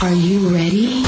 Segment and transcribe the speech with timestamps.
[0.00, 1.02] Are you ready?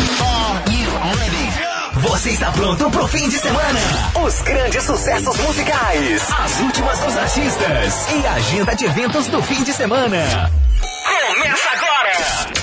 [1.95, 3.79] Você está pronto pro fim de semana?
[4.27, 9.63] Os grandes sucessos musicais, as últimas dos artistas e a agenda de eventos do fim
[9.63, 10.51] de semana.
[11.29, 12.11] Começa agora!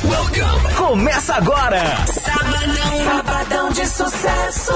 [0.04, 0.74] Welcome!
[0.76, 1.82] Começa agora!
[2.08, 4.74] Sabadão, sabadão de sucesso.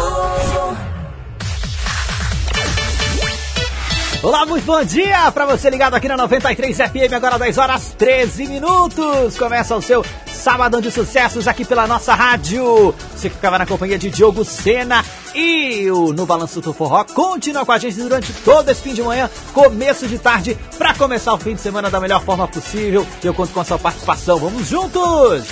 [4.24, 8.46] Olá, muito bom dia para você ligado aqui na 93 FM, agora 10 horas 13
[8.46, 9.36] minutos.
[9.36, 10.06] Começa o seu
[10.42, 12.96] Sabadão de Sucessos aqui pela nossa rádio.
[13.16, 15.06] Você que ficava na companhia de Diogo Sena
[15.36, 19.04] e o No Balanço do Forró continua com a gente durante todo esse fim de
[19.04, 23.06] manhã, começo de tarde, para começar o fim de semana da melhor forma possível.
[23.24, 24.40] Eu conto com a sua participação.
[24.40, 25.46] Vamos juntos!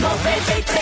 [0.00, 0.81] 93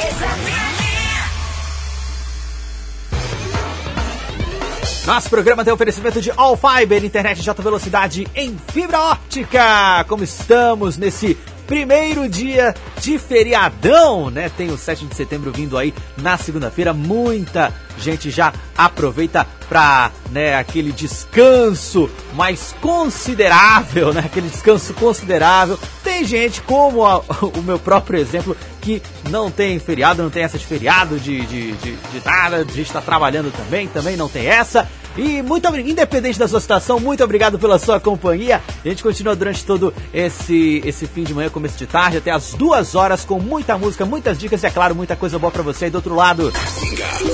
[5.10, 10.04] Nosso programa tem oferecimento de All Fiber, internet de alta velocidade em fibra óptica.
[10.06, 11.36] Como estamos nesse
[11.66, 14.48] primeiro dia de feriadão, né?
[14.56, 16.92] Tem o 7 de setembro vindo aí na segunda-feira.
[16.92, 24.22] Muita gente já aproveita para, né, aquele descanso mais considerável, né?
[24.24, 25.76] Aquele descanso considerável.
[26.04, 27.18] Tem gente, como a-
[27.58, 31.72] o meu próprio exemplo, que não tem feriado, não tem essa de feriado, de, de,
[31.72, 34.88] de, de nada, a gente está trabalhando também, também não tem essa.
[35.16, 38.62] E muito obrigado, independente da sua situação, muito obrigado pela sua companhia.
[38.84, 42.54] A gente continua durante todo esse, esse fim de manhã, começo de tarde, até as
[42.54, 45.86] duas horas, com muita música, muitas dicas e, é claro, muita coisa boa pra você
[45.86, 46.52] aí do outro lado.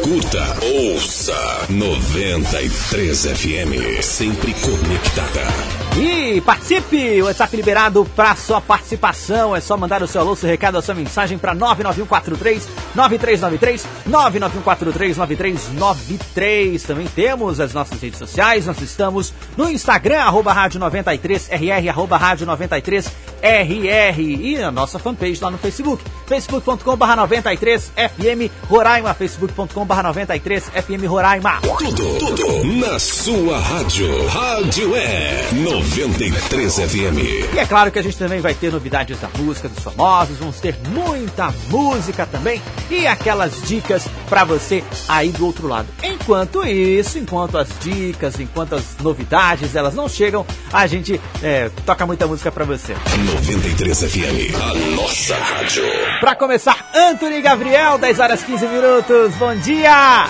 [0.03, 5.86] Curta, ouça 93 FM, sempre conectada.
[5.99, 7.23] E participe!
[7.23, 9.57] O WhatsApp liberado para sua participação.
[9.57, 15.17] É só mandar o seu alô, seu recado, a sua mensagem para 99143 9393 99143
[15.17, 16.83] 9393.
[16.83, 18.67] Também temos as nossas redes sociais.
[18.67, 24.19] Nós estamos no Instagram, arroba rádio 93RR, arroba rádio 93RR.
[24.19, 31.61] E a nossa fanpage lá no Facebook, facebook.com.br 93FM Roraima, facebook.com.br 93FM Roraima.
[31.79, 34.27] Tudo, tudo na sua rádio.
[34.27, 37.55] Rádio é 93 FM.
[37.55, 40.61] E é claro que a gente também vai ter novidades da música dos famosos, vamos
[40.61, 42.61] ter muita música também
[42.91, 45.89] e aquelas dicas pra você aí do outro lado.
[46.03, 52.05] Enquanto isso, enquanto as dicas, enquanto as novidades elas não chegam, a gente é, toca
[52.05, 52.95] muita música pra você.
[53.35, 55.85] 93 FM, a nossa rádio.
[56.21, 59.35] Pra começar, Anthony Gabriel, 10 horas 15 minutos.
[59.37, 60.27] Bom dia!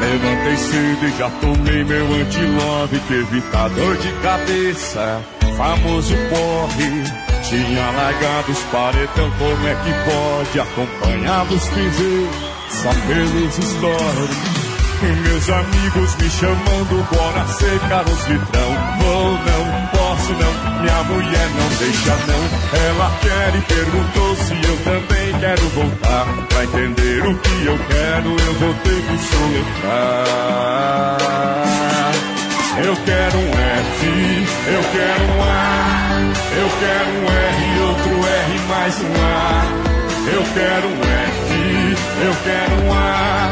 [0.00, 5.20] Levantei cedo e já tomei meu antilove que evita dor de cabeça.
[5.56, 7.30] Famoso porre.
[7.42, 10.60] Tinha largado os paredão, como é que pode?
[10.60, 12.34] Acompanhava os cruzeiros
[12.70, 14.60] só pelos stories.
[15.02, 18.72] Meus amigos me chamando, bora secar os litrão.
[19.00, 22.44] Vou não, posso não, minha mulher não deixa não.
[22.88, 26.26] Ela quer e perguntou se eu também quero voltar.
[26.48, 30.40] Pra entender o que eu quero, eu vou ter que soletrar.
[32.82, 34.06] Eu quero um F,
[34.68, 39.90] eu quero um A, eu quero um R outro R mais um A.
[40.32, 43.50] Eu quero um F, eu quero um A,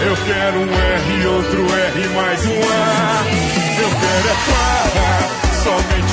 [0.00, 3.24] eu quero um R outro R mais um A.
[3.80, 5.28] Eu quero é farra,
[5.62, 6.05] somente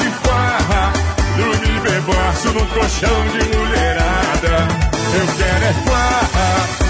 [2.04, 4.68] bebaço no colchão de mulherada.
[5.16, 6.50] Eu quero é farra,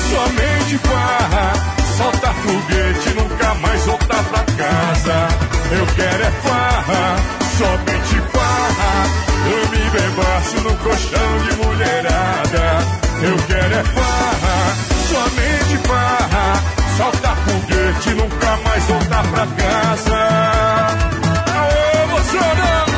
[0.09, 1.53] somente farra,
[1.97, 5.27] soltar foguete, nunca mais voltar pra casa.
[5.71, 7.15] Eu quero é farra,
[7.57, 9.05] somente farra,
[9.45, 12.63] dormir bebaço no colchão de mulherada.
[13.21, 14.75] Eu quero é farra,
[15.09, 16.63] somente farra,
[16.97, 20.17] soltar foguete, nunca mais voltar pra casa.
[21.55, 22.92] Aô, moçada!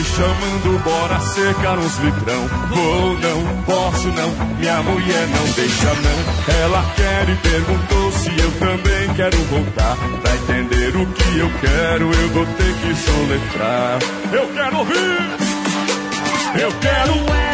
[0.00, 2.48] Me chamando, bora secar uns litrão.
[2.70, 6.54] Vou não, posso não, minha mulher não deixa não.
[6.62, 9.96] Ela quer e perguntou se eu também quero voltar.
[10.22, 13.98] Pra entender o que eu quero, eu vou ter que soletrar.
[14.32, 15.50] Eu quero ouvir!
[16.60, 17.50] Eu quero é.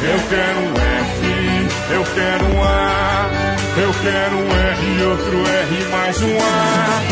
[0.00, 3.37] Eu quero um F, eu quero um A,
[3.80, 7.02] eu quero um R, e outro R, mais um A.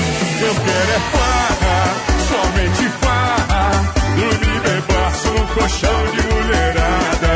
[0.40, 1.94] Eu quero é farra,
[2.28, 3.70] somente farra.
[4.16, 7.34] Dormir, bebaço, um colchão de mulherada.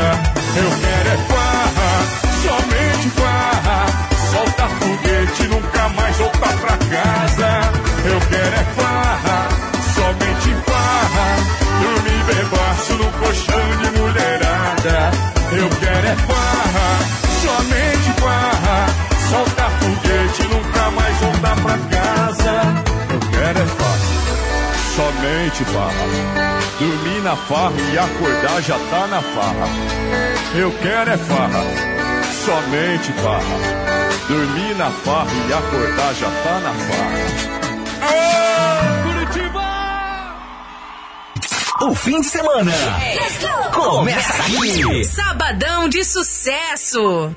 [0.57, 1.91] Eu quero é farra,
[2.43, 3.85] somente farra.
[4.31, 7.71] Solta foguete, nunca mais voltar pra casa.
[8.03, 8.90] Eu quero é farra.
[26.79, 29.67] Dormir na farra e acordar já tá na farra.
[30.55, 31.63] Eu quero é farra,
[32.43, 33.57] somente farra.
[34.27, 37.21] Dormir na farra e acordar já tá na farra.
[38.09, 39.61] Ô, Curitiba!
[41.81, 42.71] O fim de semana
[43.73, 45.05] começa aqui.
[45.05, 47.35] Sabadão de sucesso.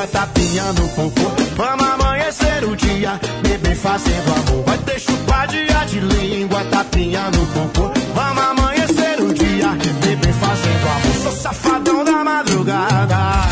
[0.00, 1.30] Língua, tapinhando o popô.
[1.56, 4.64] Vamos amanhecer o dia, bebê fazendo amor.
[4.64, 7.90] Vai ter chupadinha de língua, tapinhando o popô.
[8.14, 9.68] Vamos amanhecer o dia,
[10.00, 11.22] bebê fazendo amor.
[11.22, 13.49] Sou safadão da madrugada,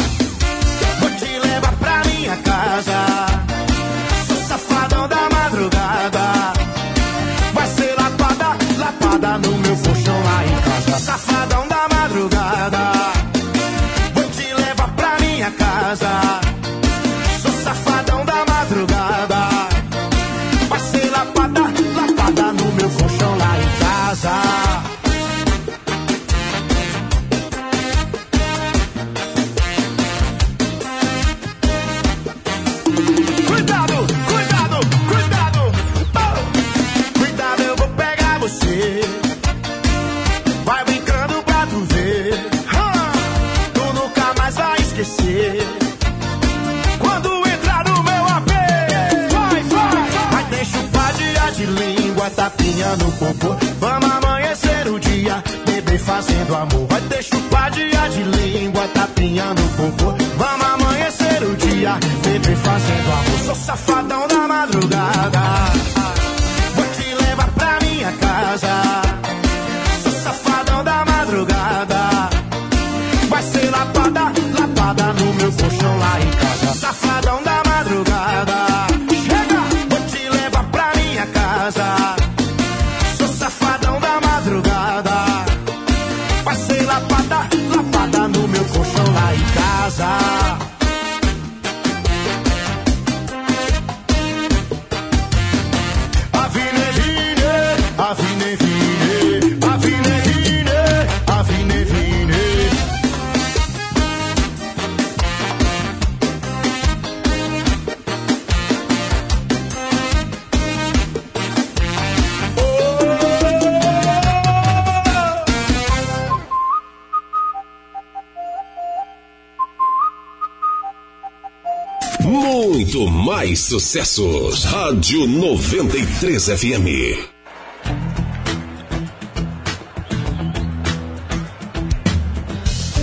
[123.69, 124.65] sucessos.
[124.65, 126.89] Rádio 93 FM.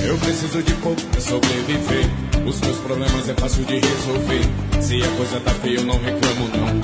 [0.04, 2.10] Eu preciso de pouco pra sobreviver.
[2.48, 4.42] Os meus problemas é fácil de resolver.
[4.82, 6.82] Se a coisa tá feia, eu não reclamo, não.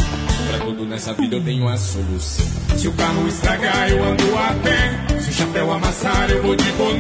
[0.48, 2.46] Pra tudo nessa vida eu tenho a solução.
[2.78, 5.20] Se o carro estragar, eu ando a pé.
[5.20, 6.91] Se o chapéu amassar, eu vou de boné.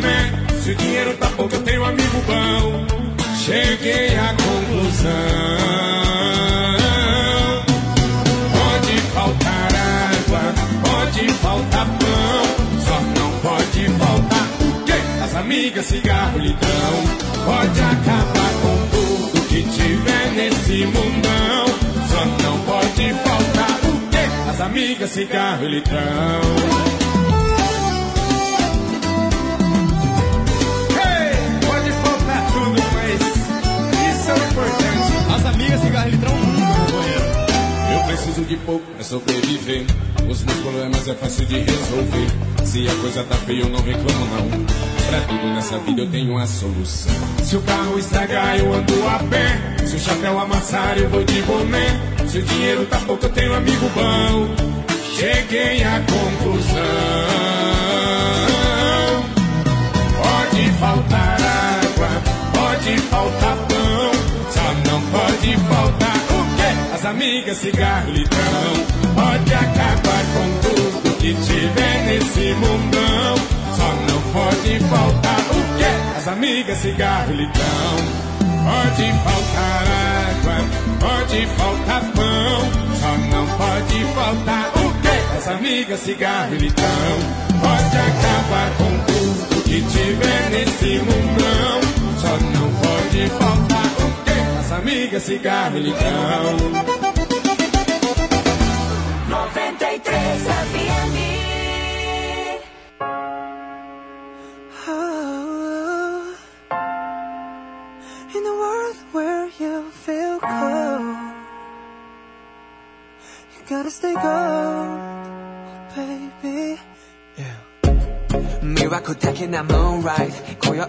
[15.82, 16.94] Amigas, cigarro, litrão.
[17.44, 21.66] Pode acabar com tudo que tiver nesse mundão,
[22.08, 24.50] só não pode faltar o quê?
[24.52, 26.42] As amigas, cigarro e litrão.
[30.92, 31.34] Hey,
[31.66, 33.22] pode faltar tudo, mas
[34.14, 35.36] isso é.
[35.36, 36.34] As amigas cigarro e litrão.
[37.92, 39.86] Eu preciso de pouco pra sobreviver.
[40.30, 42.28] Os meus problemas é fácil de resolver.
[42.66, 44.91] Se a coisa tá feia, eu não reclamo, não.
[45.12, 47.14] Pra tudo nessa vida eu tenho a solução.
[47.44, 49.86] Se o carro estragar, eu ando a pé.
[49.86, 52.00] Se o chapéu amassar, eu vou de boné.
[52.26, 54.56] Se o dinheiro tá pouco, eu tenho amigo bom.
[55.14, 56.82] Cheguei à conclusão.
[60.16, 62.10] Pode faltar água,
[62.54, 64.12] pode faltar pão,
[64.50, 66.96] só não pode faltar o quê?
[66.96, 68.74] As amigas, cigarro, litrão.
[69.14, 73.36] Pode acabar com tudo que tiver nesse mundão,
[74.32, 76.18] pode faltar o quê?
[76.18, 78.22] As amigas, cigarro, litrão.
[78.64, 79.84] Pode faltar
[80.30, 80.58] água,
[81.00, 82.62] pode faltar pão,
[83.00, 85.38] só não pode faltar o quê?
[85.38, 87.18] As amigas, cigarro litrão.
[87.60, 91.82] Pode acabar com tudo que tiver nesse mundão,
[92.20, 94.60] só não pode faltar o quê?
[94.60, 96.91] As amigas, cigarro litrão.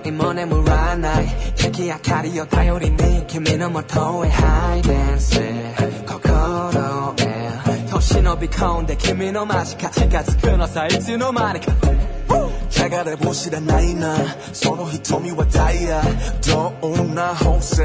[0.03, 1.27] イト今宵も眠らない。
[1.55, 5.41] 月明かりを頼りに君のもとへハイデンス
[6.07, 7.87] 心へ。
[7.91, 11.73] 年伸び込んで君の間近近づくのさいつの間にか。
[12.75, 14.17] 流れ星知らないな。
[14.53, 16.03] その瞳はダイヤ。
[16.81, 17.81] どんな宝石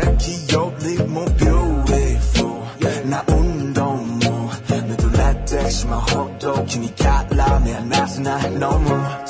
[0.52, 4.50] よりもビューティフルな運動も。
[4.68, 8.52] 濡れてしまうほど君から目離せない。
[8.54, 9.27] No more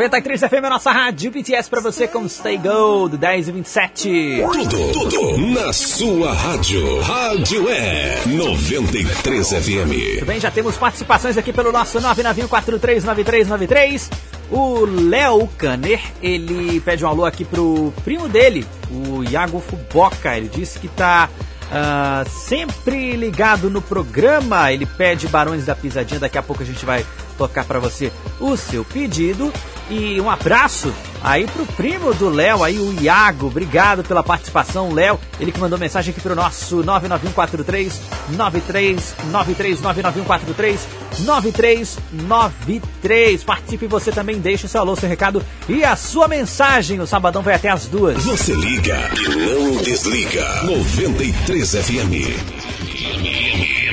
[0.00, 4.42] 93 FM, a nossa rádio BTS pra você com Stay Gold, 10 e 27.
[4.50, 7.02] Tudo, tudo na sua rádio.
[7.02, 9.88] Rádio é 93 FM.
[9.88, 14.10] Muito bem, já temos participações aqui pelo nosso 991439393.
[14.50, 20.34] O Léo Kanner, ele pede um alô aqui pro primo dele, o Iago Fuboca.
[20.34, 21.28] Ele disse que tá
[21.70, 24.72] ah, sempre ligado no programa.
[24.72, 26.20] Ele pede Barões da Pisadinha.
[26.20, 27.04] Daqui a pouco a gente vai
[27.36, 29.52] tocar pra você o seu pedido.
[29.90, 33.48] E um abraço aí pro primo do Léo, aí o Iago.
[33.48, 35.18] Obrigado pela participação, Léo.
[35.40, 40.86] Ele que mandou mensagem aqui pro nosso 99143 9393 99143
[41.18, 43.42] 9393.
[43.42, 47.00] Participe você também, deixe seu alô, seu recado e a sua mensagem.
[47.00, 48.22] O sabadão vai até as duas.
[48.24, 50.62] Você liga e não desliga.
[50.62, 53.89] 93 FM.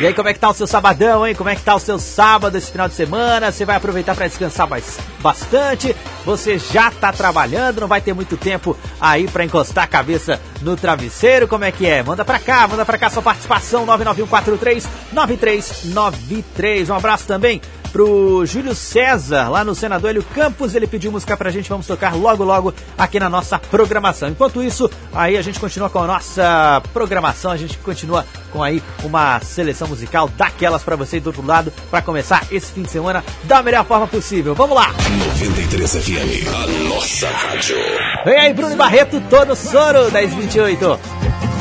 [0.00, 1.34] E aí, como é que tá o seu sabadão, hein?
[1.36, 3.50] Como é que tá o seu sábado esse final de semana?
[3.52, 5.94] Você vai aproveitar para descansar bas- bastante?
[6.26, 10.76] Você já tá trabalhando, não vai ter muito tempo aí para encostar a cabeça no
[10.76, 11.46] travesseiro?
[11.46, 12.02] Como é que é?
[12.02, 16.90] Manda pra cá, manda pra cá sua participação 99143 9393.
[16.90, 17.62] Um abraço também
[17.94, 20.74] pro Júlio César, lá no Senador Hélio Campos.
[20.74, 24.28] Ele pediu música pra gente, vamos tocar logo, logo aqui na nossa programação.
[24.28, 28.82] Enquanto isso, aí a gente continua com a nossa programação, a gente continua com aí
[29.04, 33.24] uma seleção musical daquelas pra você do outro lado, pra começar esse fim de semana
[33.44, 34.56] da melhor forma possível.
[34.56, 34.92] Vamos lá!
[35.36, 37.76] 93 FM, a nossa rádio.
[38.24, 41.53] Vem aí, Bruno Barreto, todo soro, 1028.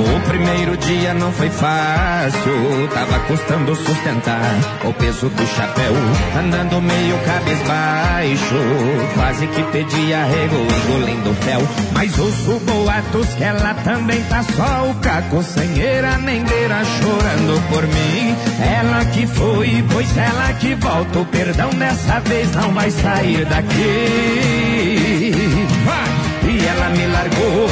[0.00, 4.54] O primeiro dia não foi fácil, tava custando sustentar
[4.84, 5.92] o peso do chapéu,
[6.38, 8.56] andando meio cabisbaixo,
[9.14, 11.60] quase que pedi arrego, engolindo fel.
[11.92, 15.44] Mas ouço boatos que ela também tá só o caco,
[16.24, 18.36] nem beira, chorando por mim.
[18.62, 24.40] Ela que foi, pois ela que volta, o perdão dessa vez não vai sair daqui.
[26.42, 27.69] E ela me largou,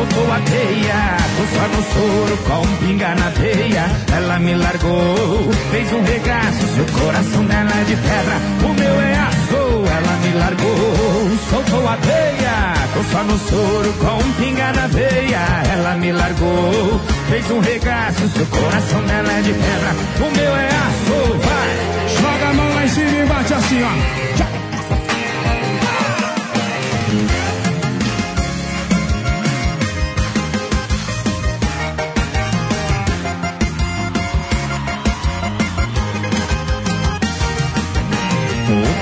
[0.00, 3.84] soltou a teia, tô só no soro com pinga na veia.
[4.16, 9.14] Ela me largou, fez um regaço, seu coração dela é de pedra, o meu é
[9.14, 9.60] aço.
[9.96, 15.42] Ela me largou, soltou a teia, tô só no soro com pinga na veia.
[15.72, 20.66] Ela me largou, fez um regaço, seu coração dela é de pedra, o meu é
[20.66, 21.38] aço.
[21.44, 21.90] Vai!
[22.20, 24.69] Joga a mão lá em cima e bate assim, ó.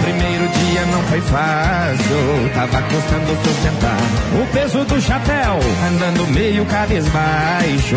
[0.09, 3.99] Primeiro dia não foi fácil, tava custando sustentar
[4.40, 7.97] o peso do chapéu, andando meio cabisbaixo,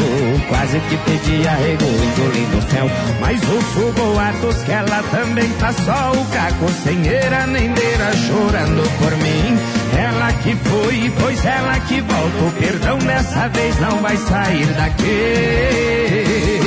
[0.49, 2.89] quase que pedi arrego, engolindo o céu.
[3.19, 8.83] Mas ouço boatos que ela também tá só o caco, sem eira nem beira, chorando
[8.99, 9.57] por mim.
[9.97, 16.60] Ela que foi, pois ela que volta, o perdão dessa vez não vai sair daqui.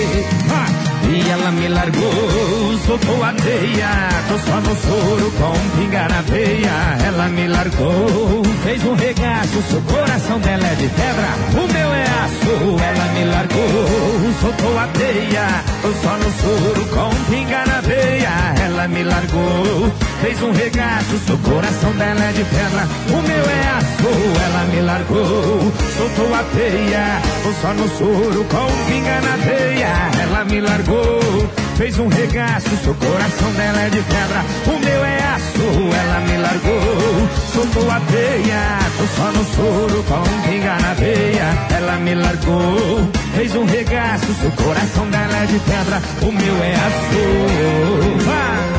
[1.25, 6.99] E ela me largou, soltou a teia, tô só no soro com pinga na veia.
[7.07, 12.03] Ela me largou, fez um regaço, seu coração dela é de pedra, o meu é
[12.03, 12.77] aço.
[12.83, 18.65] Ela me largou, soltou a teia, tô só no soro com pinga na veia.
[18.67, 19.93] Ela me largou,
[20.25, 24.09] fez um regaço, seu coração dela é de pedra, o meu é aço.
[24.47, 29.93] Ela me largou, soltou a teia, tô só no soro com pinga na veia.
[30.23, 35.19] Ela me largou, fez um regaço, seu coração dela é de pedra, o meu é
[35.35, 35.65] aço.
[35.93, 41.67] Ela me largou, soltou a teia, tô só no soro com pinga na veia.
[41.77, 46.75] Ela me largou, fez um regaço, seu coração dela é de pedra, o meu é
[46.77, 48.25] aço.
[48.25, 48.74] Vai!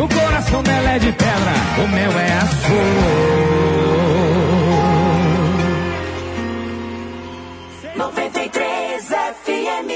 [0.00, 1.52] O coração dela é de pedra,
[1.84, 2.72] o meu é aço.
[7.96, 9.90] 93 FM.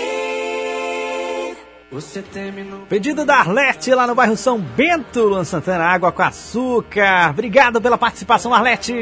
[1.93, 2.81] Você terminou.
[2.89, 7.31] Pedido da Arlete lá no bairro São Bento, Luan Santana, água com açúcar.
[7.31, 8.93] Obrigado pela participação, Arlete.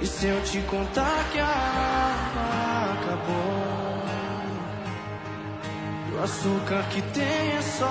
[0.00, 2.17] E se eu te contar que a
[6.18, 7.86] o açúcar que tem é só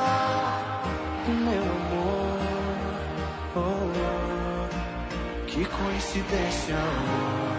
[1.27, 2.37] o meu amor.
[3.55, 3.97] Oh.
[5.47, 7.57] Que coincidência, amor.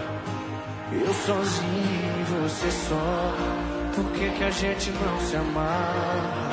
[0.91, 3.35] Eu sozinho e você só.
[3.95, 6.51] Por que, que a gente não se amarra?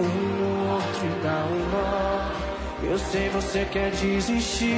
[0.00, 2.90] Um no outro e dá um nó.
[2.90, 4.76] Eu sei você quer desistir,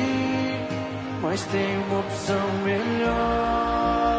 [1.22, 4.15] mas tem uma opção melhor.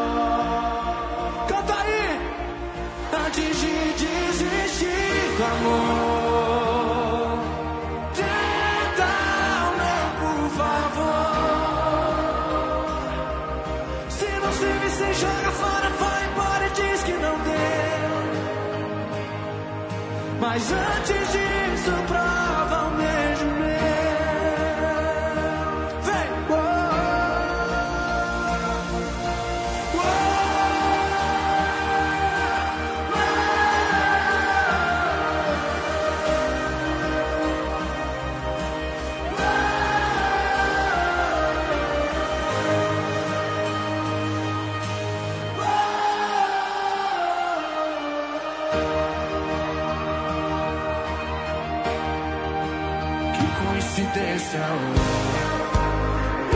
[20.57, 22.36] Mas antes disso, prova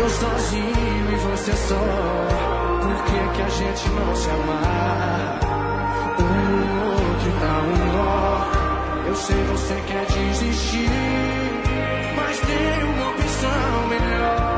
[0.02, 1.76] Eu sozinho e você só.
[2.82, 5.40] Por que, que a gente não se amar?
[6.18, 9.08] Um no outro dá um nó.
[9.08, 10.90] Eu sei você quer desistir,
[12.16, 14.51] mas tem uma opção melhor.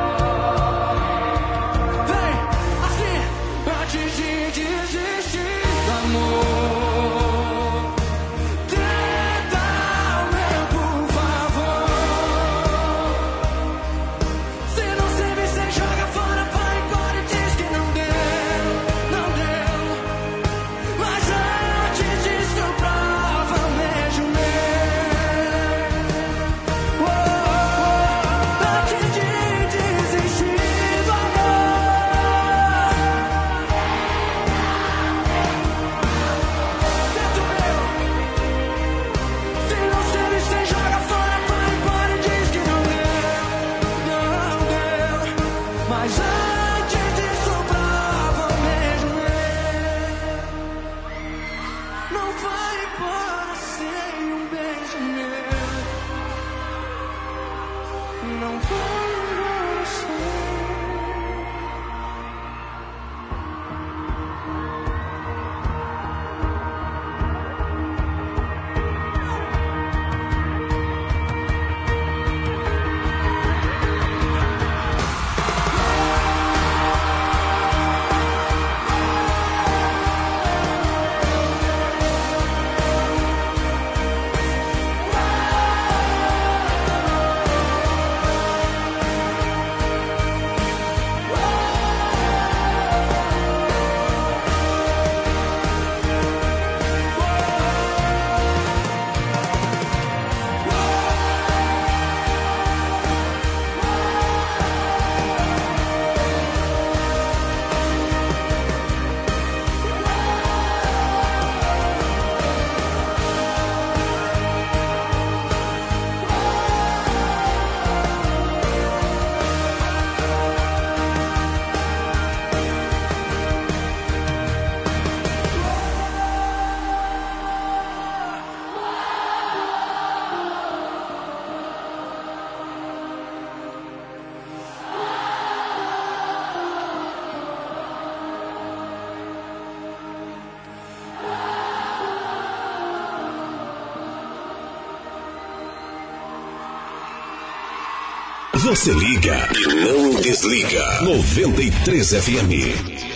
[148.64, 151.02] Você liga e não desliga.
[151.02, 153.13] 93 FM.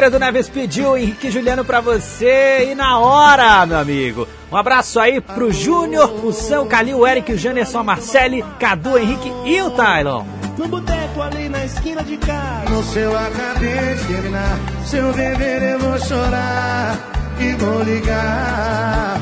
[0.00, 4.26] Tancredo Neves pediu Henrique e Juliano pra você e na hora, meu amigo.
[4.50, 8.96] Um abraço aí pro Júnior, o São Calil, o Eric, o Janderson, a Marcele, Cadu,
[8.96, 10.24] Henrique e o Tylon.
[10.56, 15.62] No boteco ali na esquina de casa No seu acabei de terminar Se eu beber
[15.62, 16.98] eu vou chorar
[17.38, 19.20] E vou ligar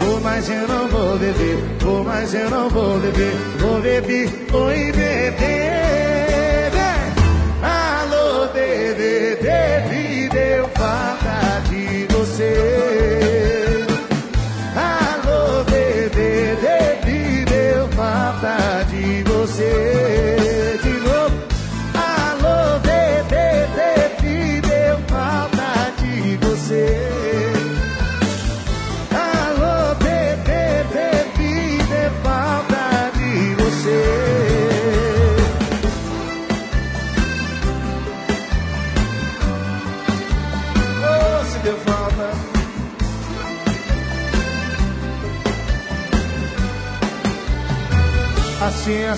[0.00, 4.92] Vou mas eu não vou beber Vou mas eu não vou beber Vou beber, oi
[4.92, 5.87] bebê
[10.78, 11.17] bebê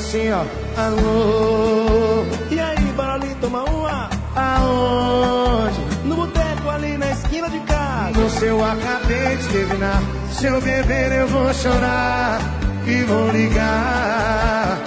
[0.01, 0.45] Assim, ó.
[0.81, 2.25] Alô.
[2.51, 4.09] E aí, bora ali tomar uma?
[4.35, 5.79] Aonde?
[6.07, 8.19] No boteco ali na esquina de casa.
[8.19, 10.03] No seu acabei de terminar.
[10.33, 12.41] Se eu beber, eu vou chorar.
[12.87, 14.79] E vou ligar.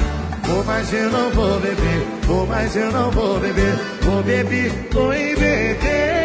[0.45, 2.07] Vou, mas eu não vou beber.
[2.23, 3.75] Vou, mas eu não vou beber.
[4.01, 6.22] Vou beber, oi, beber.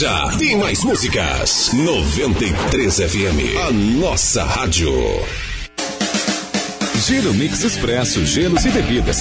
[0.00, 1.72] Já tem mais músicas.
[1.74, 4.90] 93 FM, a nossa rádio.
[7.06, 9.20] Giro Mix Expresso, gelos e bebidas.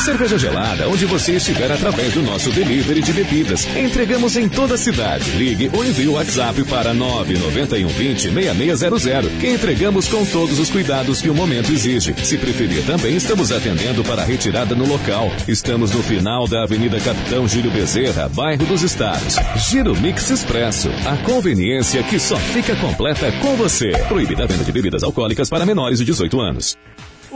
[0.00, 3.66] Cerveja gelada, onde você estiver através do nosso delivery de bebidas.
[3.76, 5.30] Entregamos em toda a cidade.
[5.32, 11.28] Ligue ou envie o WhatsApp para 99120 6600, que entregamos com todos os cuidados que
[11.28, 12.14] o momento exige.
[12.24, 15.30] Se preferir, também estamos atendendo para retirada no local.
[15.46, 19.36] Estamos no final da Avenida Capitão Júlio Bezerra, bairro dos Estados.
[19.68, 23.90] Giro Mix Expresso, a conveniência que só fica completa com você.
[24.08, 26.78] Proibida a venda de bebidas alcoólicas para menores de 18 anos.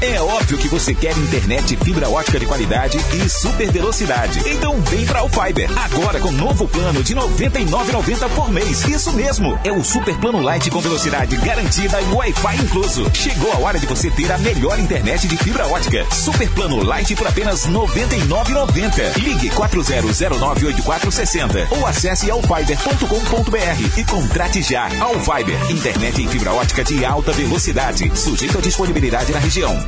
[0.00, 4.38] É óbvio que você quer internet fibra ótica de qualidade e super velocidade.
[4.48, 5.68] Então vem pra Alfiber.
[5.76, 8.86] Agora com novo plano de R$ 99,90 por mês.
[8.86, 13.10] Isso mesmo, é o super plano light com velocidade garantida e Wi-Fi incluso.
[13.12, 16.06] Chegou a hora de você ter a melhor internet de fibra ótica.
[16.12, 19.16] Super plano light por apenas R$ 99,90.
[19.16, 24.84] Ligue 40098460 ou acesse alfiber.com.br e contrate já.
[25.00, 29.87] Alfiber, internet em fibra ótica de alta velocidade, sujeito à disponibilidade na região.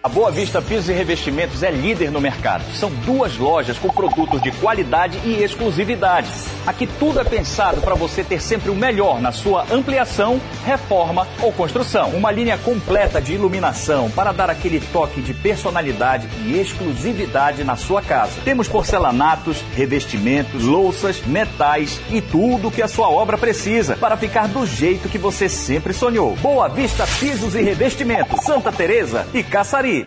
[0.00, 2.62] A Boa Vista Pisos e Revestimentos é líder no mercado.
[2.76, 6.30] São duas lojas com produtos de qualidade e exclusividade.
[6.64, 11.52] Aqui tudo é pensado para você ter sempre o melhor na sua ampliação, reforma ou
[11.52, 12.10] construção.
[12.10, 18.00] Uma linha completa de iluminação para dar aquele toque de personalidade e exclusividade na sua
[18.00, 18.40] casa.
[18.44, 24.64] Temos porcelanatos, revestimentos, louças, metais e tudo que a sua obra precisa para ficar do
[24.64, 26.36] jeito que você sempre sonhou.
[26.36, 29.42] Boa Vista Pisos e Revestimentos, Santa Teresa e
[29.88, 30.06] Caçari.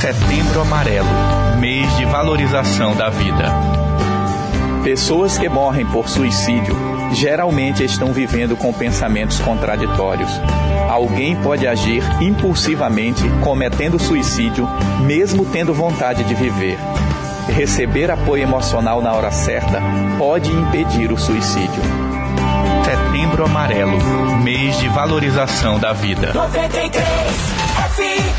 [0.00, 1.08] Setembro Amarelo,
[1.58, 3.44] mês valorização da vida.
[4.82, 6.74] Pessoas que morrem por suicídio
[7.12, 10.30] geralmente estão vivendo com pensamentos contraditórios.
[10.88, 14.66] Alguém pode agir impulsivamente, cometendo suicídio,
[15.04, 16.78] mesmo tendo vontade de viver.
[17.48, 19.82] Receber apoio emocional na hora certa
[20.18, 21.82] pode impedir o suicídio.
[22.84, 23.98] Setembro Amarelo
[24.42, 26.32] mês de valorização da vida.
[26.32, 27.04] 93
[27.96, 28.29] FM.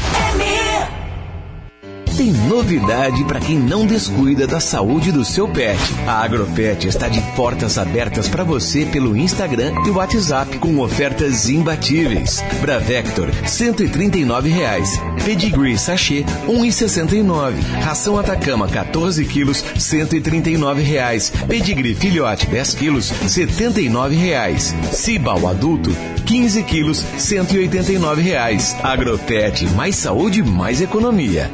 [2.18, 5.80] Tem novidade para quem não descuida da saúde do seu pet.
[6.06, 12.44] A Agropet está de portas abertas para você pelo Instagram e WhatsApp com ofertas imbatíveis.
[12.60, 14.90] Bravector, 139 reais.
[15.24, 17.54] Pedigree Sachê, R$ 1,69.
[17.82, 21.32] Ração Atacama, 14 quilos, 139 reais.
[21.48, 24.76] Pedigree Filhote, 10 quilos, 79 reais.
[24.92, 25.96] Cibal Adulto,
[26.26, 28.76] 15 quilos, 189 reais.
[28.84, 31.50] Agropet, mais saúde, mais economia.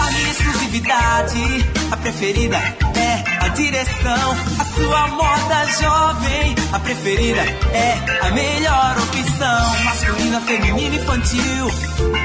[0.00, 4.36] Chame exclusividade, a preferida é a direção.
[4.58, 9.84] A sua moda jovem, a preferida é a melhor opção.
[9.84, 11.66] Masculina, feminina, infantil,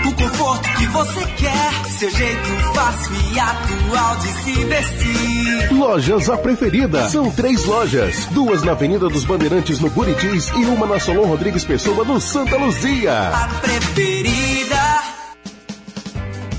[0.08, 1.86] o conforto que você quer.
[2.00, 5.74] Seu jeito fácil e atual de se vestir.
[5.74, 7.10] Lojas A Preferida.
[7.10, 8.26] São três lojas.
[8.32, 12.56] Duas na Avenida dos Bandeirantes, no Buritis, e uma na Solon Rodrigues Pessoa, no Santa
[12.56, 13.32] Luzia.
[13.34, 14.85] A preferida.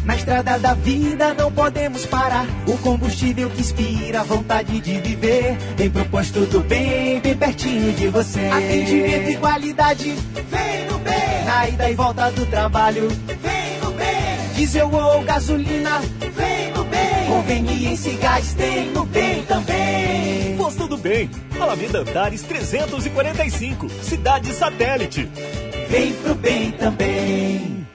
[0.06, 2.46] Na estrada da vida não podemos parar.
[2.64, 5.58] O combustível que inspira a vontade de viver.
[5.76, 8.46] Tem proposto do bem, bem pertinho de você.
[8.46, 10.14] Atendimento e qualidade,
[10.48, 11.44] vem no bem.
[11.44, 14.54] Na ida e volta do trabalho, vem no bem.
[14.54, 17.26] Diesel ou gasolina, vem no bem.
[17.26, 20.56] Conveniência e gás tem no bem também.
[20.56, 21.28] Posto do Bem,
[21.60, 25.28] Alameda Antares 345, Cidade Satélite.
[25.88, 27.85] Vem pro bem também.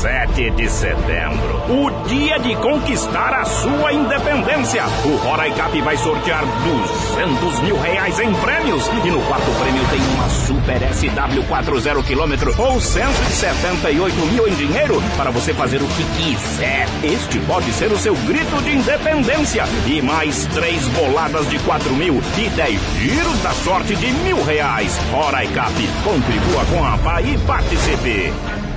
[0.00, 4.82] 7 de setembro, o dia de conquistar a sua independência.
[5.04, 6.42] O Roraicap vai sortear
[7.12, 12.58] 200 mil reais em prêmios e no quarto prêmio tem uma Super SW 40 km
[12.58, 16.86] ou 178 mil em dinheiro para você fazer o que quiser.
[17.02, 22.22] Este pode ser o seu grito de independência e mais três boladas de 4 mil
[22.38, 24.98] e 10 giros da sorte de mil reais.
[25.12, 28.69] Roraicap, contribua com a PA e participe.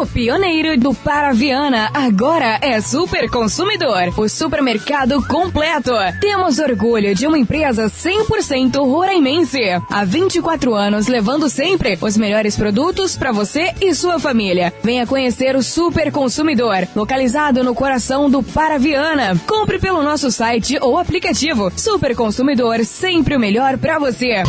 [0.00, 5.92] O pioneiro do Paraviana agora é Super Consumidor, o supermercado completo.
[6.18, 9.60] Temos orgulho de uma empresa 100% roraimense.
[9.90, 14.72] Há 24 anos levando sempre os melhores produtos para você e sua família.
[14.82, 19.38] Venha conhecer o Super Consumidor, localizado no coração do Paraviana.
[19.46, 21.70] Compre pelo nosso site ou aplicativo.
[21.76, 24.42] Super Consumidor, sempre o melhor para você.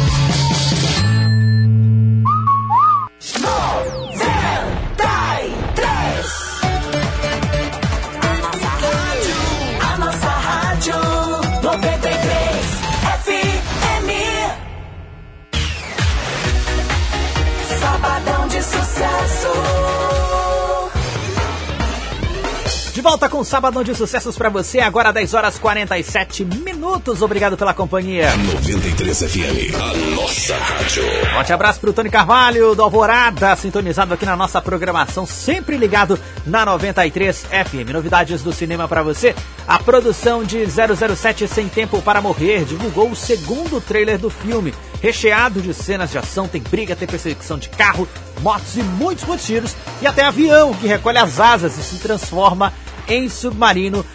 [23.02, 27.24] De volta com o Sabadão de Sucessos pra você, agora 10 horas 47 minutos.
[27.24, 28.30] Obrigado pela companhia.
[28.38, 31.04] 93 FM, a nossa rádio.
[31.34, 36.64] Forte abraço pro Tony Carvalho, do Alvorada, sintonizado aqui na nossa programação, sempre ligado na
[36.64, 37.90] 93 FM.
[37.92, 39.34] Novidades do cinema pra você.
[39.68, 44.76] A produção de 007 Sem Tempo para Morrer divulgou o segundo trailer do filme.
[45.02, 48.08] Recheado de cenas de ação, tem briga, tem perseguição de carro,
[48.40, 49.76] motos e muitos, muitos tiros.
[50.02, 52.74] E até avião que recolhe as asas e se transforma
[53.08, 54.06] em submarino.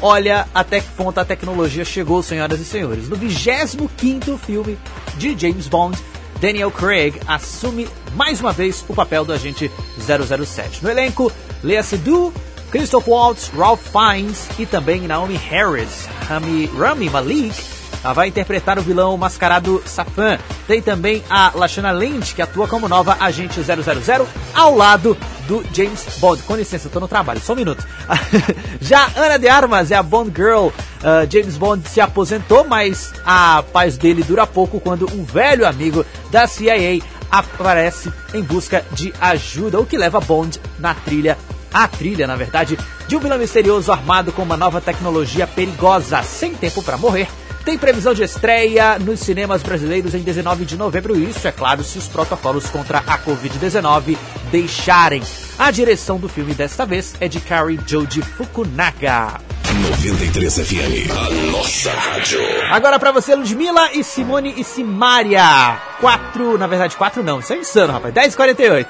[0.00, 3.08] Olha até que ponto a tecnologia chegou, senhoras e senhores.
[3.08, 4.78] No 25º filme
[5.16, 5.96] de James Bond,
[6.40, 10.82] Daniel Craig assume mais uma vez o papel do agente 007.
[10.82, 11.32] No elenco,
[11.62, 12.32] Lea Seydoux,
[12.70, 16.08] Christoph Waltz, Ralph Fiennes e também Naomi Harris.
[16.28, 17.73] Rami, Rami Malik
[18.04, 20.38] ela vai interpretar o vilão mascarado Safan.
[20.68, 25.16] Tem também a Lashana Lynch, que atua como nova agente 000, ao lado
[25.48, 26.42] do James Bond.
[26.42, 27.84] Com licença, eu tô no trabalho, só um minuto.
[28.80, 30.66] Já Ana de Armas é a Bond Girl.
[30.66, 36.04] Uh, James Bond se aposentou, mas a paz dele dura pouco quando um velho amigo
[36.30, 41.38] da CIA aparece em busca de ajuda, o que leva Bond na trilha
[41.74, 42.78] a trilha, na verdade,
[43.08, 47.26] de um vilão misterioso armado com uma nova tecnologia perigosa, sem tempo para morrer.
[47.64, 51.96] Tem previsão de estreia nos cinemas brasileiros em 19 de novembro, isso é claro se
[51.96, 54.18] os protocolos contra a Covid-19
[54.50, 55.22] deixarem.
[55.58, 59.40] A direção do filme desta vez é de Kari Joji Fukunaga.
[59.72, 62.38] 93 FM, a nossa rádio.
[62.70, 65.80] Agora pra você, Ludmilla e Simone e Simária.
[66.00, 68.12] Quatro, na verdade, quatro não, isso é insano, rapaz.
[68.14, 68.86] 10h48.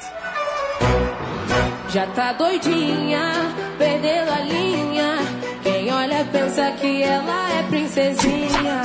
[1.91, 4.33] Já tá doidinha, perdendo
[6.35, 8.83] pensa que ela é princesinha.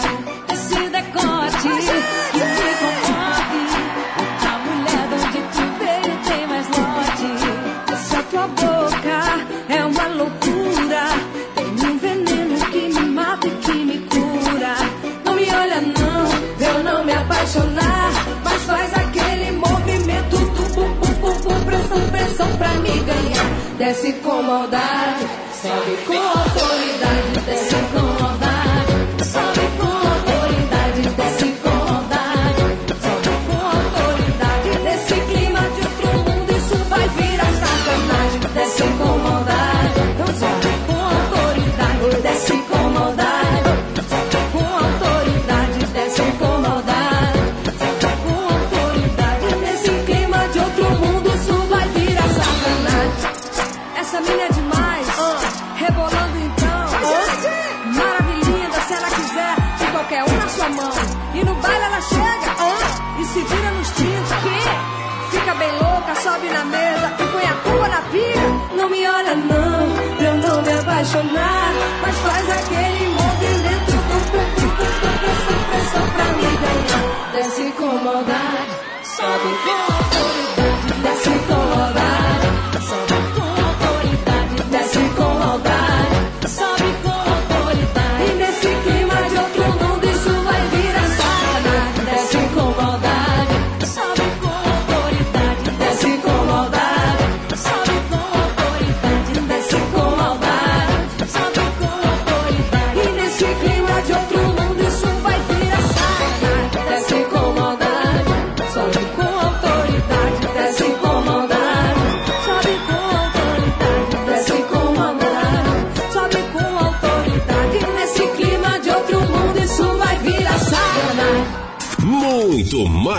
[0.54, 1.58] Esse decote
[2.32, 3.66] que me concorre.
[4.47, 7.32] A mulher de onde tu veio tem mais lote.
[7.91, 9.20] Essa tua boca
[9.68, 11.04] é uma loucura.
[11.56, 14.76] Tem um veneno que me mata e que me cura.
[15.26, 18.12] Não me olha não, eu não me apaixonar.
[18.43, 23.50] Mas faz aquele movimento do pum pum pum pum, pressão, pressão pra me ganhar.
[23.80, 25.26] Desce com maldade,
[25.62, 27.60] sobe com autoridade,
[61.40, 62.50] E no baile ela chega
[63.18, 64.36] e se vira nos 30.
[65.32, 68.76] Fica bem louca, sobe na mesa e põe a culpa na pia.
[68.76, 71.72] Não me olha não, pra eu não me apaixonar.
[72.02, 74.00] Mas faz aquele movimento
[75.72, 77.32] pressão pra me ganhar.
[77.32, 78.72] Desce com maldade,
[79.04, 79.99] sobe com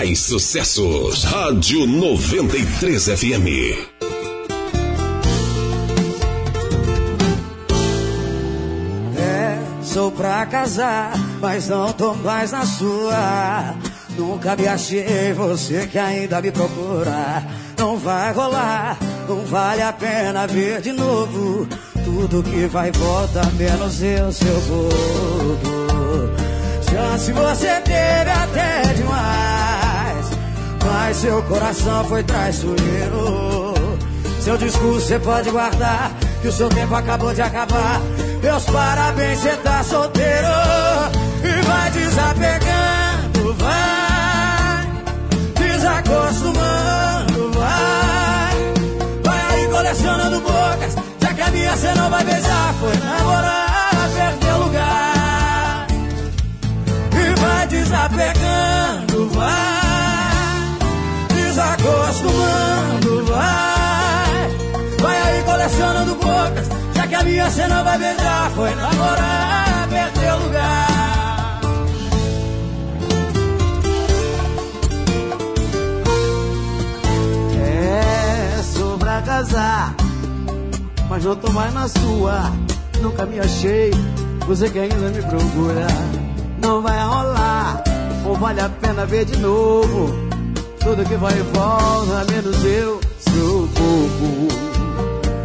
[0.01, 1.24] mais sucessos.
[1.24, 3.46] Rádio 93 FM.
[9.18, 13.74] É, sou pra casar, mas não tô mais na sua.
[14.16, 17.44] Nunca me achei, você que ainda me procura.
[17.78, 18.96] Não vai rolar,
[19.28, 21.68] não vale a pena ver de novo.
[22.07, 25.80] Tudo que vai volta, menos eu, seu bobo.
[26.90, 29.80] Chance você teve até demais,
[31.01, 33.74] mas seu coração foi traiçoeiro.
[34.40, 38.01] Seu discurso você pode guardar, que o seu tempo acabou de acabar.
[38.42, 40.48] Meus parabéns, você tá solteiro.
[41.42, 44.86] E vai desapegando, vai.
[45.55, 48.55] Desacostumando, vai.
[49.24, 50.94] Vai aí colecionando bocas.
[51.20, 55.86] Já que a minha você não vai beijar, foi namorar, perdeu lugar.
[57.12, 59.80] E vai desapegando, vai.
[61.61, 64.49] Desacostumando, vai.
[65.03, 66.69] Vai aí colecionando bocas.
[66.95, 71.61] Já que a minha não vai beijar, foi namorar, perdeu lugar.
[77.63, 79.95] É, sou pra casar,
[81.11, 82.51] mas não tô mais na sua.
[83.03, 83.91] Nunca me achei,
[84.47, 85.87] você que ainda me procura.
[86.63, 87.85] Não vai rolar,
[88.25, 90.30] ou vale a pena ver de novo.
[90.91, 94.49] Tudo que vai e volta, menos eu, seu bobo.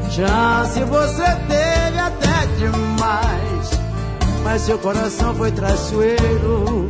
[0.10, 3.70] Chance você teve até demais,
[4.44, 6.90] mas seu coração foi traiçoeiro.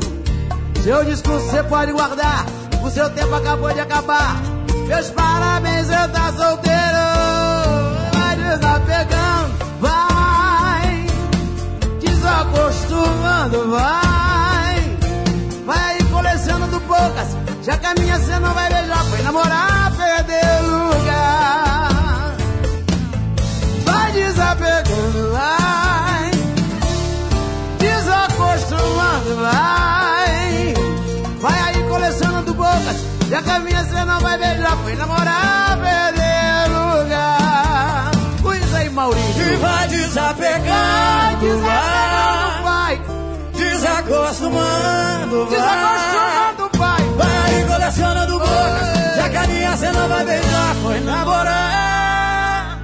[0.81, 2.45] Seu discurso você pode guardar,
[2.81, 4.41] o seu tempo acabou de acabar.
[4.87, 7.03] Meus parabéns, você tá solteiro.
[8.13, 11.07] Vai desapegando, vai.
[11.99, 14.97] Desacostumando, vai.
[15.65, 17.44] Vai colecionando bocas.
[17.65, 22.35] Já que a minha você não vai beijar, foi namorar, perder lugar.
[23.83, 26.31] Vai desapegando, vai.
[27.79, 30.73] Desacostumando, vai.
[31.41, 32.97] Vai aí colecionando bocas.
[33.31, 38.11] Já que a minha você não vai beijar, foi namorar, perder lugar.
[38.43, 39.41] Coisa aí, Maurício.
[39.41, 42.61] E vai desapegando, vai.
[42.61, 43.01] vai.
[43.55, 45.49] Desacostumando, vai.
[45.49, 46.15] Desacostumando, vai.
[46.15, 46.24] Vai
[48.01, 49.15] bocas.
[49.15, 52.79] Já que a minha você não vai beijar, foi namorar.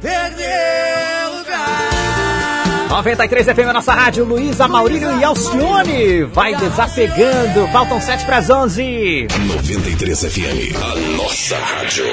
[0.00, 2.88] Perder lugar.
[2.88, 6.24] 93 FM, a nossa rádio, Luísa, Maurílio e Alcione.
[6.24, 9.28] Vai desapegando, faltam 7 para as 11.
[9.46, 12.04] 93 FM, a nossa rádio.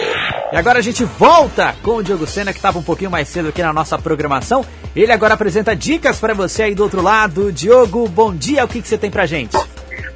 [0.52, 3.50] E agora a gente volta com o Diogo Sena, que estava um pouquinho mais cedo
[3.50, 4.66] aqui na nossa programação.
[4.96, 7.52] Ele agora apresenta dicas para você aí do outro lado.
[7.52, 9.56] Diogo, bom dia, o que, que você tem pra gente?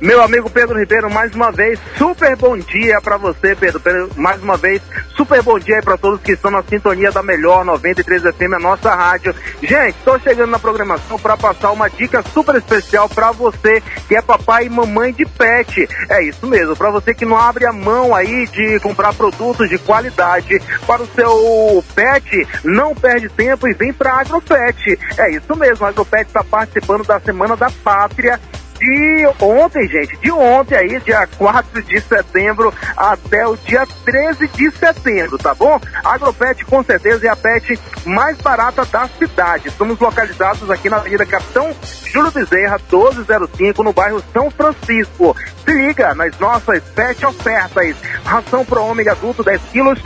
[0.04, 3.80] Meu amigo Pedro Ribeiro, mais uma vez, super bom dia para você, Pedro.
[3.80, 4.10] Pedro.
[4.18, 4.82] Mais uma vez,
[5.16, 8.94] super bom dia para todos que estão na sintonia da melhor 93 FM, a nossa
[8.94, 9.34] rádio.
[9.62, 14.22] Gente, estou chegando na programação para passar uma dica super especial para você que é
[14.22, 15.88] papai e mamãe de pet.
[16.10, 19.78] É isso mesmo, para você que não abre a mão aí de comprar produtos de
[19.78, 25.00] qualidade para o seu pet, não perde tempo e vem para Agropet.
[25.18, 28.38] É isso mesmo, a Agropet está participando da Semana da Pátria
[28.84, 34.72] de ontem, gente, de ontem aí, dia 4 de setembro até o dia 13 de
[34.72, 35.80] setembro, tá bom?
[36.04, 39.70] A Agropet com certeza é a pet mais barata da cidade.
[39.70, 41.74] Estamos localizados aqui na Avenida Capitão
[42.12, 45.36] Júlio Bezerra, 1205, no bairro São Francisco.
[45.64, 47.96] Se liga nas nossas pet ofertas.
[48.26, 50.00] Ração pro ômega adulto 10 quilos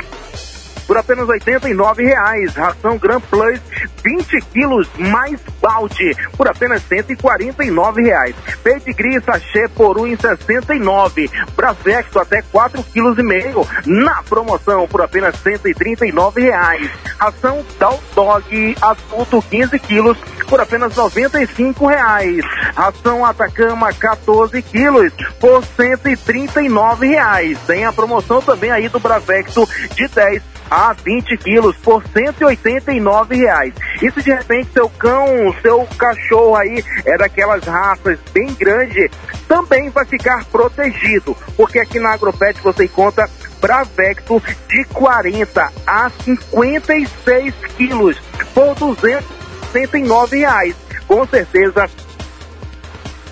[0.88, 2.56] por apenas R$ 89,00.
[2.56, 3.60] Ração Gran Plus
[4.04, 8.34] 20 quilos mais balde por apenas R$ 149,00.
[8.64, 11.30] Pedigree sachê por R$ 1,69.
[11.56, 16.90] Brasvecto até 4 quilos e meio na promoção por apenas R$ 139,00.
[17.20, 20.18] Ração Dal Dog adulto 15 quilos
[20.48, 22.42] por apenas R$ 95,00.
[22.76, 27.58] Ração Atacama 14 quilos por R$ 139,00.
[27.68, 33.74] Tem a promoção também aí do Bravecto de 10 a 20 quilos por 189 reais.
[34.02, 39.10] E se de repente seu cão, seu cachorro aí é daquelas raças bem grandes,
[39.48, 47.54] também vai ficar protegido, porque aqui na Agropet você encontra Bravecto de 40 a 56
[47.76, 48.18] quilos
[48.54, 50.76] por 269 reais.
[51.08, 51.90] Com certeza,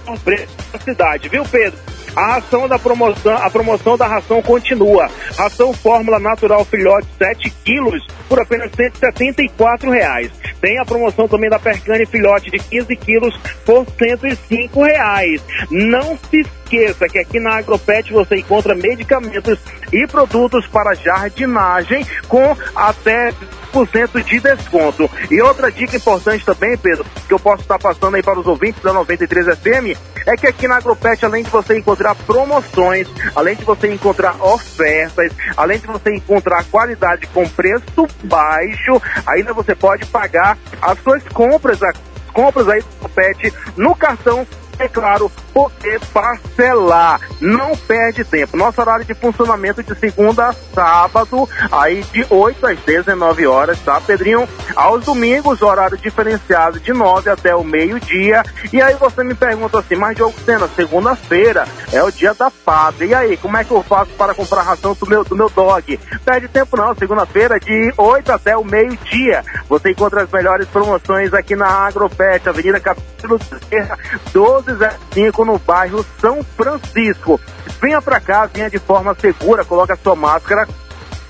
[0.07, 1.84] um preço da cidade, viu Pedro?
[2.15, 5.09] A ração da promoção, a promoção da ração continua.
[5.37, 10.31] Ração Fórmula Natural Filhote 7 quilos por apenas 174 reais.
[10.61, 15.41] Tem a promoção também da Percane Filhote de 15 quilos por 105 reais.
[15.69, 19.59] Não se esqueça que aqui na Agropet você encontra medicamentos
[19.93, 23.31] e produtos para jardinagem com até
[23.75, 25.09] 10% de desconto.
[25.29, 28.81] E outra dica importante também, Pedro, que eu posso estar passando aí para os ouvintes
[28.81, 33.63] da 93 FM, é que aqui na Agropet, além de você encontrar promoções, além de
[33.63, 40.57] você encontrar ofertas, além de você encontrar qualidade com preço baixo, ainda você pode pagar
[40.81, 41.95] as suas compras, as
[42.33, 44.47] compras aí do Agropet no cartão
[44.79, 47.21] é claro, poder parcelar.
[47.39, 48.57] Não perde tempo.
[48.57, 53.99] Nosso horário de funcionamento de segunda a sábado, aí de 8 às 19 horas, tá,
[54.01, 54.47] Pedrinho?
[54.75, 58.43] Aos domingos, horário diferenciado de 9 até o meio-dia.
[58.71, 63.05] E aí você me pergunta assim, mas Diogo Sena, segunda-feira é o dia da pátria.
[63.05, 65.99] E aí, como é que eu faço para comprar ração do meu, do meu dog?
[66.23, 69.43] Perde tempo não, segunda-feira de 8 até o meio-dia.
[69.69, 73.39] Você encontra as melhores promoções aqui na Agropet, Avenida Capítulo
[74.65, 77.39] 1205 no bairro São Francisco.
[77.81, 80.67] Venha pra cá, venha de forma segura, coloque a sua máscara.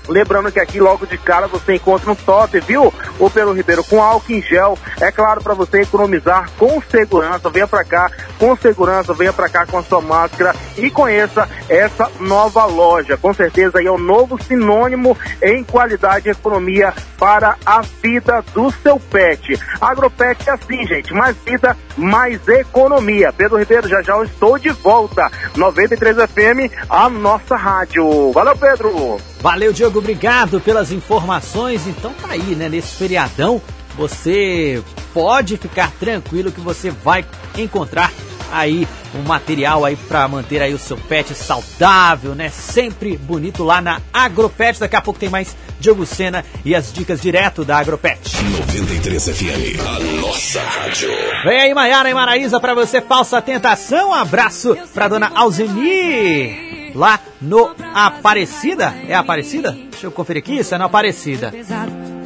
[0.08, 2.92] Lembrando que aqui logo de cara você encontra um top, viu?
[3.18, 4.78] O Pelo Ribeiro com álcool em gel.
[5.00, 7.50] É claro para você economizar com segurança.
[7.50, 12.10] Venha pra cá com segurança, venha pra cá com a sua máscara e conheça essa
[12.20, 13.16] nova loja.
[13.16, 18.98] Com certeza é um novo sinônimo em qualidade e economia para a vida do seu
[18.98, 19.58] pet.
[19.80, 23.32] Agropet é assim, gente, mais vida, mais economia.
[23.32, 25.30] Pedro Ribeiro, já já eu estou de volta.
[25.56, 28.32] 93 FM, a nossa rádio.
[28.32, 29.18] Valeu, Pedro!
[29.40, 31.86] Valeu, Obrigado pelas informações.
[31.86, 32.68] Então tá aí, né?
[32.68, 33.60] Nesse feriadão,
[33.96, 34.82] você
[35.14, 37.24] pode ficar tranquilo que você vai
[37.56, 38.12] encontrar
[38.52, 42.50] aí um material aí para manter aí o seu pet saudável, né?
[42.50, 44.78] Sempre bonito lá na Agropet.
[44.78, 48.20] Daqui a pouco tem mais Diogo Sena e as dicas direto da Agropet.
[48.58, 51.08] 93 FM, a nossa rádio.
[51.44, 54.10] Vem aí, Maiara e Maraísa, pra você, falsa tentação.
[54.10, 58.94] Um abraço pra dona Alzeni, lá no Aparecida.
[59.06, 59.70] É Aparecida?
[59.72, 61.52] Deixa eu conferir aqui, isso é no Aparecida.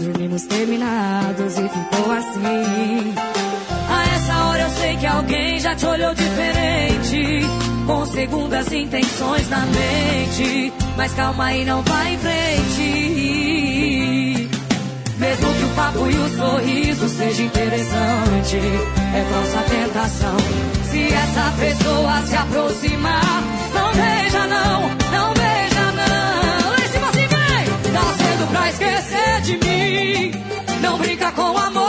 [0.01, 3.12] Dormimos terminados e ficou assim.
[3.89, 7.41] A essa hora eu sei que alguém já te olhou diferente.
[7.87, 10.73] Com segundas intenções na mente.
[10.97, 13.41] Mas calma aí, não vai em frente.
[15.18, 20.37] Mesmo que o papo e o sorriso seja interessante, é falsa tentação.
[20.91, 23.43] Se essa pessoa se aproximar,
[23.75, 24.20] não beija
[24.55, 24.80] não,
[25.14, 26.74] não beija não.
[26.84, 30.32] Em cima assim vem, tá cedo pra esquecer de mim.
[30.82, 31.80] Não brinca com amor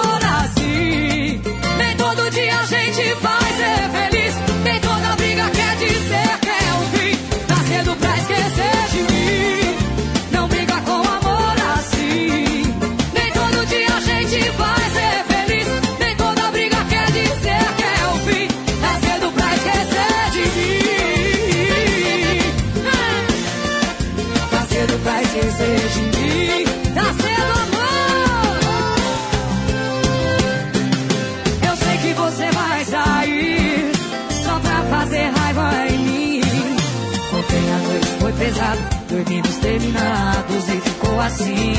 [41.21, 41.73] assim.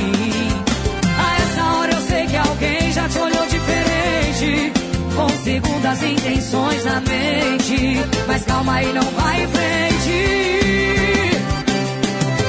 [1.05, 4.73] A essa hora eu sei que alguém já te olhou diferente.
[5.15, 7.99] Com segundas intenções na mente.
[8.27, 10.63] Mas calma aí, não vai em frente.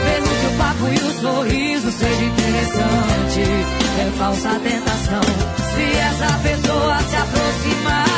[0.05, 3.41] Mesmo que o papo e o sorriso seja interessante,
[3.99, 5.21] é falsa tentação.
[5.75, 8.12] Se essa pessoa se aproximar,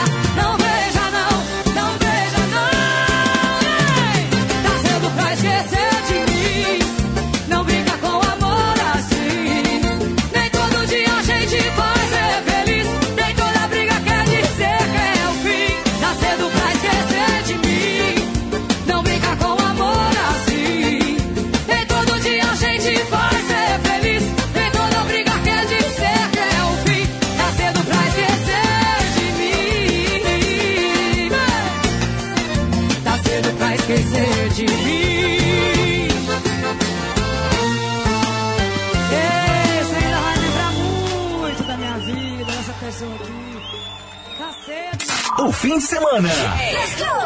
[45.66, 46.30] fim de semana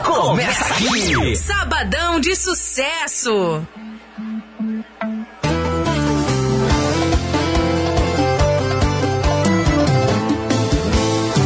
[0.05, 1.35] começa aqui.
[1.35, 3.61] Sabadão de sucesso.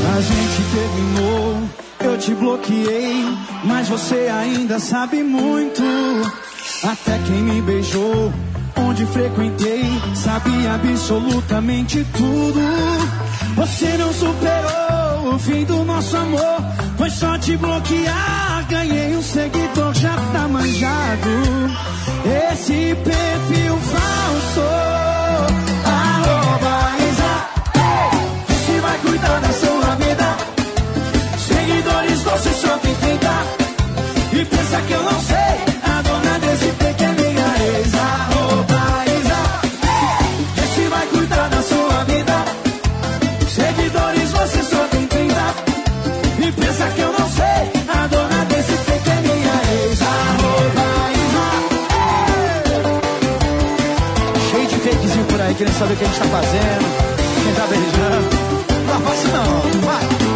[0.05, 1.69] A gente terminou,
[2.01, 3.25] eu te bloqueei,
[3.63, 5.81] mas você ainda sabe muito.
[6.83, 8.31] Até quem me beijou,
[8.77, 9.83] onde frequentei,
[10.13, 12.59] sabia absolutamente tudo.
[13.55, 14.92] Você não superou
[15.25, 16.57] o fim do nosso amor,
[16.97, 18.65] foi só te bloquear.
[18.69, 21.29] Ganhei um seguidor, já tá manjado.
[22.51, 24.61] Esse perfil falso.
[25.85, 26.75] Arroba
[27.09, 27.33] Isa,
[27.75, 30.37] ei, se vai cuidar da sua vida.
[31.37, 33.29] Seguidores você só tem 30
[34.33, 35.32] E pensa que eu não sei
[55.83, 56.85] saber o que a gente tá fazendo
[57.43, 58.29] Quem tá beijando
[58.87, 60.33] Não faça não, vai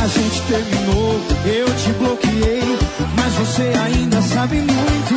[0.00, 2.78] a gente terminou, eu te bloqueei,
[3.14, 5.14] mas você ainda sabe muito.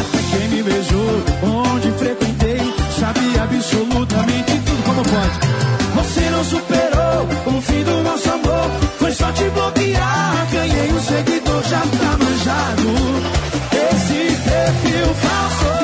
[0.00, 5.38] Até quem me beijou, onde frequentei, sabia absolutamente tudo como pode.
[5.94, 10.48] Você não superou o fim do nosso amor, foi só te bloquear.
[10.50, 12.88] Ganhei um seguidor, já tá manjado.
[13.92, 15.81] Esse perfil falso.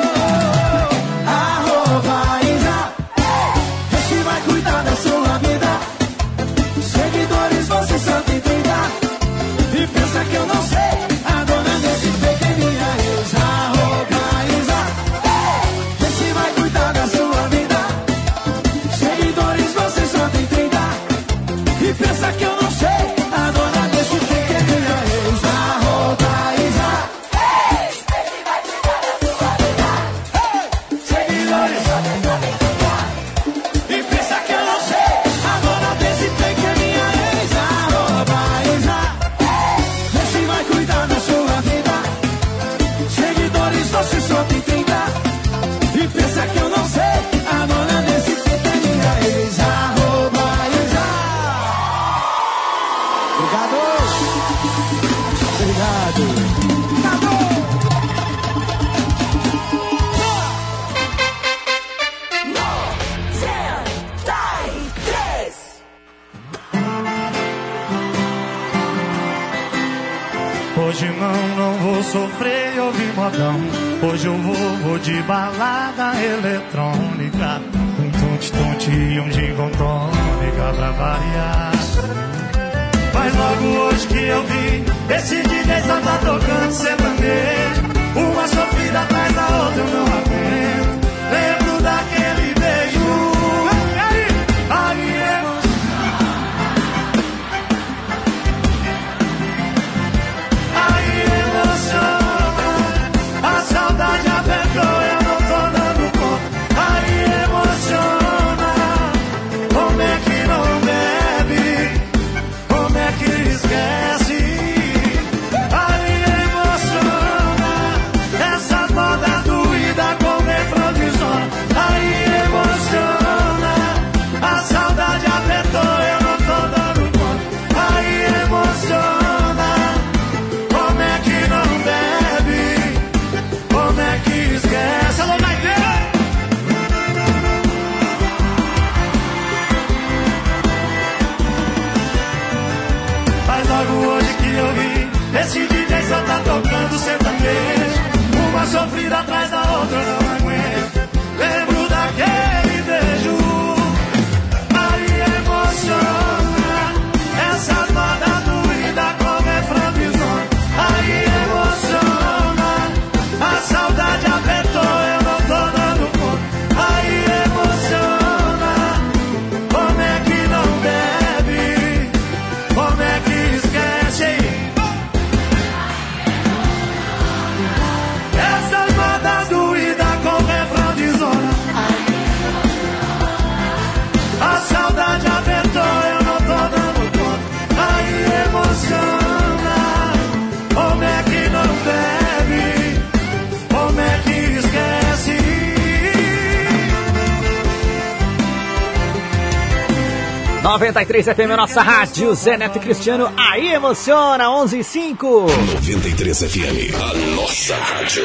[200.89, 202.33] 93 FM, nossa rádio.
[202.33, 205.45] Zé Neto e Cristiano, aí emociona, 11 e 5.
[205.75, 208.23] 93 FM, a nossa rádio.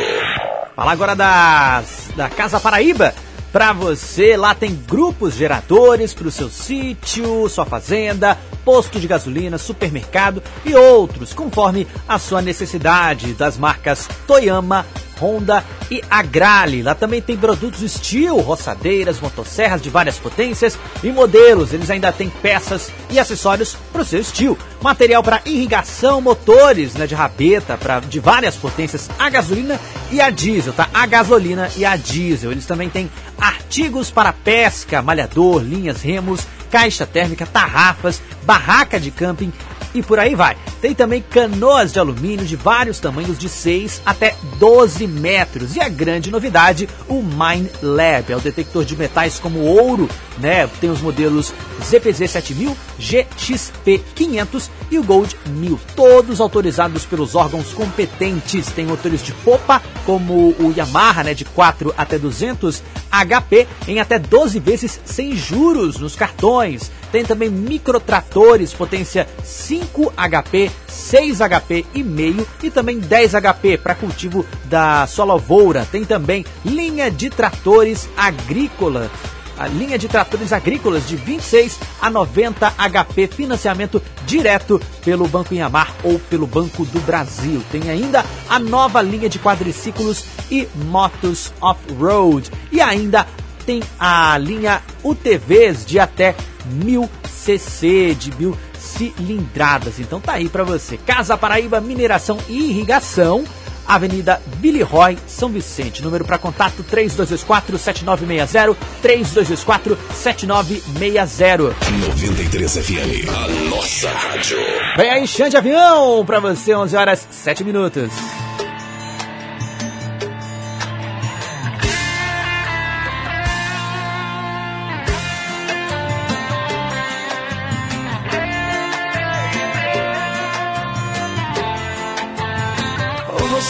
[0.74, 3.14] Falar agora das, da Casa Paraíba.
[3.52, 9.58] Pra você, lá tem grupos geradores para o seu sítio, sua fazenda, posto de gasolina,
[9.58, 14.86] supermercado e outros, conforme a sua necessidade, das marcas Toyama,
[15.20, 16.82] Honda e Agrale.
[16.82, 21.72] Lá também tem produtos Steel, roçadeiras, motosserras de várias potências e modelos.
[21.72, 24.56] Eles ainda têm peças e acessórios para o seu Steel.
[24.82, 29.80] Material para irrigação, motores né, de rabeta pra, de várias potências, a gasolina
[30.10, 30.88] e a diesel, tá?
[30.92, 32.52] A gasolina e a diesel.
[32.52, 39.52] Eles também têm artigos para pesca, malhador, linhas, remos, caixa térmica, tarrafas, barraca de camping
[39.94, 40.56] e por aí vai.
[40.84, 45.76] Tem também canoas de alumínio de vários tamanhos, de 6 até 12 metros.
[45.76, 50.66] E a grande novidade, o Mine Lab, é o detector de metais como ouro, né?
[50.82, 57.72] Tem os modelos ZPZ 7000, GXP 500 e o Gold 1000, todos autorizados pelos órgãos
[57.72, 58.66] competentes.
[58.66, 64.18] Tem motores de popa, como o Yamaha, né, de 4 até 200 HP, em até
[64.18, 66.90] 12 vezes sem juros nos cartões.
[67.14, 73.94] Tem também microtratores, potência 5 HP, 6 HP e meio e também 10 HP para
[73.94, 75.86] cultivo da sua lavoura.
[75.92, 79.08] Tem também linha de tratores agrícola.
[79.56, 85.94] A linha de tratores agrícolas de 26 a 90 HP, financiamento direto pelo Banco Inhamar
[86.02, 87.62] ou pelo Banco do Brasil.
[87.70, 92.50] Tem ainda a nova linha de quadriciclos e motos off-road.
[92.72, 93.24] E ainda
[93.64, 96.34] tem a linha UTVs de até
[96.66, 99.98] 1000 cc, de mil cilindradas.
[99.98, 100.96] Então tá aí para você.
[100.96, 103.44] Casa Paraíba Mineração e Irrigação.
[103.86, 106.02] Avenida Billy Roy, São Vicente.
[106.02, 111.74] Número para contato 3224-7960, 3224-7960.
[112.08, 114.56] 93 FM, a nossa rádio.
[114.96, 118.10] Vem aí, chão de avião para você, 11 horas 7 minutos.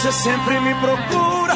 [0.05, 1.55] Você sempre me procura,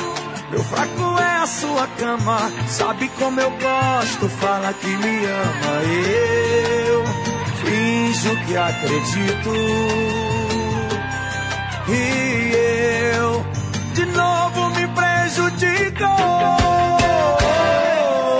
[0.49, 2.51] meu fraco é a sua cama.
[2.67, 5.83] Sabe como eu gosto, fala que me ama.
[6.89, 7.03] Eu
[7.57, 9.53] finjo que acredito.
[11.89, 13.45] E eu
[13.93, 16.05] de novo me prejudico.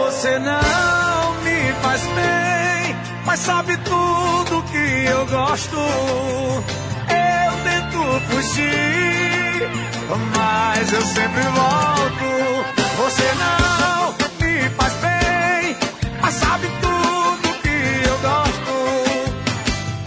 [0.06, 2.96] Você não me faz bem,
[3.28, 6.89] mas sabe tudo que eu gosto.
[8.00, 9.70] Fugir,
[10.36, 12.28] mas eu sempre volto.
[12.98, 15.78] Você não me faz bem,
[16.22, 18.72] mas sabe tudo que eu gosto.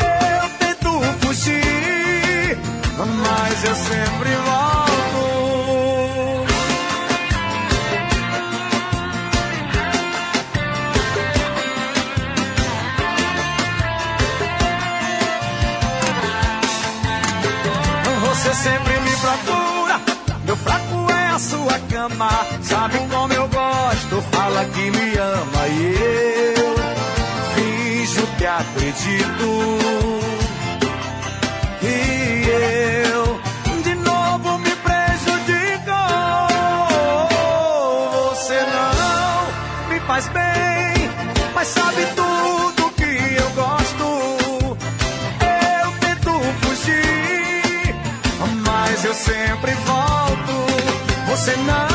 [0.01, 0.91] Eu tento
[1.27, 2.59] fugir,
[2.97, 4.52] mas eu sempre volto.
[22.63, 25.95] Sabe como eu gosto, fala que me ama e
[26.57, 26.75] eu
[27.55, 29.79] finjo que acredito.
[31.81, 32.45] E
[33.15, 33.41] eu
[33.83, 35.93] de novo me prejudico.
[38.31, 41.09] Você não me faz bem,
[41.55, 44.05] mas sabe tudo que eu gosto.
[45.41, 46.33] Eu tento
[46.63, 47.95] fugir,
[48.67, 50.53] mas eu sempre volto.
[51.29, 51.92] Você não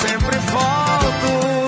[0.00, 1.58] sempre volto.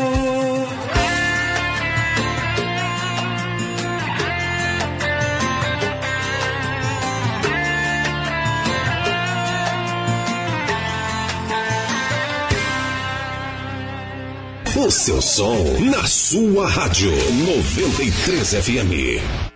[14.76, 19.49] O seu som na sua rádio 93 FM.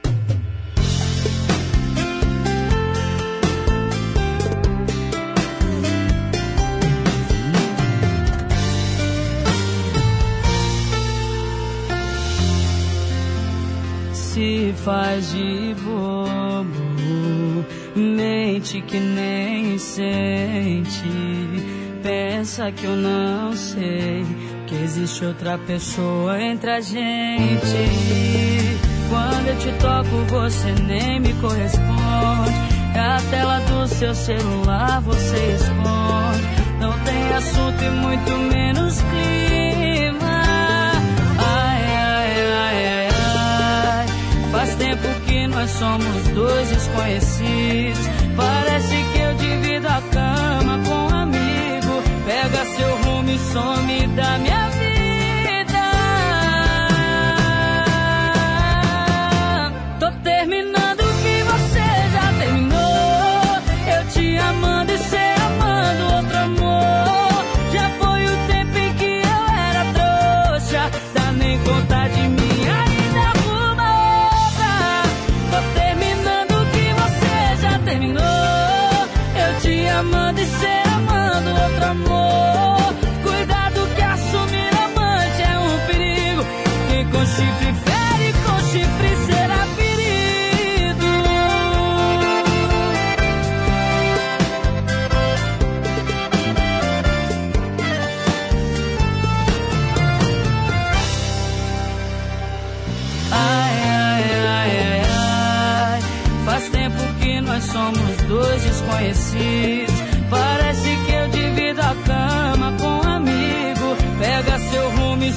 [14.85, 17.65] Faz de bobo,
[17.97, 21.09] mente que nem sente,
[22.03, 24.27] pensa que eu não sei
[24.67, 27.65] que existe outra pessoa entre a gente.
[29.09, 32.55] Quando eu te toco, você nem me corresponde.
[32.95, 36.43] É a tela do seu celular você esconde.
[36.79, 39.94] Não tem assunto e muito menos clima.
[44.79, 48.07] Tempo que nós somos dois desconhecidos.
[48.37, 52.03] Parece que eu divido a cama com um amigo.
[52.27, 54.84] Pega seu rumo e some da minha vida.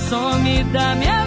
[0.09, 1.26] Some da minha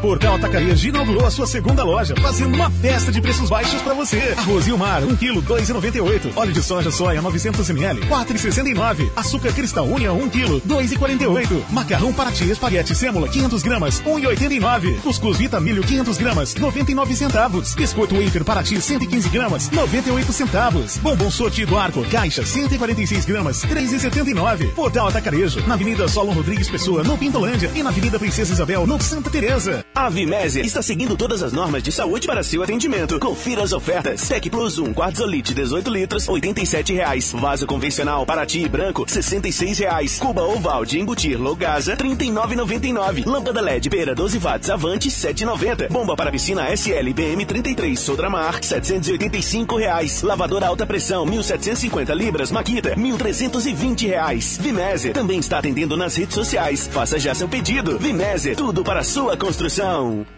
[0.00, 4.34] Portal Atacadista inaugurou a sua segunda loja, fazendo uma festa de preços baixos pra você.
[4.36, 6.32] Arroz e mar, 1 kg, 2,98.
[6.36, 9.10] Óleo de soja soia, 900 ml, 4,69.
[9.16, 11.64] Açúcar cristal unha, 1 kg, 2,48.
[11.70, 15.00] Macarrão Paraty espaguete sêmola, 500 gramas, 1,89.
[15.00, 17.74] Cuscuz Vita milho, 500 gramas, 99 centavos.
[17.74, 20.96] Biscoito wafer Paraty, 115 gramas, 98 centavos.
[20.98, 24.72] Bombom sortido arco, caixa, 146 gramas, 3,79.
[24.74, 29.00] Portal Atacarejo, na Avenida Solon Rodrigues Pessoa, no Pintolândia e na Avenida Princesa Isabel, no
[29.00, 29.84] Santa Teresa.
[29.98, 33.18] A Vimese está seguindo todas as normas de saúde para seu atendimento.
[33.18, 34.28] Confira as ofertas.
[34.28, 37.32] Tec Plus 1, Quartzolite 18 litros, 87 reais.
[37.32, 40.16] Vaso convencional Paraty branco, 66 reais.
[40.20, 43.26] Cuba oval de embutir Logasa, R$ 39,99.
[43.26, 45.88] Lâmpada LED Pera 12 watts Avante, R$ 7,90.
[45.90, 50.22] Bomba para piscina SL BM 33 Sodramar, 785 reais.
[50.22, 54.60] Lavadora alta pressão 1.750 libras Maquita, 1.320 reais.
[54.62, 56.86] Vimese também está atendendo nas redes sociais.
[56.86, 57.98] Faça já seu pedido.
[57.98, 59.87] Vimese, tudo para sua construção.
[59.88, 60.37] Não.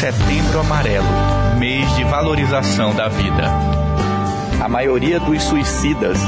[0.00, 1.06] Setembro Amarelo
[1.58, 3.44] mês de valorização da vida.
[4.62, 6.18] A maioria dos suicidas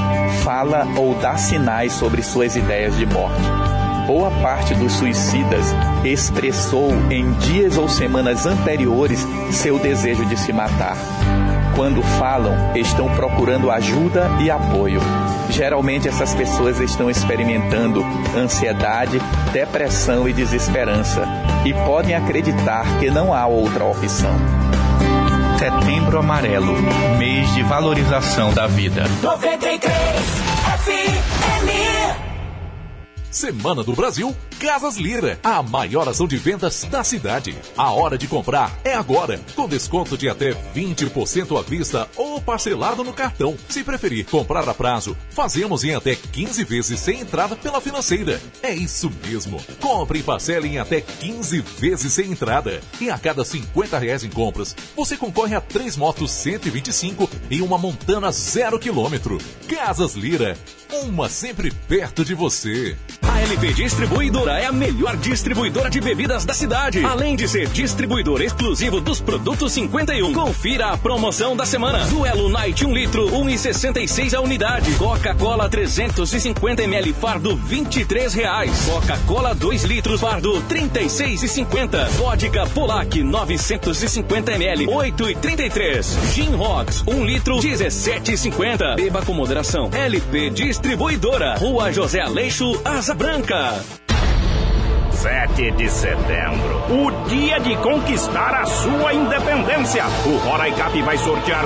[0.43, 3.43] fala ou dá sinais sobre suas ideias de morte.
[4.07, 5.67] Boa parte dos suicidas
[6.03, 9.21] expressou em dias ou semanas anteriores
[9.53, 10.97] seu desejo de se matar.
[11.79, 15.01] Quando falam, estão procurando ajuda e apoio.
[15.49, 18.05] Geralmente essas pessoas estão experimentando
[18.37, 19.21] ansiedade,
[19.53, 21.23] depressão e desesperança
[21.65, 24.35] e podem acreditar que não há outra opção.
[25.57, 26.75] Setembro Amarelo,
[27.17, 29.05] mês de valorização da vida.
[29.23, 29.89] 93
[30.83, 31.38] FM.
[33.31, 37.55] Semana do Brasil, Casas Lira, a maior ação de vendas da cidade.
[37.77, 43.05] A hora de comprar é agora, com desconto de até 20% à vista ou parcelado
[43.05, 43.55] no cartão.
[43.69, 48.41] Se preferir comprar a prazo, fazemos em até 15 vezes sem entrada pela financeira.
[48.63, 49.63] É isso mesmo.
[49.79, 52.81] Compre e parcele em até 15 vezes sem entrada.
[52.99, 57.77] E a cada 50 reais em compras, você concorre a três motos 125 e uma
[57.77, 59.39] montana zero quilômetro.
[59.69, 60.57] Casas Lira,
[61.03, 62.97] uma sempre perto de você.
[63.39, 67.05] LP Distribuidora é a melhor distribuidora de bebidas da cidade.
[67.05, 72.05] Além de ser distribuidor exclusivo dos produtos 51, confira a promoção da semana.
[72.07, 74.91] Duelo Night 1 litro, 1,66 a unidade.
[74.97, 78.87] Coca-Cola 350ml, fardo 23 reais.
[78.87, 82.09] Coca-Cola 2 litros, fardo 36,50.
[82.09, 86.35] Vodka Polac 950ml, 8,33.
[86.35, 88.97] Gin Rocks 1 litro, 17,50.
[88.97, 89.91] Beba com moderação.
[89.93, 93.28] LP Distribuidora, Rua José Aleixo, Asa Branca.
[93.29, 93.98] Franca.
[95.19, 100.05] 7 de setembro, o dia de conquistar a sua independência.
[100.25, 101.65] O Roraicap vai sortear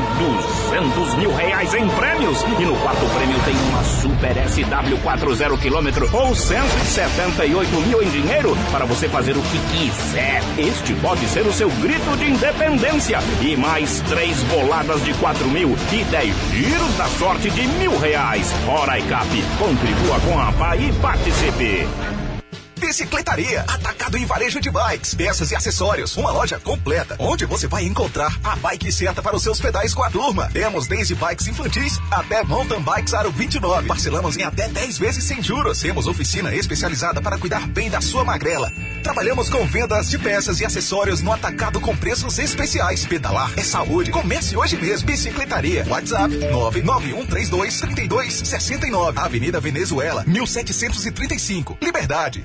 [0.70, 6.34] 200 mil reais em prêmios e no quarto prêmio tem uma Super SW40 km ou
[6.34, 10.40] 178 mil em dinheiro para você fazer o que quiser.
[10.56, 15.76] Este pode ser o seu grito de independência e mais três boladas de 4 mil
[15.92, 18.50] e 10 giros da sorte de mil reais.
[18.64, 19.28] Roraicap,
[19.58, 21.86] contribua com a PA e participe.
[22.82, 26.16] Bicicletaria, atacado em varejo de bikes, peças e acessórios.
[26.16, 30.02] Uma loja completa, onde você vai encontrar a bike certa para os seus pedais com
[30.02, 30.50] a turma.
[30.52, 33.86] Temos desde bikes infantis até mountain bikes aro 29.
[33.86, 35.78] Parcelamos em até 10 vezes sem juros.
[35.78, 38.72] Temos oficina especializada para cuidar bem da sua magrela.
[39.04, 43.06] Trabalhamos com vendas de peças e acessórios no atacado com preços especiais.
[43.06, 44.10] Pedalar é saúde.
[44.10, 45.06] Comece hoje mesmo.
[45.06, 45.86] Bicicletaria.
[45.88, 49.18] WhatsApp 991323269.
[49.18, 51.78] Avenida Venezuela, 1735.
[51.80, 52.44] Liberdade.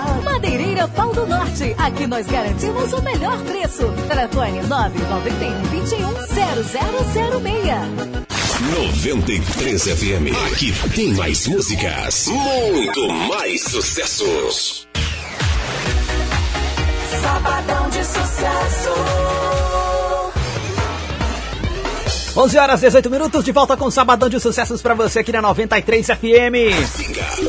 [0.81, 1.75] Madeireira Pau do Norte.
[1.77, 3.83] Aqui nós garantimos o melhor preço.
[4.07, 6.13] Telefone 991 21
[7.33, 8.21] 0006.
[8.95, 10.35] 93 FM.
[10.51, 14.87] Aqui tem mais músicas, muito mais sucessos.
[17.21, 19.40] Sabadão de sucesso.
[22.35, 25.41] 11 horas 18 minutos, de volta com o Sabadão de Sucessos pra você aqui na
[25.41, 26.71] 93 FM.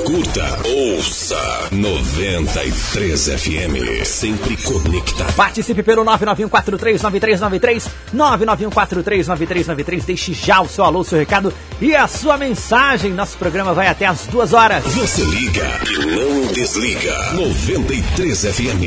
[0.05, 4.05] Curta, ouça 93 FM.
[4.05, 5.35] Sempre conectado.
[5.35, 10.05] Participe pelo 991439393, 991439393.
[10.05, 13.13] Deixe já o seu alô, o seu recado e a sua mensagem.
[13.13, 14.83] Nosso programa vai até as duas horas.
[14.85, 17.33] Você liga e não desliga.
[17.35, 18.83] 93 FM.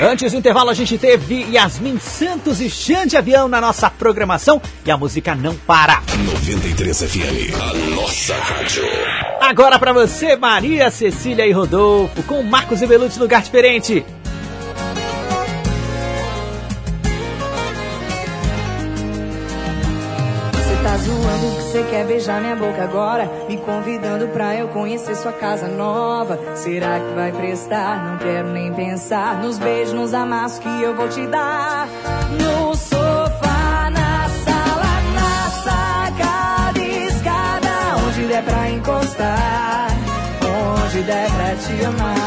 [0.00, 4.90] Antes do intervalo, a gente teve Yasmin Santos e Xande Avião na nossa programação e
[4.90, 6.02] a música não para.
[6.24, 8.82] 93 FM, a nossa rádio.
[9.42, 14.02] Agora pra você, Maria Cecília e Rodolfo, com Marcos e Belucci Lugar Diferente.
[22.20, 26.38] Beijar minha boca agora Me convidando pra eu conhecer sua casa nova.
[26.54, 28.04] Será que vai prestar?
[28.04, 31.88] Não quero nem pensar Nos beijos, nos amassos que eu vou te dar.
[32.32, 37.70] No sofá, na sala, na sacada escada
[38.06, 39.88] Onde der pra encostar
[40.84, 42.19] Onde der pra te amar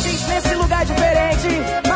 [0.00, 1.89] gente nesse lugar diferente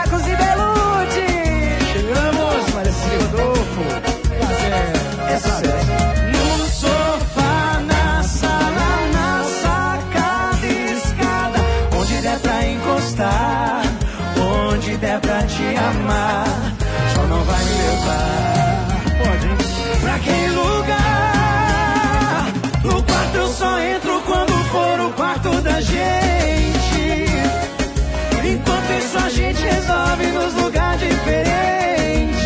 [29.84, 32.38] Resolve nos lugares diferentes,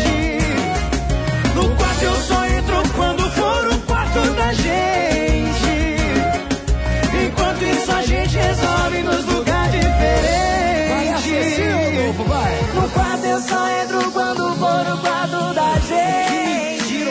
[1.55, 5.95] No quarto eu só entro quando for o quarto da gente.
[7.25, 11.23] Enquanto isso a gente resolve nos lugares diferentes,
[12.75, 17.07] No quarto eu só entro quando for o quarto da gente.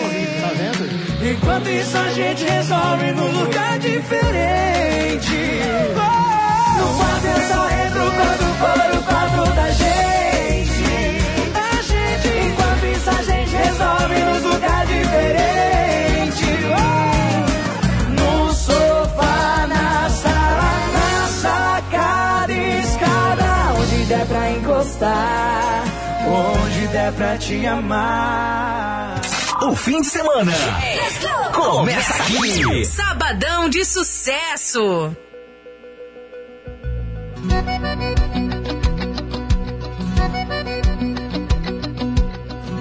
[1.30, 5.38] Enquanto isso a gente resolve num lugar diferente.
[5.96, 6.57] Oh!
[26.28, 29.20] Onde der pra te amar.
[29.62, 30.52] O fim de semana
[31.52, 32.84] começa aqui.
[32.84, 35.16] Sabadão de sucesso.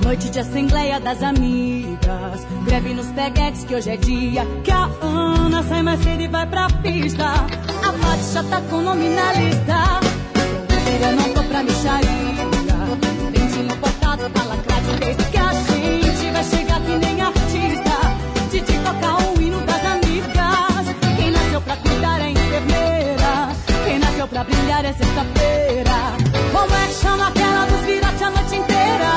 [0.04, 2.48] Noite de assembleia das amigas.
[2.66, 4.46] Greve nos peguetes que hoje é dia.
[4.64, 7.26] Que a Ana sai mais cedo e vai pra pista.
[7.26, 10.00] A Paty já tá com nome na lista.
[11.02, 12.46] Eu não tô pra micharia.
[13.32, 15.18] Dentinho botado pra lacrar de vez.
[15.30, 17.37] Que a gente vai chegar que nem artista.
[24.78, 25.92] Brilhar é sexta-feira.
[26.52, 29.10] Como é que chama aquela dos virote a noite inteira?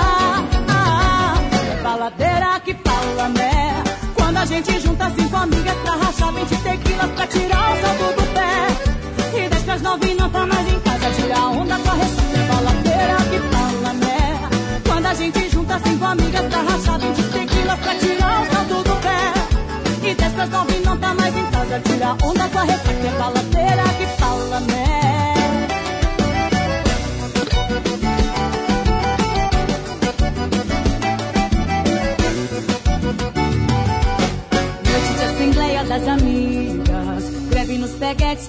[0.68, 1.34] Ah,
[1.70, 3.84] é baladeira que fala, né?
[4.14, 8.34] Quando a gente junta cinco amigas pra rachar 20 tequilas pra tirar o saldo do
[8.34, 9.44] pé.
[9.44, 12.38] E das pras nove não tá mais em casa, tira a onda com a ressaca.
[12.38, 14.48] É baladeira que fala, né?
[14.86, 18.96] Quando a gente junta cinco amigas pra rachar 20 tequilas pra tirar o saldo do
[19.02, 20.10] pé.
[20.10, 22.90] E das pras nove não tá mais em casa, tira a onda com a ressaca.
[22.90, 23.39] É baladeira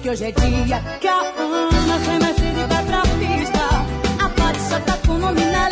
[0.00, 0.80] que hoje é dia.
[1.00, 1.98] Que a Ana
[2.34, 3.58] cedo e vai pra pista.
[4.24, 5.71] A Paty já tá com o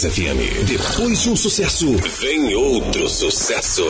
[0.00, 0.64] 93 FM.
[0.66, 3.84] Depois de um sucesso, vem outro sucesso.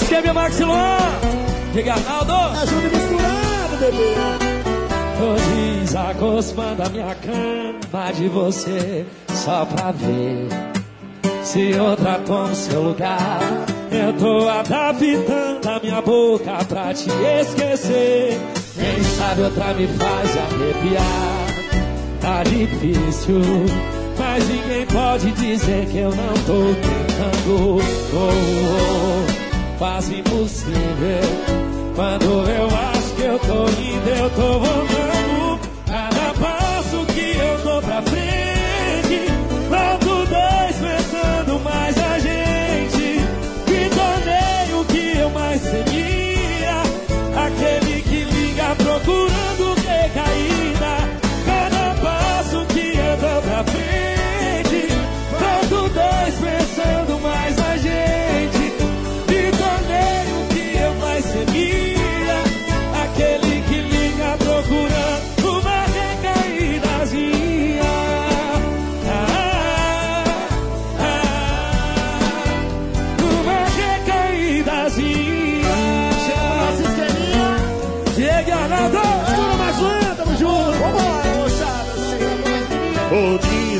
[0.00, 1.20] Escreve Maxilar.
[1.72, 2.32] Diga, Arnaldo.
[2.32, 4.14] Ajuda misturado, bebê.
[5.18, 10.48] Tô desacostumando a minha cama de você só pra ver
[11.42, 13.40] se outra toma o seu lugar.
[13.90, 18.57] Eu tô adaptando a minha boca pra te esquecer.
[18.88, 21.46] Quem sabe outra me faz arrepiar.
[22.22, 23.40] Tá difícil,
[24.18, 27.76] mas ninguém pode dizer que eu não tô tentando.
[28.14, 30.78] Oh, oh, quase impossível.
[31.94, 35.07] Quando eu acho que eu tô indo, eu tô voltando.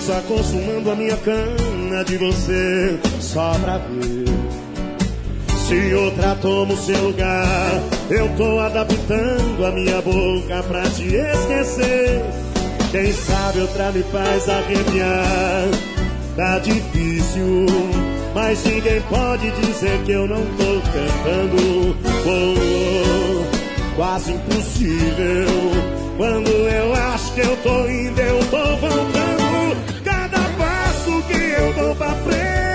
[0.09, 4.25] Tô desacostumando a minha cana de você só pra ver
[5.67, 7.83] se outra toma o seu lugar.
[8.09, 12.25] Eu tô adaptando a minha boca pra te esquecer.
[12.91, 15.69] Quem sabe outra me faz arrepiar.
[16.37, 17.67] Tá difícil,
[18.35, 21.97] mas ninguém pode dizer que eu não tô cantando.
[22.25, 25.47] Oh, oh, quase impossível.
[26.17, 29.28] Quando eu acho que eu tô indo, eu tô voltando.
[31.59, 32.68] Eu dou pra frente,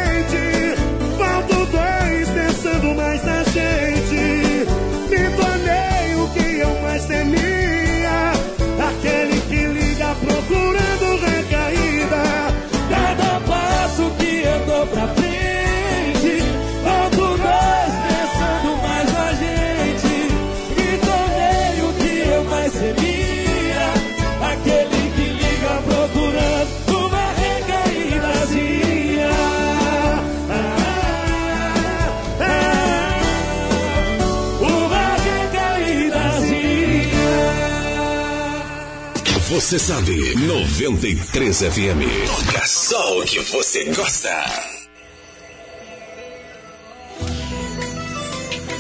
[39.64, 42.04] Você sabe, 93 FM.
[42.28, 44.30] Toca só o que você gosta.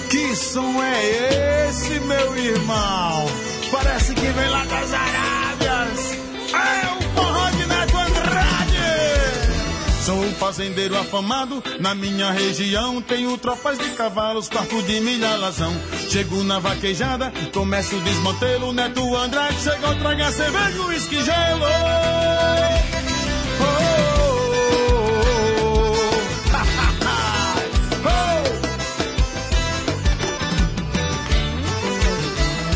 [0.09, 3.25] Que som é esse, meu irmão?
[3.71, 6.11] Parece que vem lá das Arábias.
[6.51, 8.73] É o forró de Neto Andrade.
[10.05, 15.73] Sou um fazendeiro afamado, na minha região tenho tropas de cavalos, quarto de milha alazão.
[16.09, 21.65] Chego na vaquejada, começo o desmantelo, Neto Andrade chegou, traga cerveja, uísque, gelo.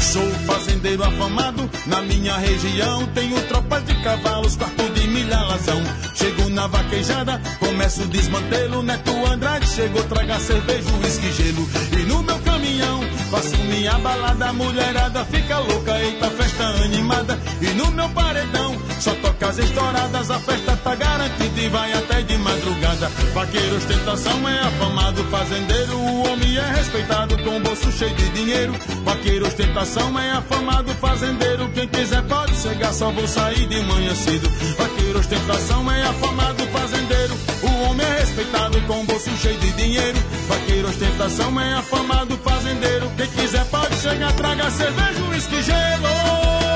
[0.01, 1.56] Sou fazendeiro afamado,
[1.87, 5.81] na minha região tenho tropas de cavalos, quarto de milha alazão.
[6.15, 11.67] Chego na vaquejada, começo o desmantelo, Neto Andrade chegou, traga cerveja, uísque, gelo.
[11.93, 13.01] E no meu caminhão,
[13.31, 17.39] faço minha balada, mulherada fica louca, eita festa animada.
[17.61, 22.21] E no meu paredão, só toca as estouradas, a festa tá garantida e vai até
[22.21, 23.09] de madrugada.
[23.33, 28.73] Vaqueiro ostentação é afamado, fazendeiro, o homem é respeitado, com o bolso cheio de dinheiro.
[29.03, 34.49] Vaqueiro ostentação é afamado, fazendeiro, quem quiser pode chegar, só vou sair de manhã cedo.
[34.77, 40.17] Vaqueiro ostentação é afamado, fazendeiro, o homem é respeitado, com o bolso cheio de dinheiro.
[40.47, 46.66] Vaqueiro ostentação é afamado, fazendeiro, quem quiser pode chegar, traga cerveja, uísque, gelo.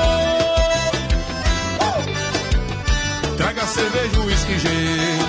[3.42, 5.28] Traga cerveja, uísque, gelo.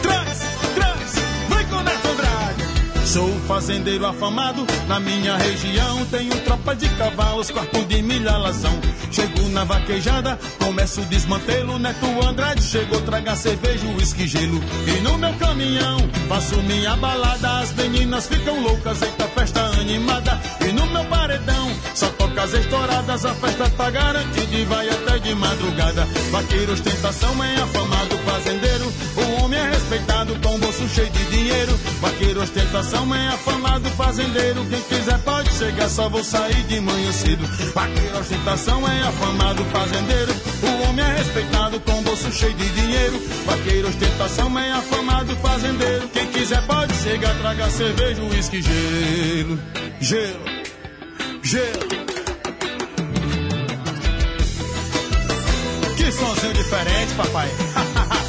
[0.00, 0.38] Traz,
[0.76, 1.14] traz,
[1.48, 3.08] vem com Neto Andrade.
[3.08, 8.80] Sou fazendeiro afamado, na minha região tenho tropa de cavalos, quarto de milha alazão.
[9.10, 14.62] Chego na vaquejada, começo o desmantelo, Neto Andrade chegou, traga cerveja, uísque, gelo.
[14.86, 15.98] E no meu caminhão,
[16.28, 20.40] faço minha balada, as meninas ficam loucas, eita festa animada.
[20.60, 25.18] E no meu paredão, só toca as estouradas, a festa tá garantida e vai até
[25.18, 26.06] de madrugada.
[26.30, 31.72] Vaqueiro ostentação é afamado, fazendeiro, o homem é respeitado, com o bolso cheio de dinheiro.
[32.00, 37.44] Vaqueiro ostentação é afamado, fazendeiro, quem quiser pode chegar, só vou sair de manhã cedo.
[37.74, 40.32] Vaqueiro ostentação é afamado, fazendeiro,
[40.62, 43.20] o homem é respeitado, com o bolso cheio de dinheiro.
[43.46, 49.58] Vaqueiro ostentação é afamado, fazendeiro, quem quiser pode chegar, traga cerveja, uísque, gelo,
[50.00, 50.44] gelo,
[51.42, 52.07] gelo.
[56.12, 57.48] Sonzinho diferente, papai.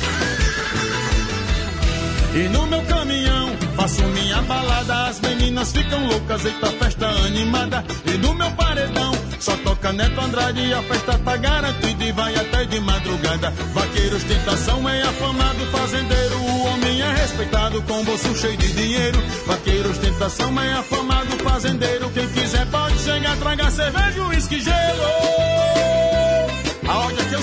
[2.31, 7.83] E no meu caminhão, faço minha balada, as meninas ficam loucas, eita festa animada.
[8.05, 12.35] E no meu paredão, só toca Neto Andrade e a festa tá garantida e vai
[12.35, 13.51] até de madrugada.
[13.73, 19.19] Vaqueiro ostentação é afamado, fazendeiro, o homem é respeitado, com bolso cheio de dinheiro.
[19.47, 25.18] Vaqueiro ostentação é afamado, fazendeiro, quem quiser pode chegar, traga cerveja, uísque, gelo.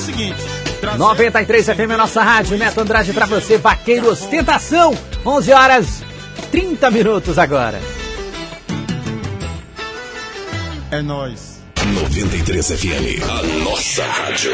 [0.07, 0.41] Seguinte.
[0.97, 6.03] 93 FM, a nossa rádio, Neto Andrade pra você, Vaqueiro Ostentação, 11 horas
[6.51, 7.81] 30 minutos agora.
[10.91, 11.57] É nóis.
[11.85, 14.51] 93 FM, a nossa rádio.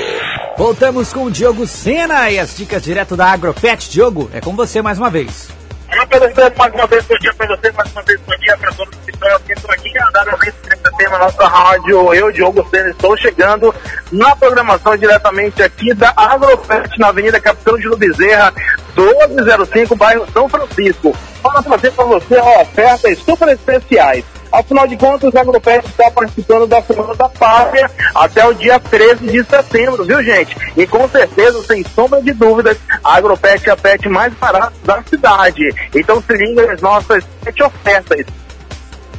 [0.57, 3.91] Voltamos com o Diogo Sena e as dicas direto da Agropet.
[3.91, 5.49] Diogo, é com você mais uma vez.
[5.93, 8.73] Pedro Fernandes, mais uma vez, bom dia pra você, mais uma vez, bom dia pra
[8.73, 10.55] todos que estão aqui, estou aqui, a vez
[10.97, 13.74] tem na nossa rádio, eu, Diogo Sena, estou chegando
[14.10, 18.52] na programação diretamente aqui da Agrofest, na Avenida Capitão de Bezerra,
[18.97, 21.16] 1205, bairro São Francisco.
[21.43, 24.24] Para trazer para você ó, ofertas super especiais.
[24.53, 29.27] Afinal de contas, a Agropet está participando da Semana da Pátria até o dia 13
[29.27, 30.55] de setembro, viu gente?
[30.77, 35.03] E com certeza, sem sombra de dúvidas, a Agropet é a pet mais barata da
[35.09, 35.62] cidade.
[35.95, 38.27] Então se liga nas nossas sete ofertas.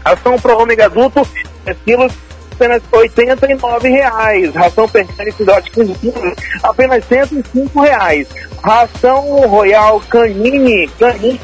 [0.05, 1.27] Ação para o ômega adulto,
[1.63, 2.13] 3 quilos,
[2.51, 4.53] apenas 89 reais.
[4.53, 8.27] Ração perene filhote 15 quilos, apenas 105 reais.
[8.61, 11.39] Ração Royal Canine, canine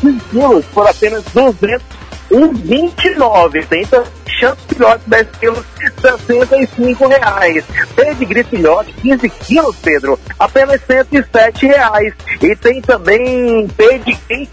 [0.00, 1.80] 15 quilos, por apenas R$
[2.28, 3.64] 229.
[3.66, 5.64] Tem também chance filhote 10 quilos,
[6.00, 7.64] 65 reais.
[7.94, 12.14] Pedigree filhote 15 quilos, Pedro, apenas 107 reais.
[12.42, 14.48] E tem também pedigree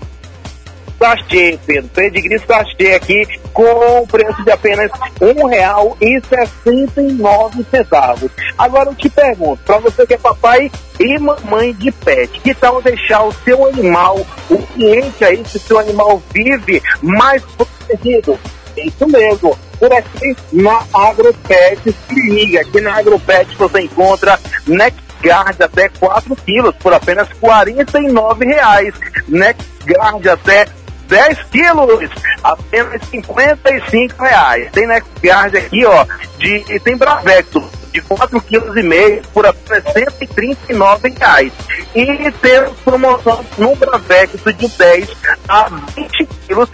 [1.04, 1.90] sachê, Pedro.
[1.90, 4.90] Pedigree sachê aqui com preço de apenas
[5.20, 8.32] R$ 1,69.
[8.58, 12.82] Agora eu te pergunto, para você que é papai e mamãe de pet, que tal
[12.82, 18.40] deixar o seu animal, o cliente aí, se o seu animal vive mais protegido?
[18.78, 19.60] Isso mesmo.
[19.78, 22.62] Por aqui na AgroPet se liga.
[22.62, 28.94] Aqui na AgroPet você encontra NexGuard até 4 quilos por apenas 49 reais.
[29.28, 30.66] NexGuard até
[31.08, 32.10] 10 quilos,
[32.44, 34.72] apenas 55 reais.
[34.72, 36.06] Tem NexGuard aqui, ó,
[36.38, 41.54] de, tem Bravecto de 4 quilos e meio por apenas 139 reais.
[41.96, 45.10] E temos promoção no Bravecto de 10
[45.48, 46.70] a 20 quilos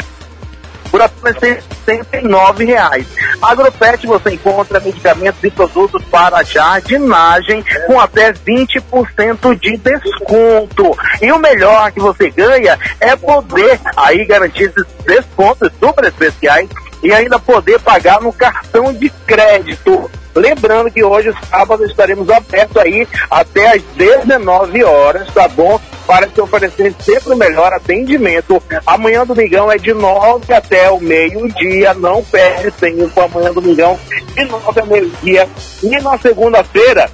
[0.90, 1.38] por apenas
[1.86, 3.08] 69 reais.
[3.42, 10.98] Agropet você encontra medicamentos e produtos para jardinagem com até 20% de desconto.
[11.22, 16.70] E o melhor que você ganha é poder aí garantir esses descontos super especiais
[17.04, 20.10] e ainda poder pagar no cartão de crédito.
[20.36, 25.80] Lembrando que hoje, sábado, estaremos abertos aí até às 19 horas, tá bom?
[26.06, 28.62] Para te oferecer sempre o melhor atendimento.
[28.86, 31.94] Amanhã, domingão, é de 9 até o meio-dia.
[31.94, 33.20] Não perde tempo.
[33.20, 34.00] Amanhã, domingão,
[34.34, 35.48] de 9 ao meio-dia.
[35.84, 37.10] E na segunda-feira,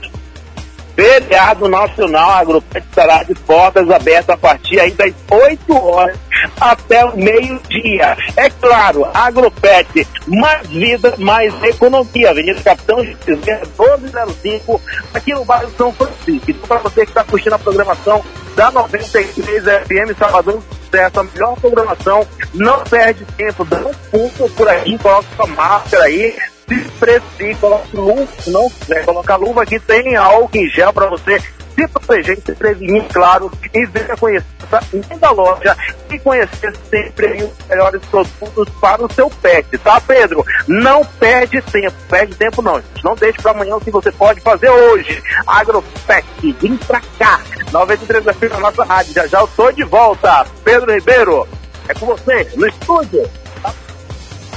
[0.96, 6.18] feriado nacional, a estará de portas abertas a partir aí das 8 horas
[6.60, 8.18] até o meio-dia.
[8.38, 12.30] É claro, Agropet, mais vida, mais economia.
[12.30, 14.82] Avenida Capitão José 1205,
[15.14, 16.52] aqui no bairro São Francisco.
[16.52, 18.24] Então, para você que está curtindo a programação
[18.56, 24.68] da 93 FM Salvador Sucesso, a melhor programação, não perde tempo, dá um pulo por
[24.68, 26.36] aí, coloca sua máscara aí,
[26.68, 31.40] se precisar, coloque luva, não quiser colocar luva aqui, tem álcool em gel para você
[31.40, 34.46] se proteger, se prevenir, claro, e venha conhecer
[34.94, 35.76] linda loja
[36.10, 40.44] e conhecer sempre os melhores produtos para o seu pet, tá, Pedro?
[40.68, 43.04] Não perde tempo, perde tempo não, gente.
[43.04, 45.22] Não deixe para amanhã o que você pode fazer hoje.
[45.46, 46.26] Agropet,
[46.62, 50.46] vem pra cá, 93 FM na nossa rádio, já já eu tô de volta.
[50.64, 51.48] Pedro Ribeiro,
[51.88, 53.30] é com você, no estúdio.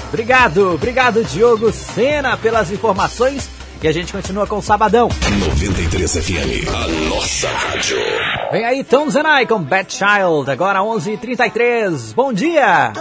[0.09, 3.49] Obrigado, obrigado Diogo Sena pelas informações
[3.83, 5.09] e a gente continua com o Sabadão.
[5.39, 7.97] 93 FM, a nossa rádio.
[8.51, 12.15] Vem aí Tom Zenai com Bad Child, agora 11h33.
[12.15, 12.93] Bom dia!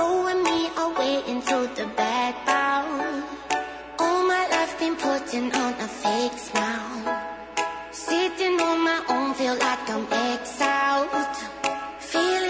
[7.91, 11.09] Sitting on my own, feel like I'm exiled.
[11.99, 12.46] Feeling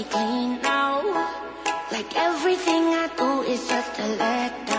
[0.00, 1.02] squeaky clean now.
[1.92, 4.69] Like everything I do is just a letdown.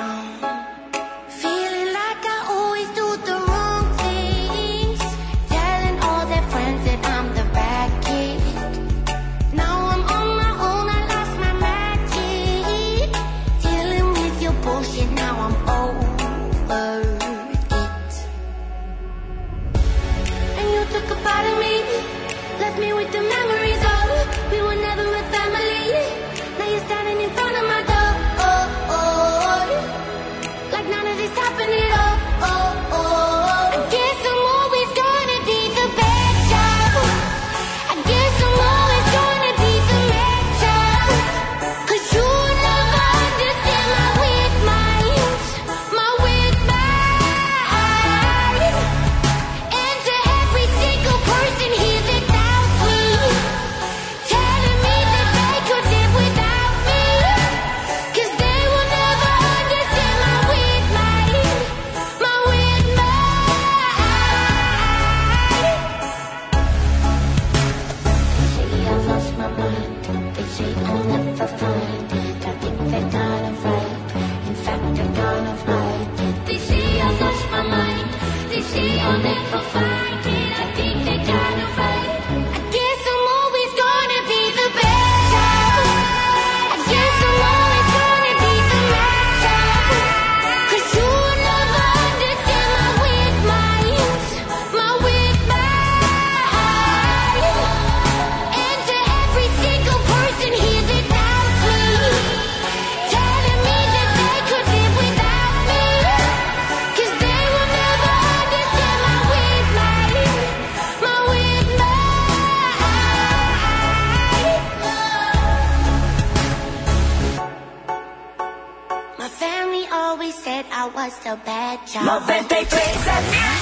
[122.04, 123.62] 93 FM.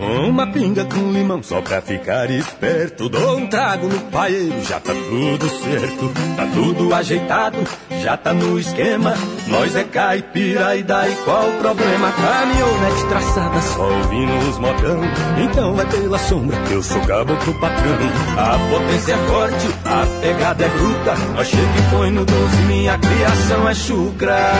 [0.00, 3.08] Uma pinga com limão só pra ficar esperto.
[3.08, 6.12] Dou um trago no paeiro, já tá tudo certo.
[6.36, 7.58] Tá tudo ajeitado,
[8.02, 9.14] já tá no esquema.
[9.46, 12.12] Nós é caipira e daí qual o problema?
[12.12, 15.00] Caminhonete traçada, só ouvindo os modão.
[15.44, 17.98] Então vai pela sombra eu sou caboclo patrão.
[18.36, 21.14] A potência é forte, a pegada é bruta.
[21.34, 24.50] Nós chega e põe no 12, minha criação é chucra.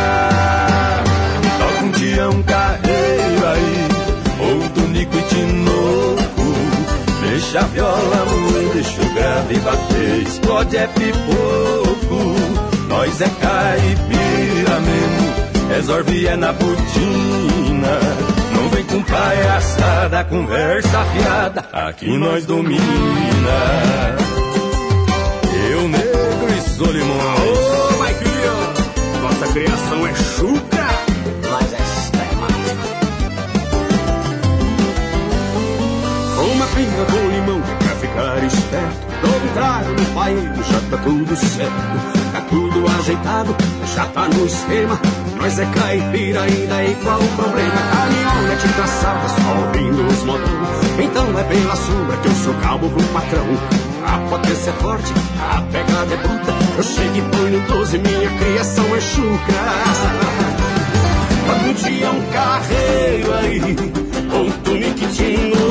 [1.59, 4.05] Toca um um carreiro aí.
[4.41, 6.25] Outro Nico e Tinoco
[7.23, 11.84] Deixa a viola moer, deixa o grave bater Explode é pipoco
[13.05, 18.01] Nós é caipira mesmo é na botina.
[18.57, 22.81] Não vem com palhaçada Conversa fiada Aqui nós domina.
[25.71, 27.59] Eu negro e Solimões.
[27.93, 28.57] Ô, Maiquinho,
[29.23, 30.87] nossa criação é chuca,
[31.51, 32.89] mas é sistemática.
[36.41, 37.34] Uma pinga com
[38.15, 39.07] ficar esperto.
[39.25, 41.73] Um trago no paeiro, já tá tudo certo.
[42.33, 43.57] Tá tudo ajeitado,
[43.95, 45.01] já tá no esquema.
[45.37, 47.75] Nós é caipira ainda e qual o problema?
[47.93, 50.55] Caminhonete traçada, só ouvindo os motores.
[50.99, 53.47] Então é pela sombra que eu sou calmo pro patrão.
[54.07, 56.55] A potência é forte, a pegada é bruta.
[56.77, 59.65] Eu chego e ponho no 12, minha criação é chucra.
[61.47, 63.77] Todo dia um carreiro aí,
[64.33, 65.64] um tunique de louco.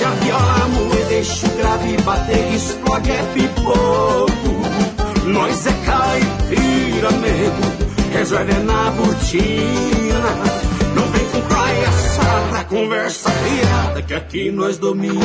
[0.00, 5.26] Deixa a viola moer, deixa o grave bater, explode é pipoco.
[5.26, 7.08] Nós é caipira
[8.10, 10.32] resolve é na botina.
[10.94, 15.20] Não vem com palhaçada, conversa fiada, que aqui nós domina.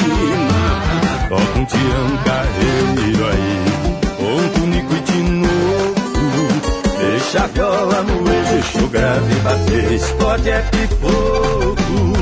[1.30, 3.64] Toca um tião carreiro aí
[4.20, 5.96] Um tunico e de novo
[7.00, 12.15] Deixa a viola moer, deixa o grave bater Explode é pipoco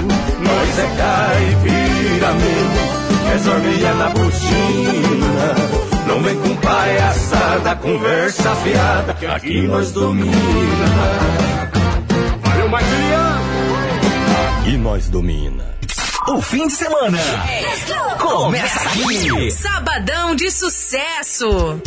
[0.44, 5.56] Nós é caipira mesmo Resolve é na botina
[6.08, 10.34] Não vem com palhaçada Conversa fiada Que aqui nós domina
[12.44, 13.44] Valeu, Macriano!
[14.60, 15.66] Aqui nós domina
[16.28, 17.20] O fim de semana
[18.24, 19.52] começa aqui.
[19.52, 21.82] Sabadão de sucesso.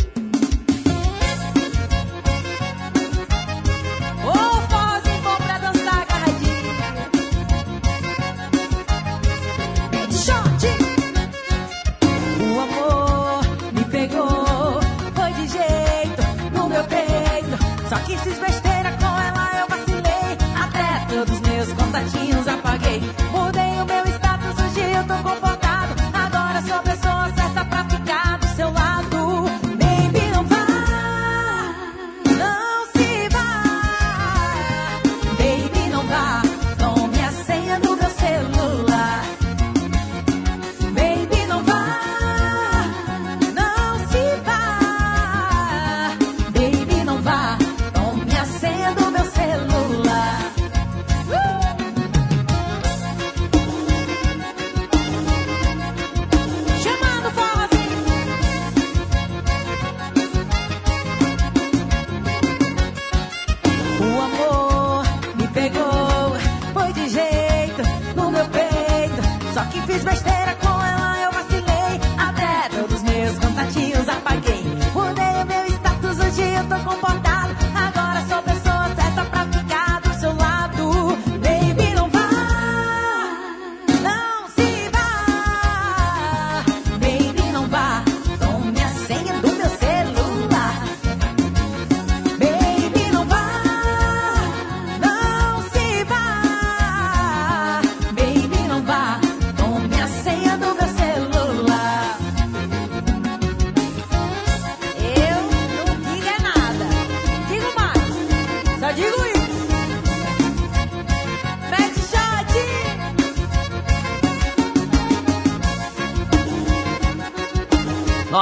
[22.05, 22.36] Meus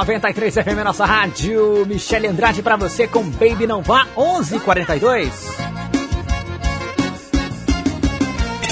[0.06, 1.84] 93 FM, nossa rádio.
[1.84, 5.32] Michele Andrade pra você com Baby Não Vá, 11:42.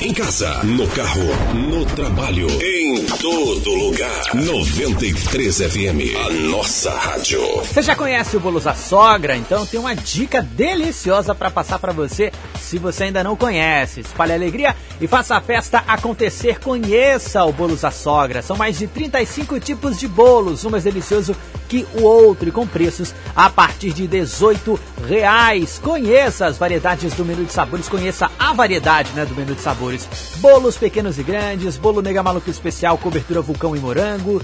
[0.00, 1.22] Em casa, no carro,
[1.54, 4.34] no trabalho, em todo lugar.
[4.34, 7.40] 93 FM, a nossa rádio.
[7.62, 9.34] Você já conhece o Bolos da Sogra?
[9.34, 12.30] Então tem uma dica deliciosa para passar para você
[12.60, 14.00] se você ainda não conhece.
[14.00, 16.60] Espalhe alegria e faça a festa acontecer.
[16.60, 18.42] Conheça o Bolos da Sogra.
[18.42, 21.36] São mais de 35 tipos de bolos, um mais delicioso
[21.68, 25.78] que o outro e com preços a partir de 18 reais.
[25.82, 30.08] Conheça as variedades do menu de sabores, conheça a variedade né, do menu de sabores.
[30.36, 34.40] Bolos pequenos e grandes, bolo nega maluco especial, cobertura vulcão e morango,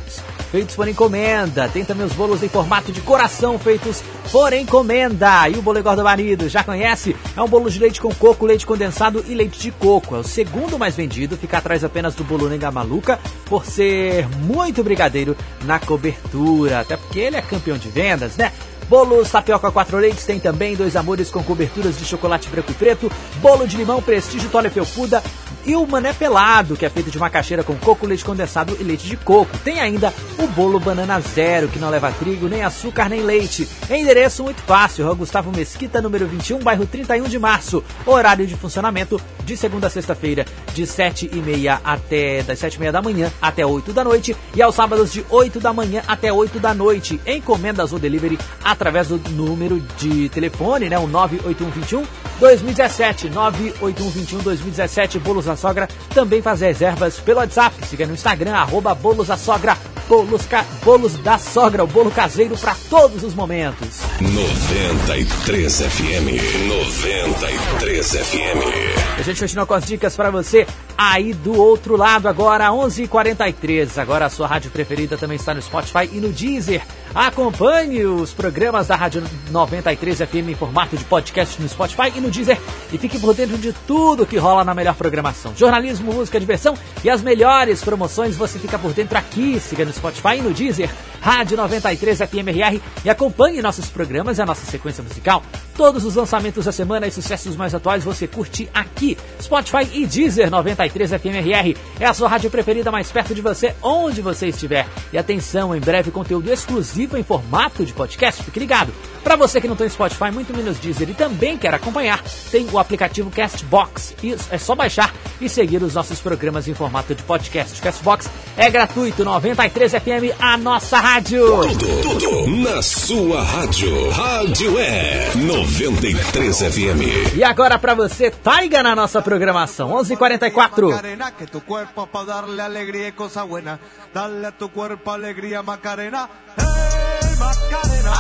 [0.51, 1.69] feitos por encomenda.
[1.69, 5.49] Tem também os bolos em formato de coração, feitos por encomenda.
[5.49, 7.17] E o bolo igual do marido, já conhece?
[7.37, 10.17] É um bolo de leite com coco, leite condensado e leite de coco.
[10.17, 14.85] É o segundo mais vendido, fica atrás apenas do bolo nega maluca, por ser muito
[14.85, 16.81] brigadeiro na cobertura.
[16.81, 18.53] Até porque ele é campeão de vendas, né?
[18.91, 23.09] Bolos tapioca quatro leites tem também dois amores com coberturas de chocolate branco e preto,
[23.41, 25.23] bolo de limão prestígio tole felpuda
[25.65, 29.07] e o mané pelado, que é feito de macaxeira com coco, leite condensado e leite
[29.07, 29.57] de coco.
[29.59, 33.69] Tem ainda o bolo banana zero, que não leva trigo, nem açúcar, nem leite.
[33.91, 37.85] Endereço muito fácil, Rua Gustavo Mesquita, número 21, bairro 31 de março.
[38.07, 42.81] Horário de funcionamento de segunda a sexta-feira, de 7 e meia até das 7 e
[42.81, 46.33] meia da manhã até 8 da noite e aos sábados de 8 da manhã até
[46.33, 47.21] 8 da noite.
[47.27, 50.99] Encomendas ou delivery através do número de telefone, né?
[50.99, 52.07] O 98121
[52.39, 57.87] 2017, 98121 2017, Bolos da Sogra também faz reservas pelo WhatsApp.
[57.87, 59.77] Siga no Instagram, arroba Bolos da Sogra,
[60.09, 60.65] Bolos, ca...
[60.85, 64.01] Bolos da Sogra, o bolo caseiro para todos os momentos.
[64.21, 69.19] 93 FM, 93 FM.
[69.19, 70.67] A gente continua com as dicas para você
[70.99, 73.99] aí do outro lado agora, 11:43.
[73.99, 76.83] Agora a sua rádio preferida também está no Spotify e no Deezer.
[77.15, 82.31] Acompanhe os programas da Rádio 93 FM em formato de podcast no Spotify e no
[82.31, 82.57] Deezer
[82.93, 85.53] e fique por dentro de tudo que rola na melhor programação.
[85.57, 89.59] Jornalismo, música, diversão e as melhores promoções você fica por dentro aqui.
[89.59, 90.89] Siga no Spotify e no Deezer,
[91.21, 95.43] Rádio 93 FMRR e acompanhe nossos programas e a nossa sequência musical.
[95.77, 99.17] Todos os lançamentos da semana e sucessos mais atuais você curte aqui.
[99.41, 104.23] Spotify e Deezer 93 FMRR é a sua rádio preferida mais perto de você, onde
[104.23, 104.87] você estiver.
[105.13, 108.43] E atenção, em breve conteúdo exclusivo em formato de podcast.
[108.43, 108.93] Fique ligado.
[109.23, 112.79] Para você que não tem Spotify, muito menos Deezer e também quer acompanhar, tem o
[112.79, 114.15] aplicativo Castbox.
[114.23, 117.81] Isso é só baixar e seguir os nossos programas em formato de podcast.
[117.81, 121.10] Castbox é gratuito, 93 FM, a nossa rádio.
[121.11, 124.11] Tudo, tudo na sua rádio.
[124.11, 127.35] Rádio é 93 FM.
[127.37, 130.91] E agora para você, Taiga na nossa programação, 11:44.
[130.91, 133.81] Macarena, que tu cuerpo para darle alegría y cosa buena.
[134.15, 136.31] Dale a tu cuerpo alegría, Macarena.
[136.57, 138.15] Hey, Macarena.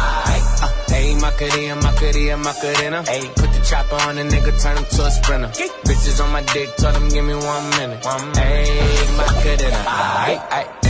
[0.90, 3.04] Hey, Macarena, Macarena, Macarena.
[3.06, 5.48] Hey, put the chopper on a nigga, turn him to a sprinter.
[5.84, 8.04] Bitches on my dick, tell them give me one minute.
[8.34, 9.80] Hey, Macarena.
[9.86, 10.89] Ay, ay, hey,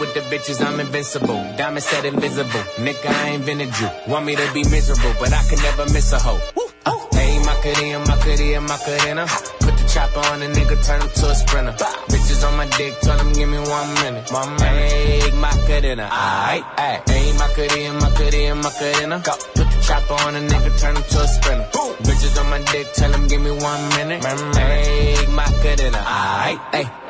[0.00, 1.36] with the bitches, I'm invincible.
[1.56, 2.64] Diamond said invisible.
[2.80, 3.88] Nigga, I ain't been a Jew.
[4.08, 6.40] Want me to be miserable, but I can never miss a hoe.
[6.86, 9.26] Uh, Hey, Macarena, Macarena, Macarena.
[9.60, 11.72] Put the chopper on a nigga, turn him to a sprinter.
[12.08, 14.32] Bitches on my dick, tell them give me one minute.
[14.32, 14.90] One minute.
[14.90, 16.08] Hey, Macarena.
[16.10, 17.08] Aight, aight.
[17.10, 19.22] Hey, Macarena, Macarena, Macarena.
[19.22, 19.32] Go.
[19.54, 21.68] Put the chopper on a nigga, turn him to a sprinter.
[22.08, 24.24] Bitches on my dick, tell them give me one minute.
[24.24, 25.98] Hey, Macarena.
[25.98, 27.09] Aight, aight.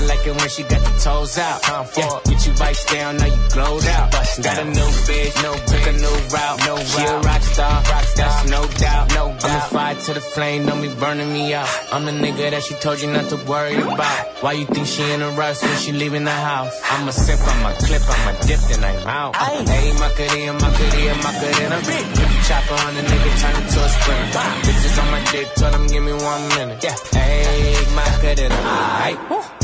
[0.00, 1.60] I like it when she got the toes out.
[1.94, 4.10] Yeah, get you vice down, now you glowed out.
[4.10, 6.58] Got a new bitch, no pick a new route.
[6.64, 9.08] No she a rock star, rock that's no doubt.
[9.10, 9.44] No doubt.
[9.44, 11.68] I'm a fire to the flame, don't be burning me out.
[11.92, 14.26] I'm the nigga that she told you not to worry about.
[14.40, 16.72] Why you think she in a rush when she leaving the house?
[16.90, 19.36] I'm a sip, I'm a clip, I'm a dip, then I'm out.
[19.36, 21.76] Hey, Macarena, Macarena, Macarena.
[21.76, 24.48] Put the chopper on the nigga, turn him to a sprinter.
[24.64, 26.82] Bitches on my dick, tell them give me one minute.
[26.82, 26.96] Yeah.
[27.12, 28.56] Hey, Macarena.
[29.04, 29.59] Aight.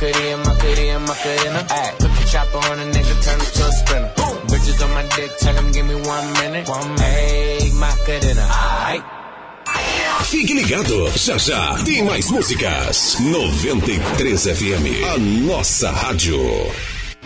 [0.00, 1.58] Macarena, Macarena, Macarena.
[1.68, 4.12] Ayy, put the chopper on a nigga, turn him to a sprinter.
[4.16, 4.36] Boom.
[4.48, 6.68] Bitches on my dick, tell him give me one minute.
[6.68, 8.48] One minute, Macarena.
[8.48, 9.04] Aight.
[10.24, 13.18] Fique ligado, já já tem mais músicas.
[13.20, 16.40] 93 FM, a nossa rádio.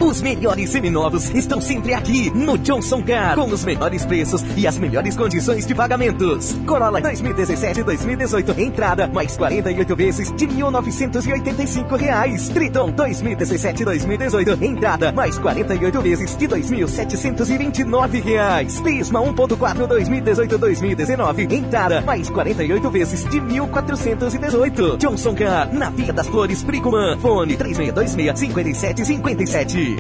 [0.01, 4.77] Os melhores seminovos estão sempre aqui no Johnson Car, com os melhores preços e as
[4.77, 6.53] melhores condições de pagamentos.
[6.67, 12.49] Corolla 2017-2018, entrada mais 48 vezes de 1.985 reais.
[12.49, 18.81] Triton 2017-2018, entrada mais 48 vezes de 2.729 reais.
[18.81, 24.97] Prisma 1.4 2018-2019, entrada mais 48 vezes de R$ 1.418.
[24.99, 27.17] Johnson Car, na Via das Flores, Bricumã.
[27.19, 29.94] Fone 3626 5757.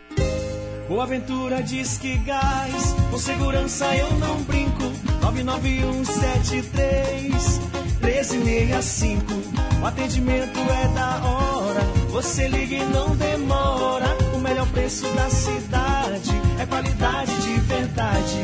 [0.95, 4.85] Boaventura diz que gás, com segurança eu não brinco.
[5.23, 7.61] 99173
[8.01, 9.25] 1365.
[9.83, 11.81] O atendimento é da hora,
[12.11, 14.07] você liga e não demora.
[14.37, 16.31] O melhor preço da cidade
[16.61, 18.39] é qualidade de verdade.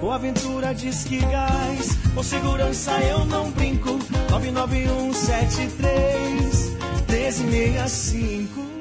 [0.00, 3.98] Boaventura diz que gás, com segurança eu não brinco.
[4.30, 6.70] 99173
[7.08, 8.75] 1365.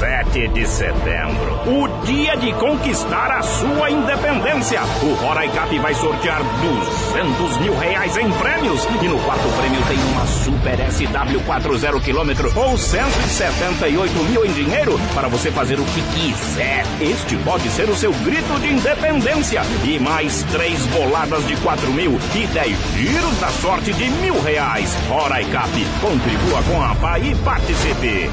[0.00, 4.80] 7 de setembro, o dia de conquistar a sua independência.
[5.02, 10.24] O Roraicap vai sortear 200 mil reais em prêmios e no quarto prêmio tem uma
[10.24, 16.82] Super SW 40 km ou 178 mil em dinheiro para você fazer o que quiser.
[16.98, 22.18] Este pode ser o seu grito de independência e mais três boladas de 4 mil
[22.34, 24.96] e 10 giros da sorte de mil reais.
[25.10, 25.68] Roraicap,
[26.00, 28.30] contribua com a PA e participe.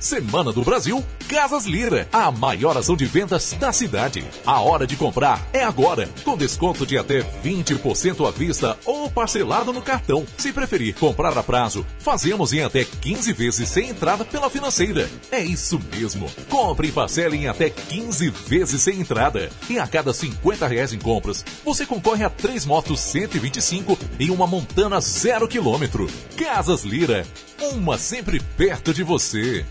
[0.00, 4.24] Semana do Brasil, Casas Lira, a maior ação de vendas da cidade.
[4.46, 9.72] A hora de comprar é agora, com desconto de até 20% à vista ou parcelado
[9.72, 10.24] no cartão.
[10.36, 15.10] Se preferir comprar a prazo, fazemos em até 15 vezes sem entrada pela financeira.
[15.32, 16.30] É isso mesmo.
[16.48, 19.50] Compre e parcele em até 15 vezes sem entrada.
[19.68, 24.46] E a cada 50 reais em compras, você concorre a três motos 125 e uma
[24.46, 26.08] montana zero quilômetro.
[26.36, 27.26] Casas Lira,
[27.60, 29.66] uma sempre perto de você.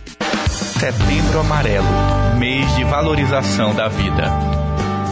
[0.79, 1.87] Setembro Amarelo
[2.37, 4.31] mês de valorização da vida.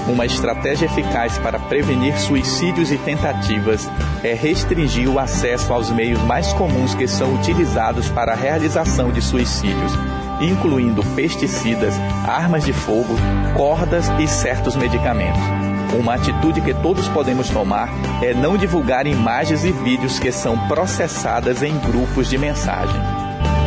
[0.07, 3.89] Uma estratégia eficaz para prevenir suicídios e tentativas
[4.23, 9.23] é restringir o acesso aos meios mais comuns que são utilizados para a realização de
[9.23, 9.91] suicídios,
[10.39, 11.95] incluindo pesticidas,
[12.27, 13.15] armas de fogo,
[13.57, 15.41] cordas e certos medicamentos.
[15.99, 17.89] Uma atitude que todos podemos tomar
[18.21, 23.01] é não divulgar imagens e vídeos que são processadas em grupos de mensagem.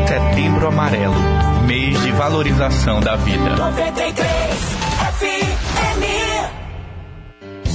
[0.07, 1.49] Setembro Amarelo
[1.91, 3.57] de valorização da vida.
[3.57, 4.25] 93
[5.19, 5.68] FM.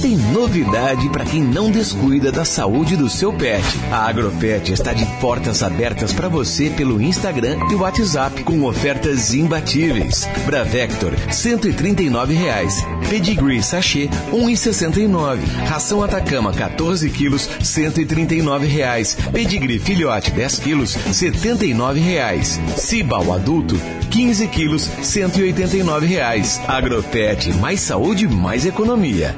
[0.04, 3.64] Tem novidade para quem não descuida da saúde do seu pet.
[3.90, 10.28] A Agropet está de portas abertas para você pelo Instagram e WhatsApp com ofertas imbatíveis.
[10.44, 12.84] Bravector, 139 reais.
[13.08, 15.38] Pedigree Sachê, 1,69.
[15.66, 19.16] Ração Atacama, 14 quilos, 139 reais.
[19.32, 22.60] Pedigree Filhote, 10 quilos, 79 reais.
[22.76, 26.60] Cibal Adulto, 15 quilos, 189 reais.
[26.68, 29.34] Agropet, mais saúde, mais economia.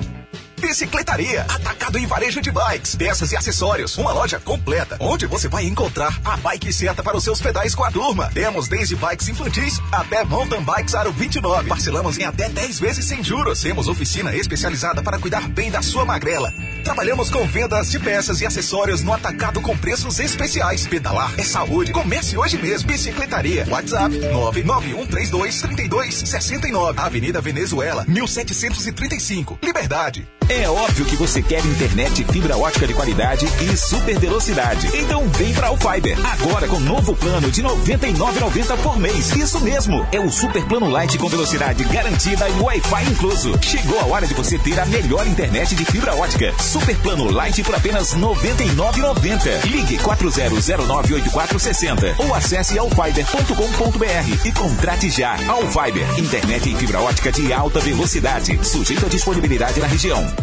[0.60, 3.96] Bicicletaria, atacado em varejo de bikes, peças e acessórios.
[3.98, 7.82] Uma loja completa, onde você vai encontrar a bike certa para os seus pedais com
[7.84, 8.30] a turma.
[8.32, 11.68] Temos desde bikes infantis até mountain bikes aro 29.
[11.68, 13.60] Parcelamos em até 10 vezes sem juros.
[13.60, 16.52] Temos oficina especializada para cuidar bem da sua magrela.
[16.82, 20.86] Trabalhamos com vendas de peças e acessórios no atacado com preços especiais.
[20.86, 21.92] Pedalar é saúde.
[21.92, 22.88] Comece hoje mesmo.
[22.88, 23.66] Bicicletaria.
[23.68, 26.98] WhatsApp 991323269.
[26.98, 29.58] Avenida Venezuela, 1735.
[29.62, 30.26] Liberdade.
[30.48, 34.86] É óbvio que você quer internet fibra ótica de qualidade e super velocidade.
[34.96, 36.16] Então vem pra Alfiber.
[36.24, 39.34] Agora com novo plano de R$ 99,90 por mês.
[39.34, 40.06] Isso mesmo.
[40.12, 43.58] É o super plano light com velocidade garantida e Wi-Fi incluso.
[43.60, 46.54] Chegou a hora de você ter a melhor internet de fibra ótica.
[46.60, 49.64] Super plano light por apenas R$ 99,90.
[49.64, 55.36] Ligue 40098460 ou acesse alfiber.com.br e contrate já.
[55.48, 56.06] Alfiber.
[56.20, 58.56] Internet em fibra ótica de alta velocidade.
[58.62, 60.35] Sujeito à disponibilidade na região.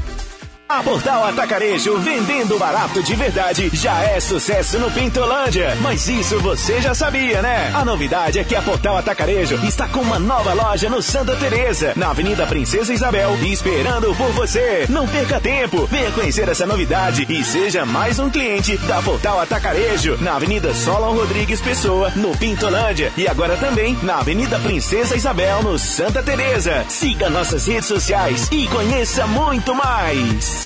[0.74, 5.78] A Portal Atacarejo, vendendo barato de verdade, já é sucesso no Pintolândia.
[5.82, 7.70] Mas isso você já sabia, né?
[7.76, 11.94] A novidade é que a Portal Atacarejo está com uma nova loja no Santa Teresa,
[11.96, 14.88] na Avenida Princesa Isabel, esperando por você.
[14.90, 20.18] Não perca tempo, venha conhecer essa novidade e seja mais um cliente da Portal Atacarejo,
[20.22, 23.14] na Avenida Solon Rodrigues Pessoa, no Pintolândia.
[23.16, 26.84] E agora também na Avenida Princesa Isabel, no Santa Teresa.
[26.90, 30.63] Siga nossas redes sociais e conheça muito mais.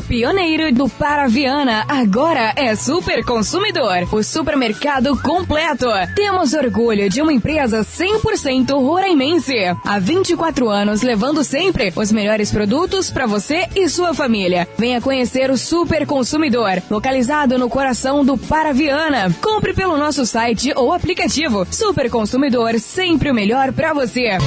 [0.00, 5.86] O pioneiro do Paraviana agora é Super Consumidor, o supermercado completo.
[6.16, 9.54] Temos orgulho de uma empresa 100% roraimense.
[9.84, 14.66] Há 24 anos levando sempre os melhores produtos para você e sua família.
[14.78, 19.30] Venha conhecer o Super Consumidor, localizado no coração do Paraviana.
[19.42, 21.66] Compre pelo nosso site ou aplicativo.
[21.70, 24.38] Super Consumidor, sempre o melhor para você.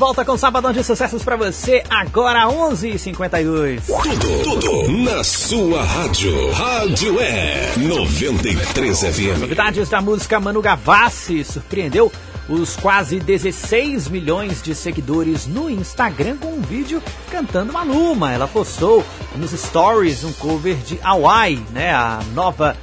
[0.00, 3.82] Volta com Sabadão de Sucessos pra você, agora 11h52.
[3.84, 6.50] Tudo, tudo na sua rádio.
[6.52, 9.40] Rádio é 93 FM.
[9.40, 12.10] Novidades da música Manu Gavassi surpreendeu
[12.48, 18.32] os quase 16 milhões de seguidores no Instagram com um vídeo cantando Maluma.
[18.32, 19.04] Ela postou
[19.36, 21.92] nos stories um cover de Hawaii, né?
[21.92, 22.74] A nova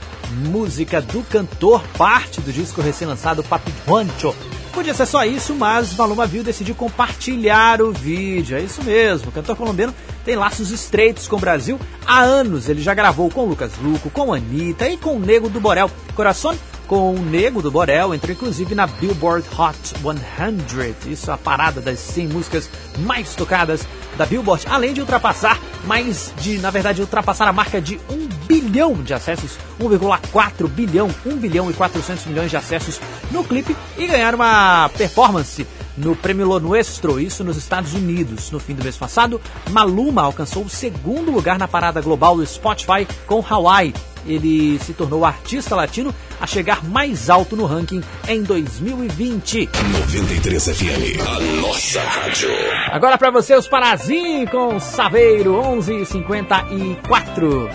[0.51, 4.35] música do cantor, parte do disco recém-lançado Papi Juancho.
[4.77, 8.55] Podia ser só isso, mas Maluma viu decidiu compartilhar o vídeo.
[8.55, 9.91] É isso mesmo, o cantor colombiano
[10.23, 12.69] tem laços estreitos com o Brasil há anos.
[12.69, 15.89] Ele já gravou com Lucas Luco, com Anitta e com o Nego do Borel.
[16.13, 16.55] Coração
[16.87, 21.11] com o Nego do Borel, entrou inclusive na Billboard Hot 100.
[21.11, 22.69] Isso é a parada das 100 músicas
[22.99, 23.85] mais tocadas
[24.17, 28.93] da Billboard, além de ultrapassar mais de, na verdade, ultrapassar a marca de 1 bilhão
[28.93, 32.99] de acessos, 1,4 bilhão, 1 bilhão e 400 milhões de acessos
[33.31, 38.51] no clipe e ganhar uma performance no Prêmio Lo Nuestro, isso nos Estados Unidos.
[38.51, 39.41] No fim do mês passado,
[39.71, 43.93] Maluma alcançou o segundo lugar na parada global do Spotify com Hawaii.
[44.27, 49.69] Ele se tornou o artista latino a chegar mais alto no ranking em 2020.
[49.91, 52.49] 93 FM, a nossa rádio.
[52.91, 57.69] Agora pra você os Parazim com Saveiro 11:54.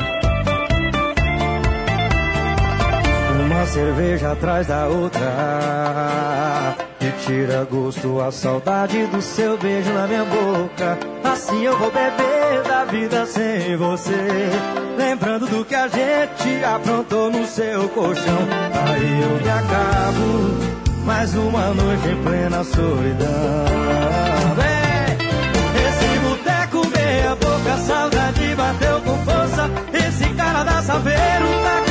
[3.46, 6.76] Uma cerveja atrás da outra
[7.26, 10.98] tira gosto a saudade do seu beijo na minha boca.
[11.24, 14.50] Assim eu vou beber da vida sem você.
[14.96, 18.38] Lembrando do que a gente aprontou no seu colchão.
[18.86, 20.72] Aí eu me acabo
[21.04, 23.64] Mais uma noite em plena solidão.
[24.56, 25.28] Vem!
[25.86, 29.70] Esse boteco meia boca Saudade bateu com força.
[29.92, 31.81] Esse cara da Saveiro tá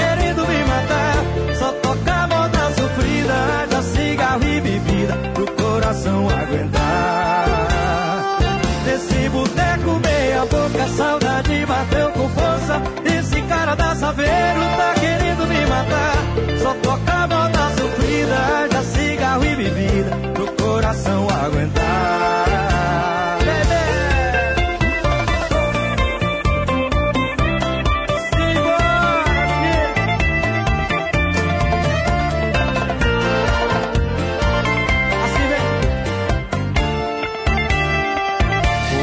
[14.12, 16.16] Saveiro tá querendo me matar.
[16.62, 22.46] Só toca moda sofrida Já cigarro e bebida Pro coração aguentar.
[23.40, 23.86] Bebê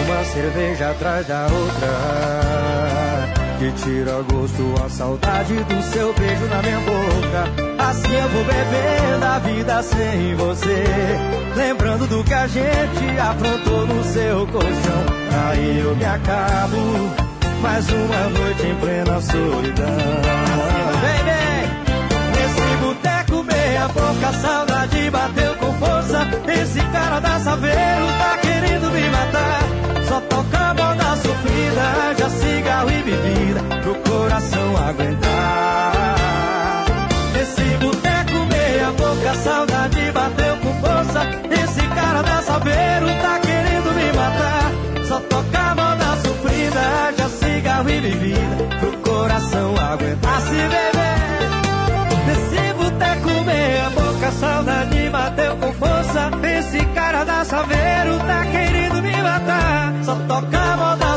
[0.04, 2.37] Uma cerveja atrás da outra
[3.72, 9.38] Tira gosto a saudade do seu beijo na minha boca Assim eu vou bebendo a
[9.38, 10.84] vida sem você
[11.56, 15.04] Lembrando do que a gente aprontou no seu colchão
[15.50, 16.76] Aí eu me acabo
[17.62, 21.28] Mais uma noite em plena solidão vem!
[22.32, 26.26] Nesse boteco meia boca, saudade bateu com força.
[26.60, 29.60] Esse cara da Saveiro tá querendo me matar.
[30.08, 31.07] Só toca moda
[31.38, 36.16] sofrida, já cigarro e bebida, pro coração aguentar.
[37.32, 41.26] Nesse boteco meia boca, saudade bateu com força.
[41.50, 44.72] Esse cara da Saveiro tá querendo me matar.
[45.06, 50.40] Só toca moda sofrida, já cigarro e bebida, pro coração aguentar.
[50.42, 51.08] Se beber
[52.26, 56.30] Nesse boteco meia boca, saudade bateu com força.
[56.58, 59.94] Esse cara da Saveiro tá querendo me matar.
[60.04, 61.07] Só toca moda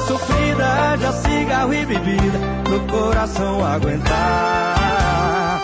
[0.97, 5.61] já cigarro e bebida, pro coração aguentar.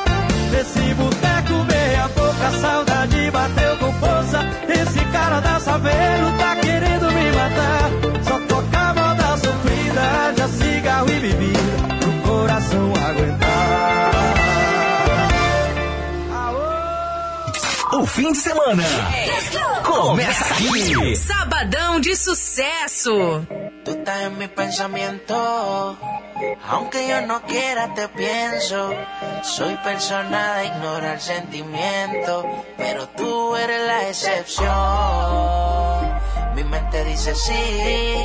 [0.52, 4.40] Nesse boteco meia boca, saudade bateu com força.
[4.70, 7.90] Esse cara da Saveiro tá querendo me matar.
[8.24, 11.60] Só toca moda sofrida, já cigarro e bebida,
[12.00, 14.07] pro coração aguentar.
[17.94, 18.84] O fim de semana
[19.84, 21.16] começa aqui.
[21.16, 23.46] Sabadão de sucesso.
[23.86, 25.98] Tú estás en mi pensamiento.
[26.70, 28.94] Aunque yo no quiera, te pienso.
[29.44, 32.44] Soy persona de ignorar sentimiento.
[32.78, 34.68] Pero tú eres la excepción.
[36.56, 38.18] Mi mente dice sí,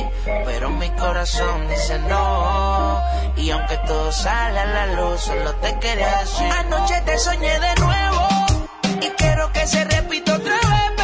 [0.45, 3.01] pero mi corazón dice no.
[3.37, 6.51] Y aunque todo sale a la luz, solo te quería decir.
[6.51, 8.32] Anoche te soñé de nuevo
[9.05, 11.02] y quiero que se repita otra vez.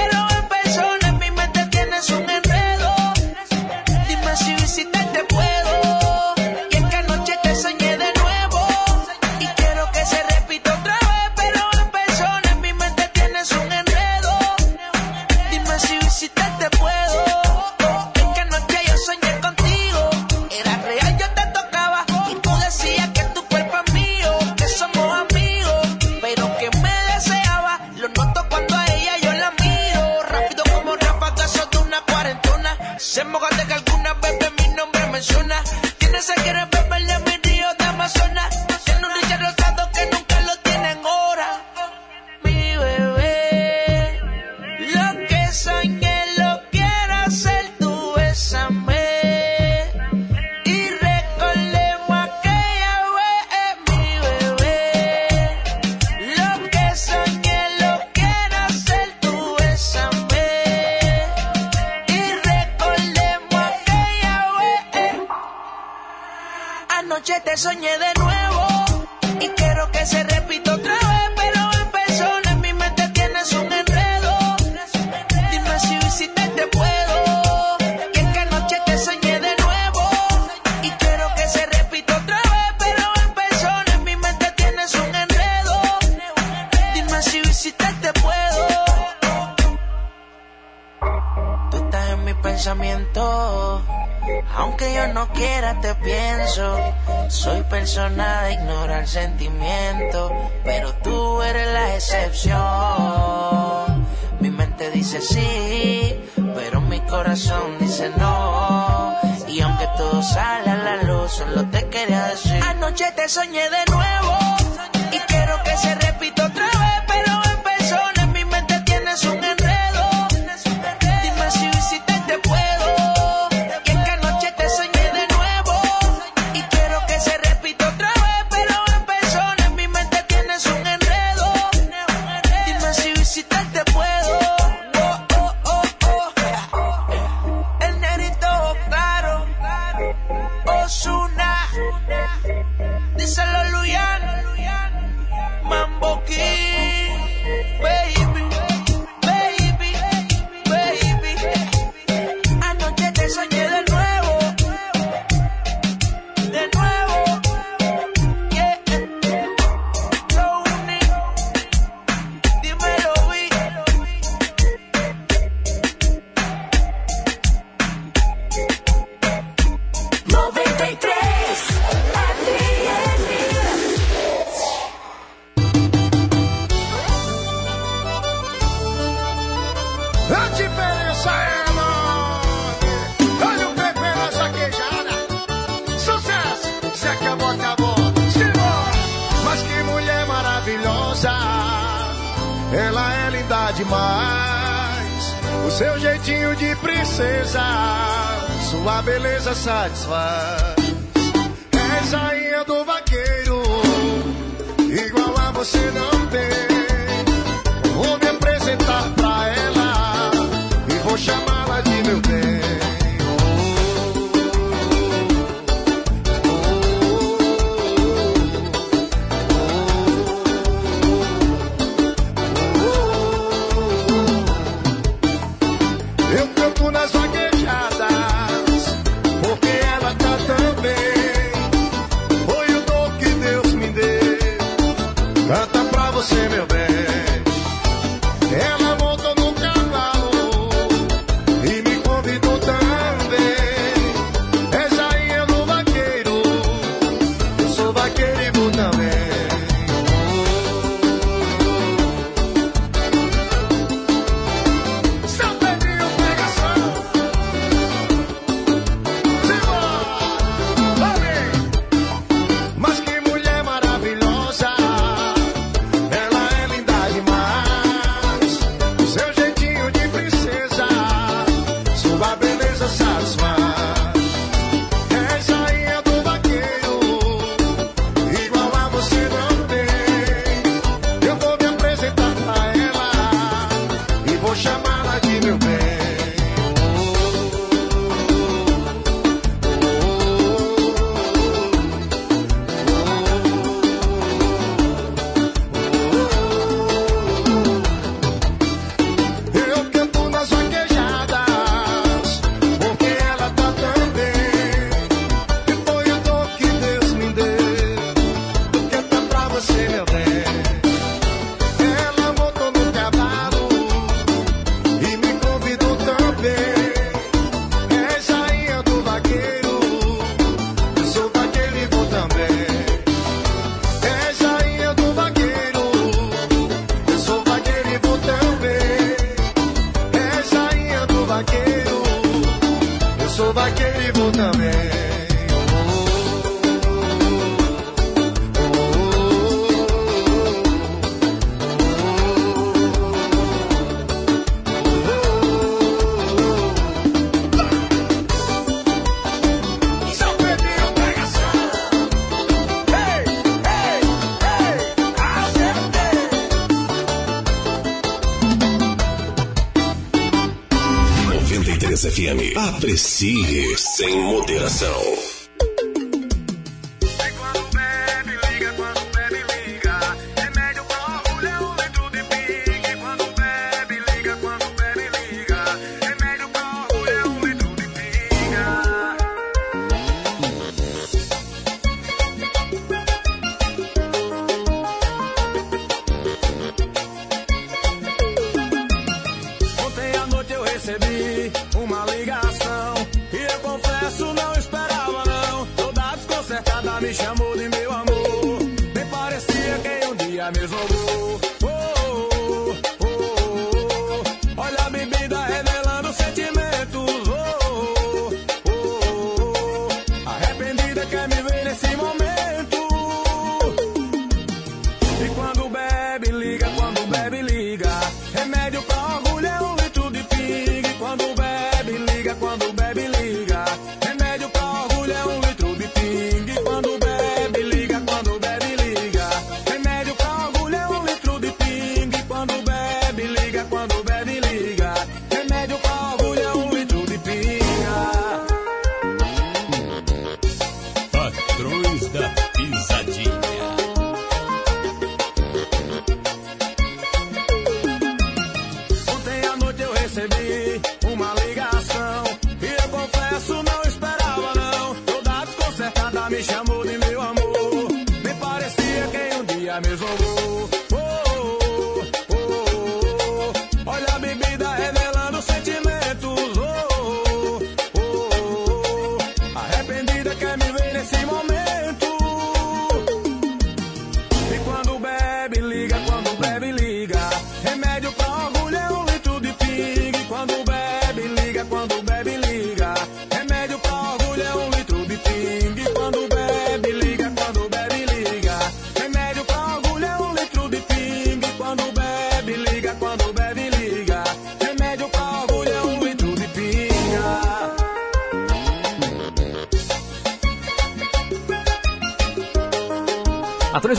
[362.80, 365.09] Aprecie sem moderação.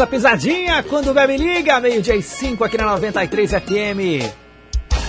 [0.00, 4.24] Da Pisadinha, quando bebe liga, meio-dia e 5 aqui na 93 FM.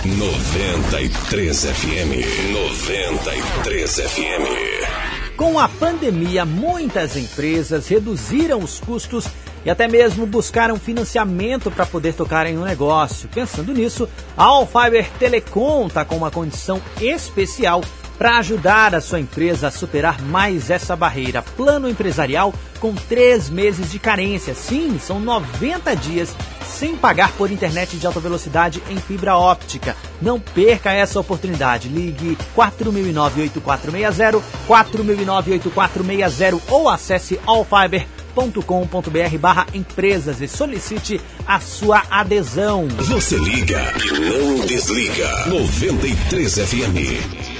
[0.04, 2.52] 93 FM.
[2.52, 5.34] 93 FM.
[5.34, 9.26] Com a pandemia, muitas empresas reduziram os custos
[9.64, 13.30] e até mesmo buscaram financiamento para poder tocarem um negócio.
[13.30, 14.06] Pensando nisso,
[14.36, 17.80] a Allfiber Telecom está com uma condição especial
[18.18, 21.42] para ajudar a sua empresa a superar mais essa barreira.
[21.42, 24.54] Plano empresarial com três meses de carência.
[24.54, 26.34] Sim, são 90 dias
[26.82, 29.96] sem pagar por internet de alta velocidade em fibra óptica.
[30.20, 31.88] Não perca essa oportunidade.
[31.88, 42.88] Ligue 4009-8460, 4009-8460 ou acesse allfiber.com.br barra empresas e solicite a sua adesão.
[42.88, 45.46] Você liga e não desliga.
[45.46, 47.51] 93 FM.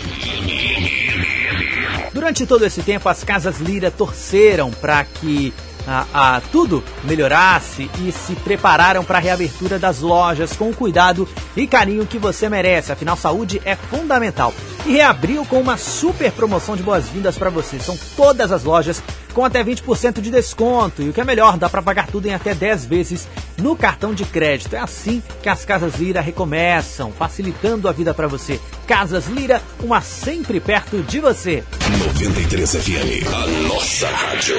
[2.12, 5.52] Durante todo esse tempo, as casas Lira torceram para que
[5.86, 11.28] a, a, tudo melhorasse e se prepararam para a reabertura das lojas com o cuidado
[11.56, 12.92] e carinho que você merece.
[12.92, 14.54] Afinal, saúde é fundamental.
[14.86, 17.78] E reabriu com uma super promoção de boas-vindas para você.
[17.78, 19.02] São todas as lojas
[19.32, 21.02] com até 20% de desconto.
[21.02, 23.28] E o que é melhor, dá para pagar tudo em até 10 vezes
[23.58, 24.76] no cartão de crédito.
[24.76, 28.60] É assim que as Casas Lira recomeçam, facilitando a vida para você.
[28.86, 31.64] Casas Lira, uma sempre perto de você.
[31.98, 34.56] 93 FM, a nossa rádio.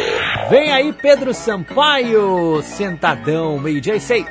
[0.49, 4.27] Vem aí Pedro Sampaio, sentadão, meio-dia e seis.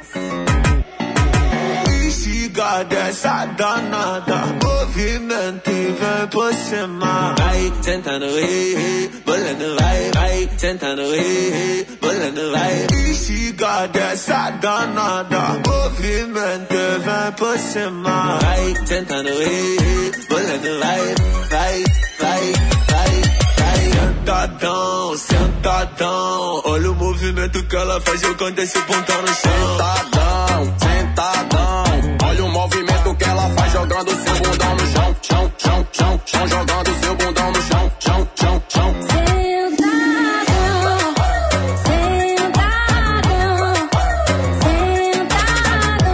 [2.63, 7.35] Amiga dessa danada Movimento e vem por cima.
[7.37, 12.87] Vai tentando rir, bolando vai Vai tentando rir, bolando vai.
[12.87, 18.39] Bexiga dessa danada Movimento e vem por cima.
[18.41, 21.15] Vai tentando rir, bolando vai
[21.51, 21.85] Vai,
[22.21, 22.53] vai,
[22.89, 23.23] vai,
[23.91, 26.63] Sentadão, sentadão.
[26.65, 29.79] Olha o movimento que ela faz jogando esse pontão no chão.
[29.79, 31.92] Sentadão, sentadão
[32.33, 36.49] Olha o movimento que ela faz jogando seu bundão no chão, chão, chão, chão, chão,
[36.49, 38.95] jogando seu bundão no chão, chão, chão, chão.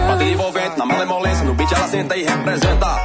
[0.09, 2.98] Bate envolvente na malemolência, no beat ela senta e representa.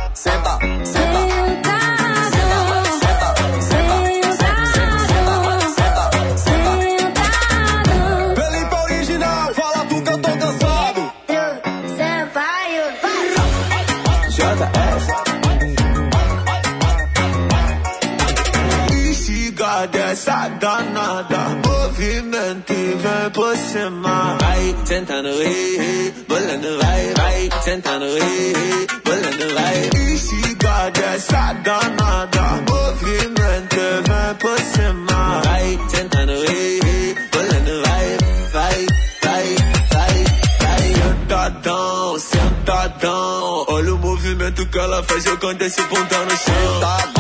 [24.85, 30.13] Sentando, ei, ei, bolando, vai, vai sentando, ei, ei, bolando, vai.
[30.13, 35.41] Instiga dessa danada, movimento vem por cima.
[35.43, 38.19] Vai sentando, ei, ei, bolando, vai,
[38.53, 38.87] vai,
[39.23, 39.57] vai,
[39.91, 40.25] vai,
[40.61, 40.95] vai.
[40.95, 46.75] Sentadão, sentadão, olha o movimento que ela faz jogando esse bundão no chão.
[46.75, 47.14] Sentadão,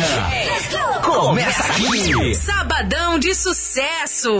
[0.00, 2.34] semana começa aqui.
[2.34, 4.38] Sabadão de sucesso.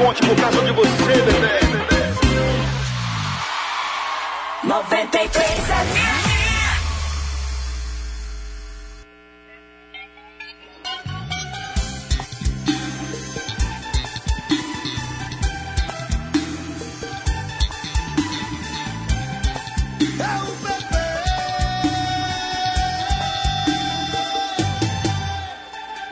[0.00, 1.60] Ponte por causa de você, bebê.
[4.64, 5.60] 93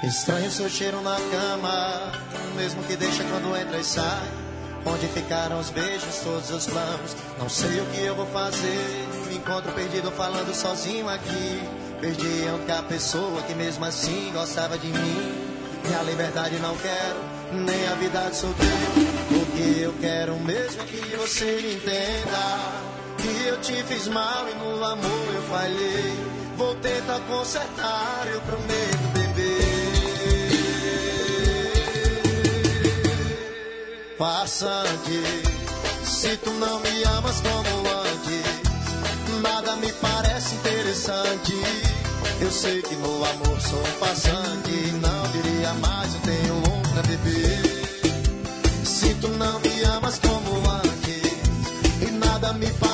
[0.02, 2.12] Estranho seu cheiro na cama,
[2.58, 4.28] mesmo que deixa quando entra e sai.
[4.84, 7.16] Onde ficaram os beijos, todos os planos?
[7.38, 9.06] Não sei o que eu vou fazer.
[9.28, 11.62] Me encontro perdido falando sozinho aqui.
[12.00, 15.48] Perdi a única pessoa que mesmo assim gostava de mim.
[15.84, 17.20] Minha liberdade não quero,
[17.52, 18.74] nem a vida de solteiro.
[19.30, 22.58] O que eu quero mesmo é que você me entenda.
[23.18, 26.38] Que eu te fiz mal e no amor eu falhei.
[26.56, 28.97] Vou tentar consertar, eu prometo,
[34.18, 35.22] Passante,
[36.04, 41.54] se tu não me amas como antes, nada me parece interessante.
[42.40, 47.02] Eu sei que no amor sou um farsante, não diria mais, eu tenho um pra
[47.02, 47.78] beber.
[49.20, 52.87] tu não me amas como antes e nada me parece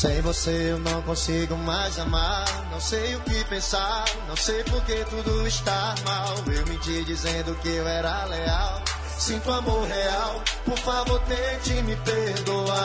[0.00, 4.82] Sem você eu não consigo mais amar, não sei o que pensar, não sei por
[4.84, 6.36] que tudo está mal.
[6.50, 8.82] Eu menti dizendo que eu era leal,
[9.18, 12.76] sinto amor real, por favor tente me perdoar.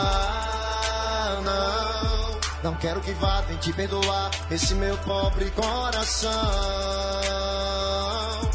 [1.42, 2.38] Não,
[2.70, 6.30] não quero que vá, tente perdoar esse meu pobre coração.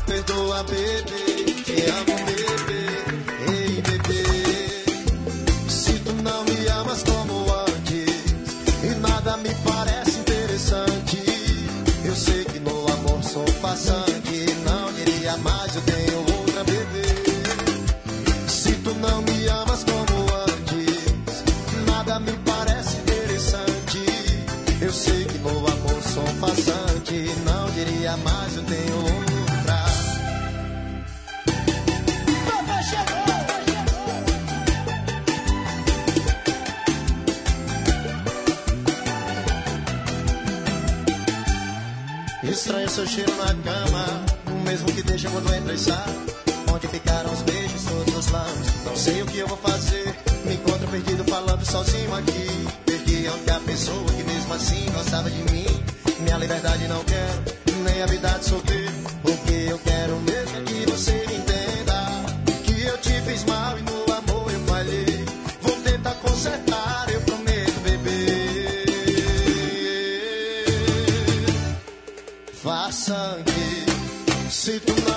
[0.05, 2.50] Perdoa, bebê, te amo, bebê.
[42.71, 44.05] Estranho seu cheiro na cama,
[44.47, 46.15] o mesmo que deixa quando entra e sai.
[46.73, 48.67] Onde ficaram os beijos, todos os lábios?
[48.85, 50.15] Não sei o que eu vou fazer.
[50.45, 52.47] Me encontro perdido falando sozinho aqui.
[52.85, 55.65] Perdi a pessoa que mesmo assim gostava de mim.
[56.21, 57.43] Minha liberdade não quero,
[57.83, 58.93] nem a vida de solteiro.
[59.25, 60.50] O que eu quero mesmo
[74.61, 75.10] se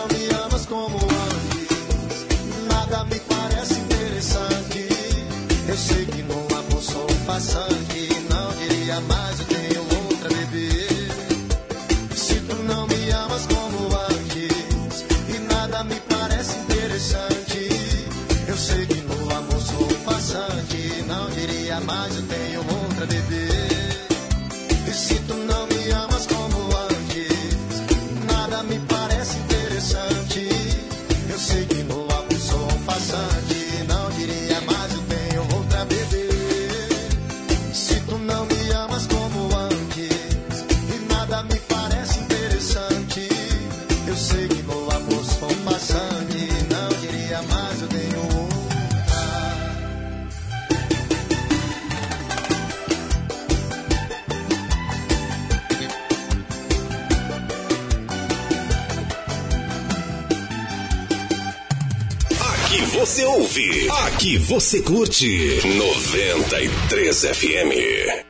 [64.25, 68.25] aqui você curte 93 FM.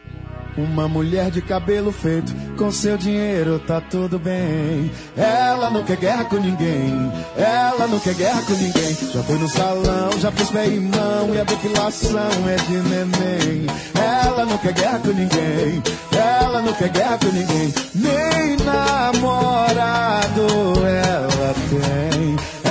[0.56, 4.90] Uma mulher de cabelo feito, com seu dinheiro tá tudo bem.
[5.16, 8.96] Ela não quer guerra com ninguém, ela não quer guerra com ninguém.
[9.12, 13.66] Já foi no salão, já fez pé e mão, e a depilação é de neném.
[13.94, 15.80] Ela não quer guerra com ninguém,
[16.12, 17.72] ela não quer guerra com ninguém.
[17.94, 20.42] Nem namorado
[20.88, 22.64] ela tem.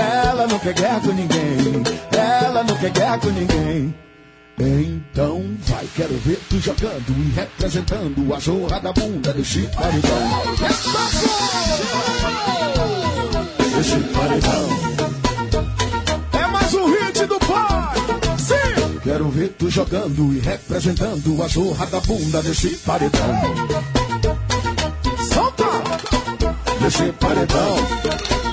[0.43, 1.62] Ela não quer guerra com ninguém,
[2.63, 3.93] não quer guerra com ninguém.
[4.59, 10.43] Então vai, quero ver tu jogando e representando a jorra da bunda desse paredão.
[14.13, 14.69] Paredão.
[16.33, 17.95] É mais um hit do pai.
[18.37, 18.99] Sim.
[19.03, 23.41] Quero ver tu jogando e representando a jorra da bunda desse paredão.
[25.33, 25.65] Solta!
[26.79, 28.52] Desse paredão.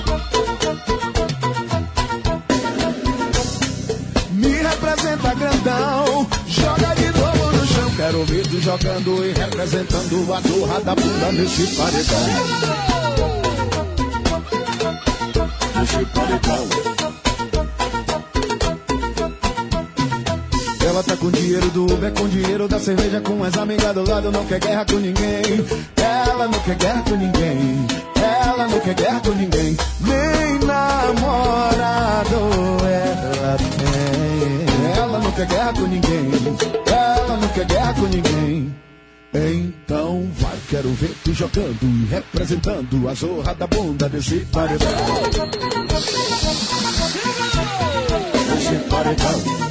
[4.41, 7.91] Me representa grandão, joga de novo no chão.
[7.95, 12.27] Quero ver tu jogando e representando a jorra da bunda nesse paredão.
[15.79, 16.67] Nesse paredão.
[20.87, 24.31] Ela tá com dinheiro do Uber, com dinheiro da cerveja, com as amigas do lado,
[24.31, 25.65] não quer guerra com ninguém.
[25.97, 28.10] Ela não quer guerra com ninguém.
[28.45, 29.77] Ela não quer guerra com ninguém.
[30.01, 32.35] Nem namorado
[32.85, 35.01] ela tem.
[35.01, 36.31] Ela não quer guerra com ninguém.
[36.87, 38.75] Ela não quer guerra com ninguém.
[39.33, 44.89] Então vai, quero ver tu jogando e representando a zorra da bunda desse paredão.
[48.49, 49.70] Desse paredão.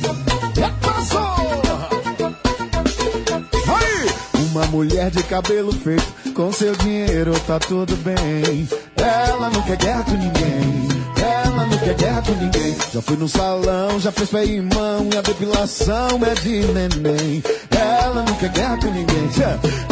[4.61, 6.05] uma mulher de cabelo feito.
[6.35, 8.69] Com seu dinheiro tá tudo bem.
[8.97, 10.89] Ela não quer guerra com ninguém.
[11.23, 12.77] Ela não quer guerra com ninguém.
[12.93, 15.09] Já fui no salão, já fez pé e mão.
[15.13, 17.43] E a depilação é de neném.
[17.71, 19.31] Ela não quer guerra com ninguém.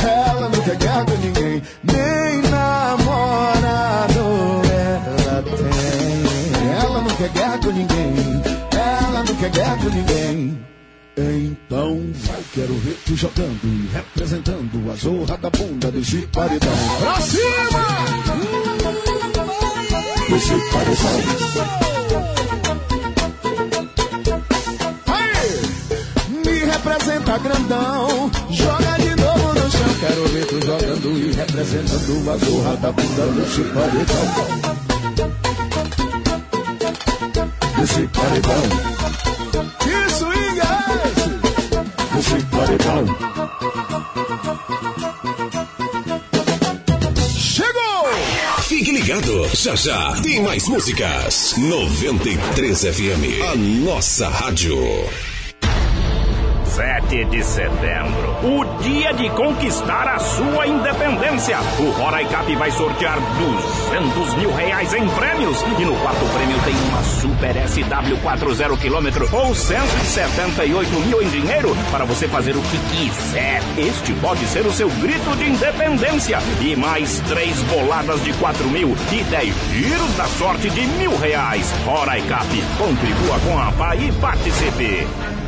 [0.03, 1.63] Ela não quer guerra com ninguém.
[1.83, 4.19] Nem namorado
[4.71, 6.79] ela tem.
[6.83, 8.43] Ela não quer guerra com ninguém.
[8.73, 10.59] Ela não quer guerra com ninguém.
[11.21, 16.71] Então vai, quero ver tu jogando e representando a zorra da bunda desse paredão.
[17.01, 17.87] Pra cima!
[20.29, 21.19] Desse paredão.
[25.09, 25.61] Aí,
[26.45, 29.95] me representa grandão, joga de novo no chão.
[29.99, 34.25] Quero ver tu jogando e representando a zorra da bunda desse paredão.
[37.77, 39.28] Desse paredão.
[40.59, 40.67] Que é
[41.07, 41.39] esse?
[47.39, 48.09] Chegou!
[48.63, 51.55] Fique ligado, já já tem mais músicas.
[51.57, 54.77] 93 FM, a nossa rádio.
[56.79, 61.59] 7 de setembro, o dia de conquistar a sua independência.
[61.77, 63.19] O Roraicap vai sortear
[63.91, 69.53] 200 mil reais em prêmios e no quarto prêmio tem uma Super SW40 km ou
[69.57, 73.61] 178 mil em dinheiro para você fazer o que quiser.
[73.77, 78.97] Este pode ser o seu grito de independência e mais três boladas de 4 mil
[79.11, 81.75] e 10 giros da sorte de mil reais.
[81.85, 82.47] Roraicap,
[82.79, 85.48] contribua com a PA e participe.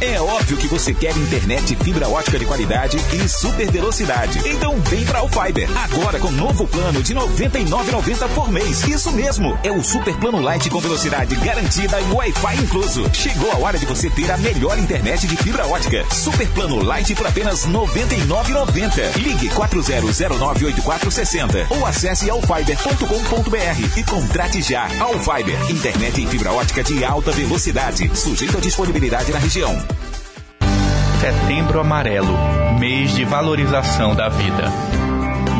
[0.00, 4.40] É óbvio que você quer internet fibra ótica de qualidade e super velocidade.
[4.48, 5.68] Então vem pra Alfiber.
[5.76, 8.82] Agora com novo plano de R$ 99,90 por mês.
[8.84, 13.10] Isso mesmo, é o super plano light com velocidade garantida e Wi-Fi incluso.
[13.12, 16.02] Chegou a hora de você ter a melhor internet de fibra ótica.
[16.10, 19.16] Super plano light por apenas R$ 99,90.
[19.16, 24.88] Ligue 40098460 ou acesse alfiber.com.br e contrate já.
[24.98, 29.89] Alfiber, internet em fibra ótica de alta velocidade, sujeito à disponibilidade na região.
[31.20, 32.34] Setembro Amarelo
[32.78, 34.64] mês de valorização da vida.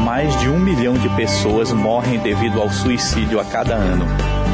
[0.02, 4.06] Mais de um milhão de pessoas morrem devido ao suicídio a cada ano.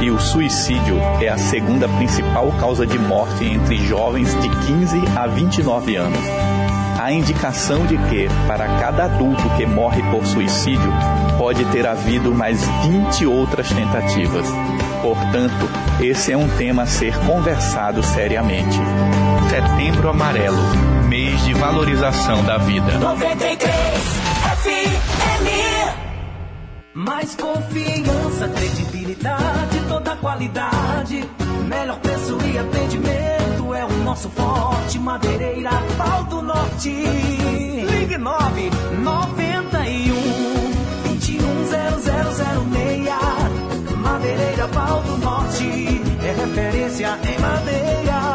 [0.03, 5.29] E o suicídio é a segunda principal causa de morte entre jovens de 15 a
[5.29, 6.19] 29 anos.
[7.01, 10.93] Há indicação de que, para cada adulto que morre por suicídio,
[11.39, 14.49] pode ter havido mais 20 outras tentativas.
[15.03, 15.71] Portanto,
[16.01, 18.77] esse é um tema a ser conversado seriamente.
[19.49, 20.96] Setembro Amarelo
[21.57, 22.99] valorização da vida.
[22.99, 23.73] 93
[24.63, 25.47] FM.
[26.95, 31.25] Mais confiança, credibilidade, toda qualidade.
[31.67, 34.99] Melhor preço e atendimento é o nosso forte.
[34.99, 36.89] Madeireira, pau do norte.
[36.91, 38.71] Ligue 9
[39.03, 40.15] 91
[41.19, 43.97] 210006.
[43.97, 46.01] Madeireira, pau do norte.
[46.23, 48.26] É referência em madeira.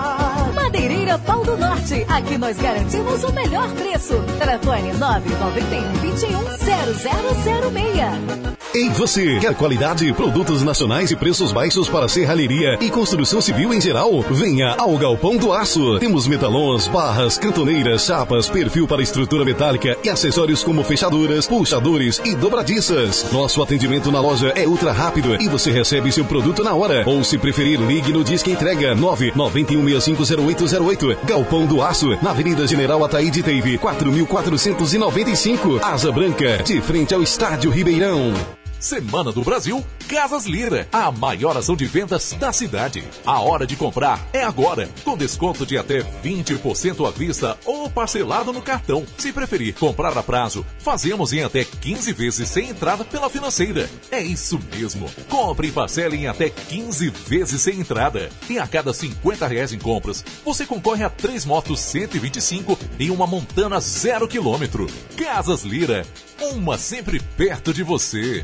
[1.20, 2.06] Pau do Norte.
[2.08, 4.14] Aqui nós garantimos o melhor preço.
[4.40, 8.52] Telefone 991 21 0006.
[8.74, 13.82] Ei você, quer qualidade, produtos nacionais e preços baixos para serralheria e construção civil em
[13.82, 14.22] geral?
[14.22, 16.00] Venha ao Galpão do Aço.
[16.00, 22.34] Temos metalons, barras, cantoneiras, chapas, perfil para estrutura metálica e acessórios como fechaduras, puxadores e
[22.34, 23.30] dobradiças.
[23.34, 27.04] Nosso atendimento na loja é ultra rápido e você recebe seu produto na hora.
[27.06, 31.01] Ou se preferir, ligue no Disque Entrega 991650808.
[31.24, 35.80] Galpão do Aço, na Avenida General Ataíde Teve, 4495.
[35.84, 38.34] Asa Branca, de frente ao Estádio Ribeirão.
[38.82, 43.04] Semana do Brasil, Casas Lira, a maior ação de vendas da cidade.
[43.24, 48.52] A hora de comprar é agora, com desconto de até 20% à vista ou parcelado
[48.52, 49.06] no cartão.
[49.20, 53.88] Se preferir comprar a prazo, fazemos em até 15 vezes sem entrada pela financeira.
[54.10, 55.08] É isso mesmo.
[55.30, 58.32] Compre e parcele em até 15 vezes sem entrada.
[58.50, 63.28] E a cada 50 reais em compras, você concorre a três motos 125 e uma
[63.28, 64.88] montana zero quilômetro.
[65.16, 66.04] Casas Lira,
[66.42, 68.44] uma sempre perto de você.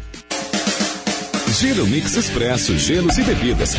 [1.60, 3.76] Gelo Mix Expresso, gelos e bebidas.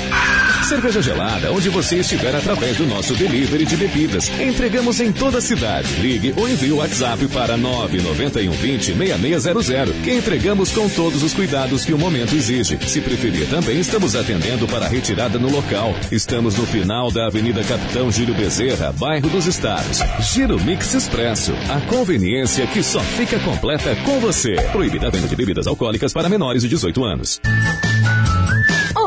[0.68, 4.28] Cerveja gelada, onde você estiver através do nosso delivery de bebidas.
[4.40, 5.88] Entregamos em toda a cidade.
[6.00, 11.84] Ligue ou envie o WhatsApp para 991 20 6600, que entregamos com todos os cuidados
[11.84, 12.76] que o momento exige.
[12.84, 15.94] Se preferir, também estamos atendendo para retirada no local.
[16.10, 20.00] Estamos no final da Avenida Capitão Júlio Bezerra, bairro dos Estados.
[20.32, 24.56] Giro Mix Expresso, a conveniência que só fica completa com você.
[24.72, 27.40] Proibida a venda de bebidas alcoólicas para menores de 18 anos.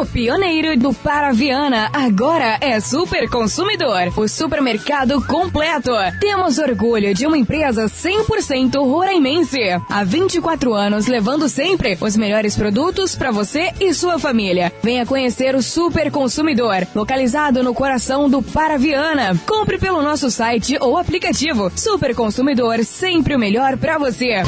[0.02, 5.92] O pioneiro do Paraviana agora é Super Consumidor, o supermercado completo.
[6.20, 9.60] Temos orgulho de uma empresa 100% roraimense.
[9.88, 14.74] Há 24 anos levando sempre os melhores produtos para você e sua família.
[14.82, 19.40] Venha conhecer o Super Consumidor, localizado no coração do Paraviana.
[19.46, 21.72] Compre pelo nosso site ou aplicativo.
[21.76, 24.42] Super Consumidor, sempre o melhor para você.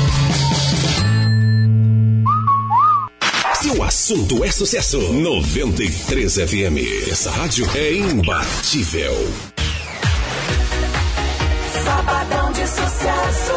[3.64, 7.10] Se o assunto é sucesso, 93 FM.
[7.10, 9.14] Essa rádio é imbatível.
[11.82, 13.54] Sabadão de sucesso.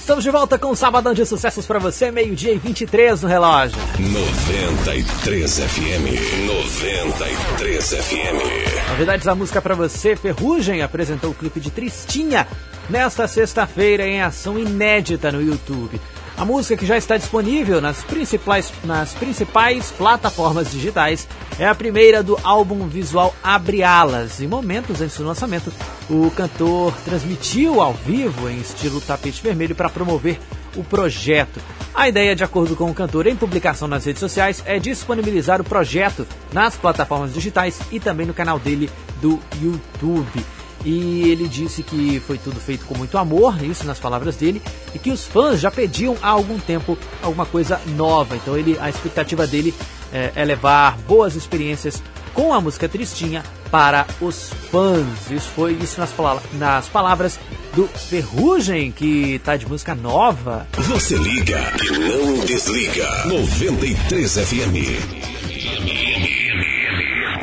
[0.00, 3.78] Estamos de volta com o Sabadão de Sucessos para você, meio-dia e 23 no relógio.
[4.00, 6.44] 93 FM.
[6.48, 8.88] 93 FM.
[8.90, 12.48] Novidades da música para você, Ferrugem apresentou o clipe de Tristinha
[12.90, 16.00] nesta sexta-feira em ação inédita no YouTube.
[16.36, 21.28] A música que já está disponível nas principais, nas principais plataformas digitais
[21.58, 24.40] é a primeira do álbum visual Abre Alas.
[24.40, 25.72] Em momentos antes do lançamento,
[26.08, 30.40] o cantor transmitiu ao vivo em estilo tapete vermelho para promover
[30.74, 31.60] o projeto.
[31.94, 35.64] A ideia, de acordo com o cantor em publicação nas redes sociais, é disponibilizar o
[35.64, 38.90] projeto nas plataformas digitais e também no canal dele
[39.20, 40.42] do YouTube.
[40.84, 44.60] E ele disse que foi tudo feito com muito amor, isso nas palavras dele,
[44.94, 48.36] e que os fãs já pediam há algum tempo alguma coisa nova.
[48.36, 49.72] Então ele, a expectativa dele
[50.12, 52.02] é, é levar boas experiências
[52.34, 55.30] com a música Tristinha para os fãs.
[55.30, 56.12] Isso foi isso nas,
[56.54, 57.38] nas palavras
[57.74, 60.66] do Ferrugem, que tá de música nova.
[60.72, 63.08] Você liga e não desliga.
[63.26, 65.32] 93 FM.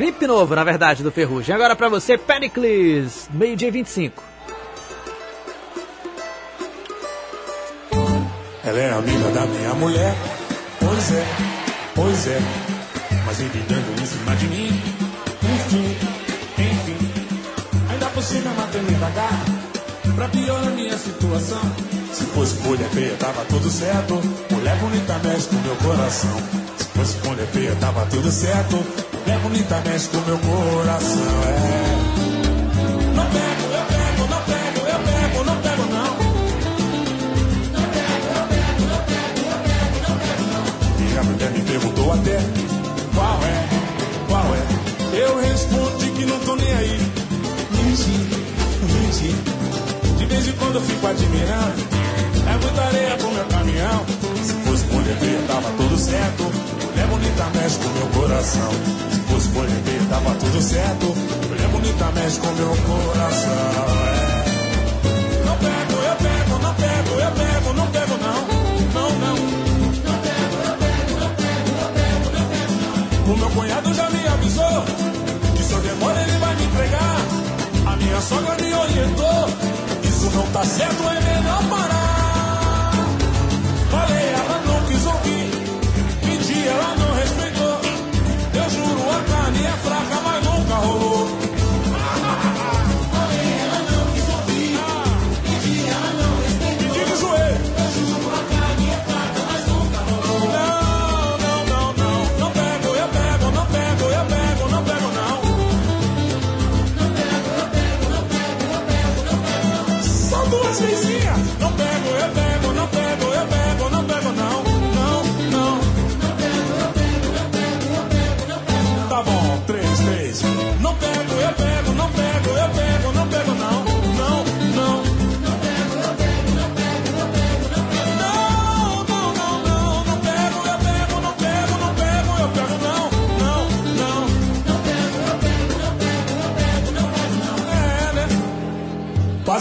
[0.00, 1.54] Clipe novo, na verdade, do Ferrugem.
[1.54, 4.22] Agora pra você, Pericles, meio-dia 25.
[8.64, 10.14] Ela é amiga da minha mulher.
[10.78, 11.26] Pois é,
[11.94, 12.38] pois é.
[13.26, 14.82] Mas vive dando em cima de mim.
[15.42, 15.96] Enfim,
[16.56, 17.12] enfim.
[17.90, 19.44] Ainda por cima mantendo devagar.
[20.16, 21.60] Pra piorar a minha situação.
[22.10, 24.14] Se fosse mulher feia, tava tudo certo.
[24.50, 26.36] Mulher bonita mexe com meu coração.
[26.78, 29.09] Se fosse mulher feia, tava tudo certo.
[29.24, 31.42] Mulher bonita mexe com meu coração.
[31.46, 32.10] É.
[33.14, 36.10] Não pego, eu pego, não pego, eu pego, não pego, não.
[40.98, 42.38] Minha mulher me perguntou até
[43.14, 43.68] qual é,
[44.28, 44.80] qual é.
[45.16, 47.12] Eu respondi que não tô nem aí.
[47.72, 48.28] Menti,
[48.82, 49.34] menti.
[50.18, 52.00] De vez em quando eu fico admirando.
[52.48, 54.06] É muita areia pro meu caminhão.
[54.42, 56.42] Se fosse mulher feia, tava tudo certo.
[56.42, 58.06] Mulher bonita mexe com meu
[58.40, 58.70] coração.
[59.52, 61.06] Mulher feia, tava tudo certo.
[61.48, 63.52] Mulher bonita mexe com meu coração.
[64.06, 65.44] É.
[65.44, 68.40] Não pego, eu pego, não pego, eu pego, não pego, não.
[68.94, 69.36] Não, não.
[73.32, 74.84] O meu cunhado já me avisou
[75.56, 77.16] que se eu demora ele vai me entregar.
[77.86, 79.48] A minha sogra me orientou.
[80.02, 82.19] Isso não tá certo, é melhor parar.
[89.20, 91.49] Eu juro, a carne é fraca, mas nunca rolou.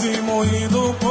[0.10, 1.09] se moindo por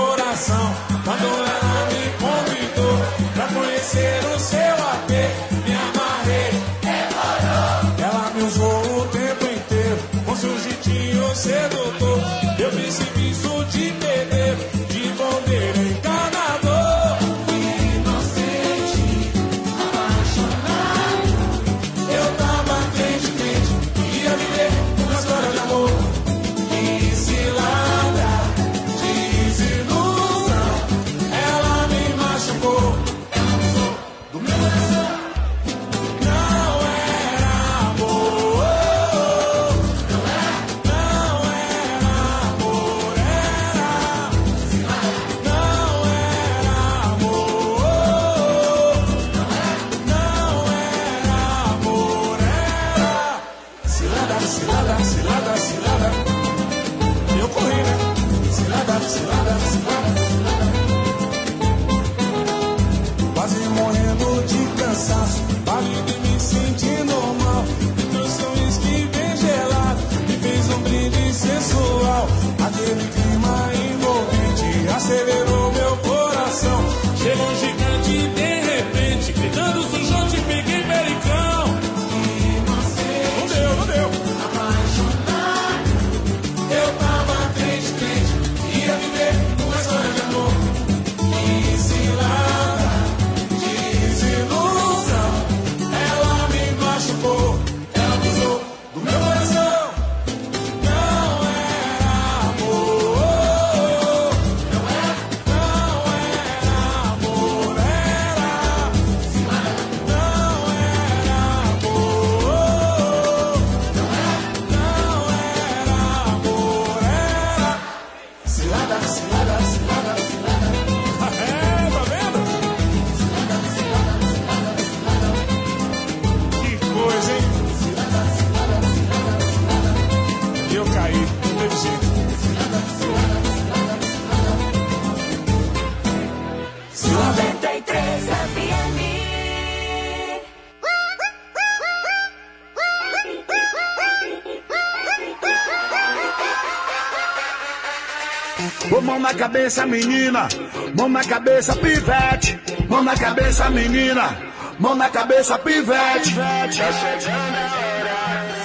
[149.39, 150.49] cabeça, menina.
[150.97, 152.58] Mão na cabeça, pivete.
[152.89, 154.36] Mão na cabeça, menina.
[154.81, 156.34] Mão na cabeça, pivete.
[156.34, 158.17] Tá chegando a hora.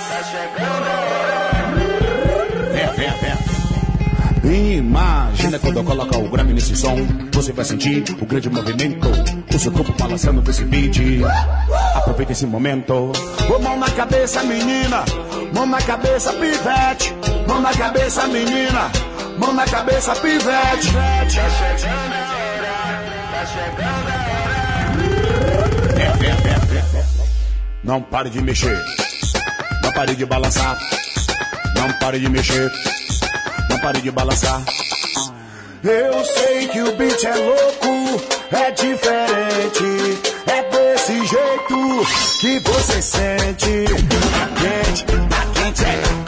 [0.10, 1.24] Tá chegando a hora.
[4.43, 6.95] Imagina quando eu colocar o Grammy nesse som.
[7.32, 9.08] Você vai sentir o grande movimento.
[9.53, 11.00] O seu corpo balançando com esse beat.
[11.95, 13.11] Aproveita esse momento.
[13.50, 15.06] Ô, mão na cabeça, menina.
[15.53, 17.14] Mão na cabeça, pivete.
[17.48, 18.92] Mão na cabeça, menina.
[19.54, 20.94] Mão na cabeça, pivete.
[20.94, 22.74] Tá chegando a hora.
[23.32, 24.54] Tá chegando a hora.
[27.84, 28.82] Não pare de mexer.
[29.84, 30.80] Não pare de balançar.
[31.76, 32.72] Não pare de mexer.
[33.70, 34.60] Não pare de balançar.
[35.84, 40.20] Eu sei que o beat é louco, é diferente.
[40.48, 42.08] É desse jeito
[42.40, 43.86] que você sente.
[44.32, 46.23] Tá quente, tá quente, é,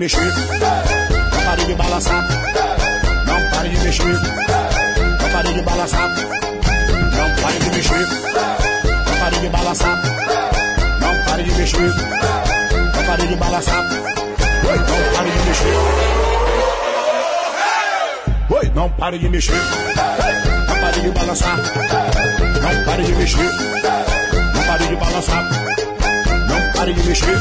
[0.00, 2.26] mexer, não pare de balançar.
[3.26, 4.04] Não pare de mexer,
[5.20, 6.08] não pare de balançar.
[6.08, 8.06] Não pare de mexer,
[9.06, 10.02] não pare de balançar.
[11.00, 11.92] Não pare de mexer,
[12.94, 13.84] não pare de balançar.
[13.84, 15.76] Não pare de mexer.
[18.48, 19.52] Oi, não pare de mexer,
[20.66, 21.58] não pare de balançar.
[21.58, 23.50] Não pare de mexer,
[24.54, 25.44] não pare de balançar.
[26.48, 27.36] Não pare de mexer,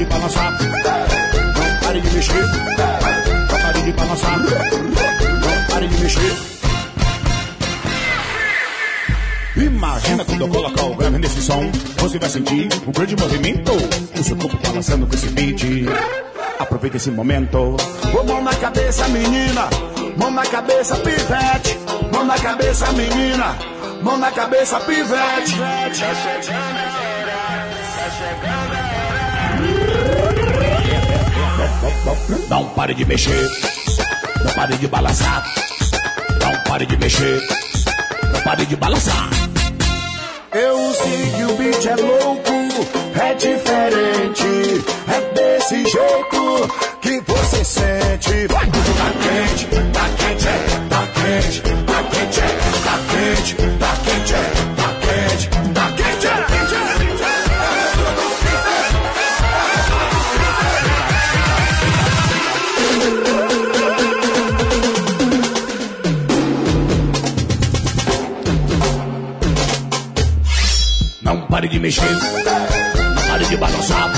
[0.00, 0.52] de balançar.
[0.52, 4.38] Não pare de mexer, não pare de balançar.
[4.38, 6.36] Não pare de mexer.
[9.56, 13.72] Imagina quando eu colocar o grave nesse som, você vai sentir um grande movimento.
[14.18, 15.62] O seu corpo balançando com esse beat.
[16.58, 17.76] Aproveita esse momento.
[18.18, 19.68] Ô, mão na cabeça, menina.
[20.16, 21.78] Mão na cabeça, pivete.
[22.12, 23.56] Mão na cabeça, menina.
[24.02, 25.56] Mão na cabeça, pivete.
[32.48, 33.48] Não pare de mexer.
[34.44, 35.44] Não pare de balançar.
[36.42, 37.40] Não pare de mexer.
[38.32, 39.30] Não pare de balançar.
[40.52, 42.52] Eu sei que o beat é louco,
[43.22, 46.68] é diferente, é desse jeito
[47.00, 48.48] que você sente.
[48.48, 52.42] Tá quente, tá quente, é, tá quente, tá quente, é, tá quente,
[52.82, 54.69] tá quente, é, tá quente,
[71.90, 74.12] mexer, não pare de balançar.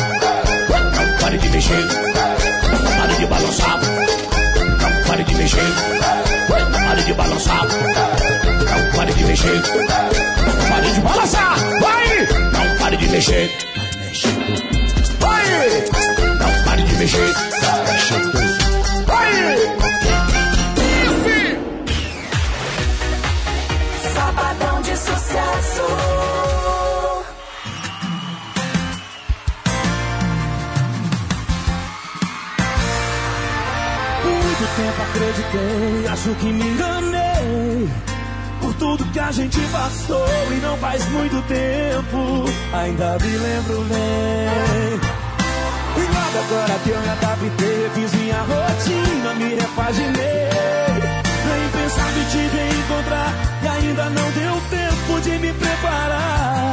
[0.94, 3.80] Não pare de mexer, não pare de balançar.
[4.78, 5.72] Não pare de mexer,
[6.50, 7.66] não pare de balançar.
[7.66, 9.62] Não pare de mexer,
[10.44, 11.56] não pare de balançar.
[11.80, 12.26] Vai!
[12.52, 13.50] Não pare de mexer.
[15.18, 15.44] Vai!
[16.38, 17.34] Não pare de mexer.
[19.06, 19.32] Vai!
[24.14, 26.11] Sabadão de sucesso.
[35.22, 37.88] acreditei, acho que me enganei.
[38.60, 45.00] Por tudo que a gente passou e não faz muito tempo, ainda me lembro bem.
[45.94, 50.48] E nada agora que eu me adaptei, fiz minha rotina, me repaginei.
[51.44, 56.72] Nem pensava em te reencontrar e ainda não deu tempo de me preparar.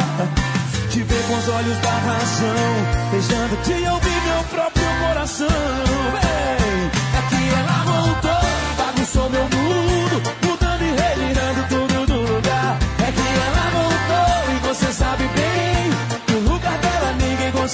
[0.89, 5.47] Te ver com os olhos da razão, beijando-te, eu ouvir meu próprio coração.
[6.23, 6.58] É.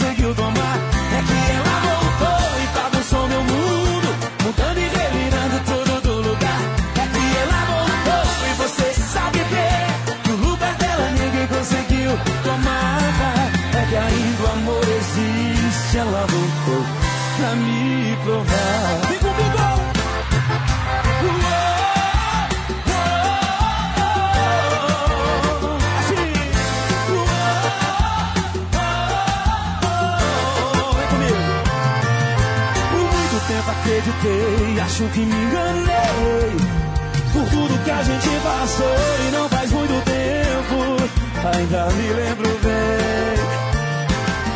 [0.01, 0.24] ninguém
[35.05, 36.57] acho que me enganei.
[37.33, 38.95] Por tudo que a gente passou
[39.27, 41.09] e não faz muito tempo,
[41.55, 43.35] ainda me lembro bem.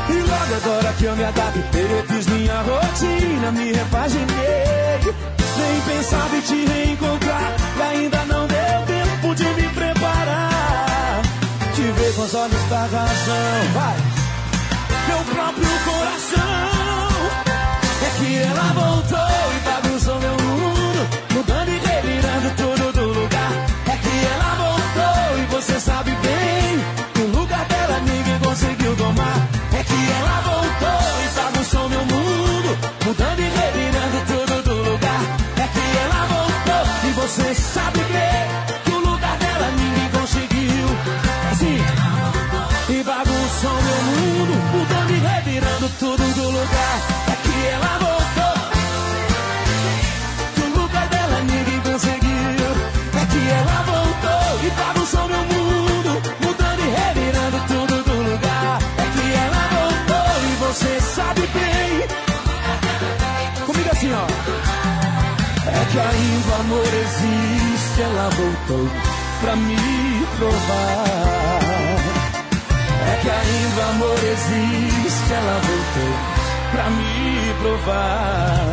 [0.09, 4.99] E logo agora que eu me adaptei, fiz minha rotina, me repaginei.
[5.57, 11.21] Nem pensava em te reencontrar, e ainda não deu tempo de me preparar.
[11.75, 13.97] Te ver com os olhos da razão, vai.
[15.07, 16.89] Meu próprio coração.
[18.01, 19.19] É que ela voltou
[19.55, 19.68] e
[25.79, 26.28] sabe bem
[68.29, 68.87] ela voltou
[69.41, 69.75] pra me
[70.37, 71.59] provar.
[73.07, 76.13] É que ainda o amor existe, ela voltou
[76.71, 78.69] pra me provar.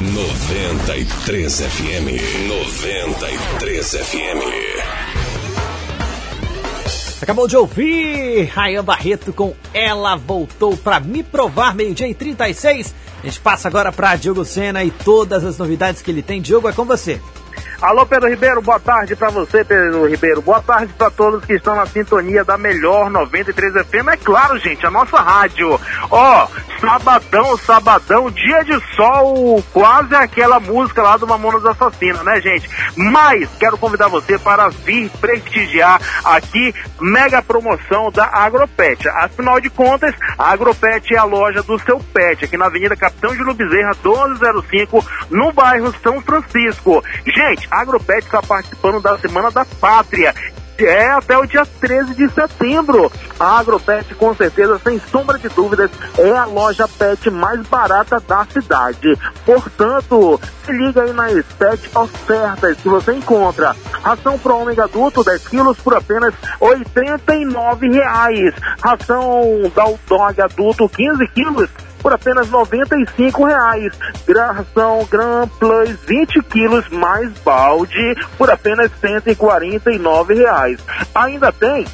[0.00, 2.48] 93 FM.
[2.48, 4.88] 93 FM.
[7.20, 12.94] Acabou de ouvir Rayan Barreto com Ela Voltou Pra Me Provar, meio-dia e 36.
[13.22, 16.40] A gente passa agora pra Diogo Sena e todas as novidades que ele tem.
[16.40, 17.20] Diogo, é com você.
[17.80, 20.42] Alô, Pedro Ribeiro, boa tarde para você, Pedro Ribeiro.
[20.42, 24.08] Boa tarde para todos que estão na sintonia da melhor 93 FM.
[24.08, 25.80] É claro, gente, a nossa rádio.
[26.10, 26.48] Ó,
[26.80, 32.68] sabadão, sabadão, dia de sol, quase aquela música lá do Mamonas Assassina, né, gente?
[32.96, 39.08] Mas quero convidar você para vir prestigiar aqui mega promoção da Agropet.
[39.08, 43.32] Afinal de contas, a Agropet é a loja do seu pet, aqui na Avenida Capitão
[43.36, 47.04] Júlio Bezerra, 1205, no bairro São Francisco.
[47.24, 50.34] Gente, Agropet está participando da Semana da Pátria.
[50.78, 53.10] É até o dia 13 de setembro.
[53.38, 58.44] A Agropet, com certeza, sem sombra de dúvidas, é a loja pet mais barata da
[58.44, 59.18] cidade.
[59.44, 63.74] Portanto, se liga aí nas pet ofertas que você encontra.
[64.04, 68.54] Ração pro ômega adulto, 10 quilos, por apenas 89 reais.
[68.80, 71.68] Ração Dog Dog adulto, 15 quilos,
[72.00, 73.92] por apenas 95 reais.
[74.28, 80.80] Ração Gran Plus 20 quilos mais balde por apenas 149 reais.
[81.14, 81.86] Ainda tem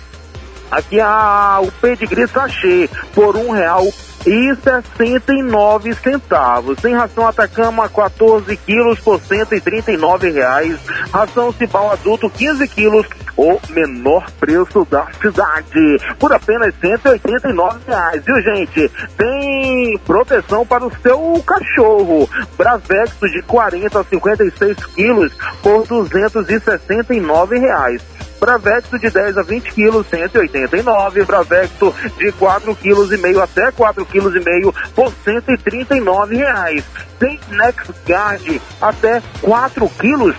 [0.71, 3.85] aqui a, o pedigree sachê por um real
[4.27, 6.79] e 69 centavos.
[6.81, 10.79] Tem ração Atacama 14 quilos por 139 reais.
[11.13, 18.41] Ração Cibal adulto 15 quilos o menor preço da cidade por apenas 189 reais, viu
[18.41, 18.91] gente?
[19.17, 28.03] Tem proteção para o seu cachorro, Bravexo de 40 a 56 quilos por 269 reais.
[28.41, 31.25] Bravecto de 10 a 20 quilos, 189.
[31.25, 36.85] Bravecto de 4 quilos e meio até 4 quilos e meio por 139 reais.
[37.19, 40.37] Tem NexGuard até 4 quilos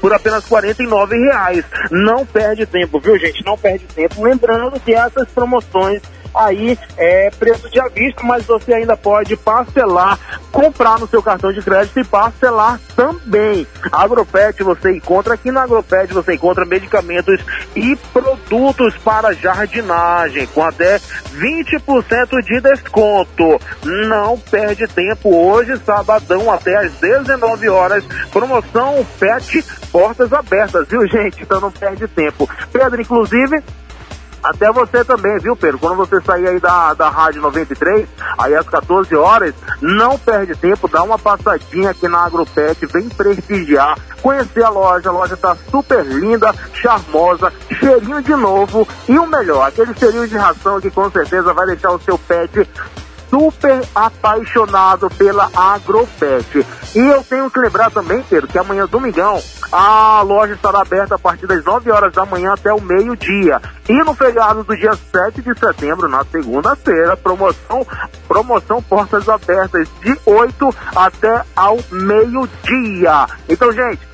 [0.00, 1.64] por apenas 49 reais.
[1.90, 3.44] Não perde tempo, viu gente?
[3.44, 4.22] Não perde tempo.
[4.22, 6.02] Lembrando que essas promoções
[6.34, 10.18] aí é preço de avista, mas você ainda pode parcelar,
[10.50, 13.66] comprar no seu cartão de crédito e parcelar também.
[13.92, 17.40] Agropet você encontra aqui na Agropet, você encontra medicamentos
[17.74, 23.60] e produtos para jardinagem com até 20% de desconto.
[23.82, 31.42] Não perde tempo hoje, sabadão até às 19 horas, promoção Pet portas abertas, viu gente?
[31.42, 32.48] Então não perde tempo.
[32.72, 33.62] Pedro, inclusive,
[34.42, 35.78] até você também, viu, Pedro?
[35.78, 40.88] Quando você sair aí da, da Rádio 93, aí às 14 horas, não perde tempo,
[40.88, 46.04] dá uma passadinha aqui na Agropet, vem prestigiar, conhecer a loja, a loja tá super
[46.04, 51.52] linda, charmosa, cheirinho de novo e o melhor, aquele cheirinho de ração que com certeza
[51.52, 52.66] vai deixar o seu pet
[53.30, 56.66] super apaixonado pela Agropet.
[56.94, 61.18] E eu tenho que lembrar também, Pedro, que amanhã, domingão, a loja estará aberta a
[61.18, 63.62] partir das 9 horas da manhã até o meio-dia.
[63.88, 67.86] E no feriado do dia 7 de setembro, na segunda-feira, promoção,
[68.26, 73.26] promoção portas abertas de 8 até ao meio-dia.
[73.48, 74.09] Então, gente,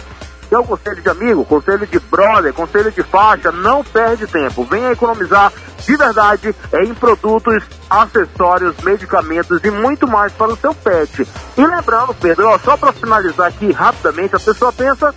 [0.55, 4.65] um conselho de amigo, conselho de brother, conselho de faixa, não perde tempo.
[4.65, 11.27] Venha economizar de verdade em produtos, acessórios, medicamentos e muito mais para o seu pet.
[11.57, 15.15] E lembrando, Pedro, ó, só para finalizar aqui rapidamente, a pessoa pensa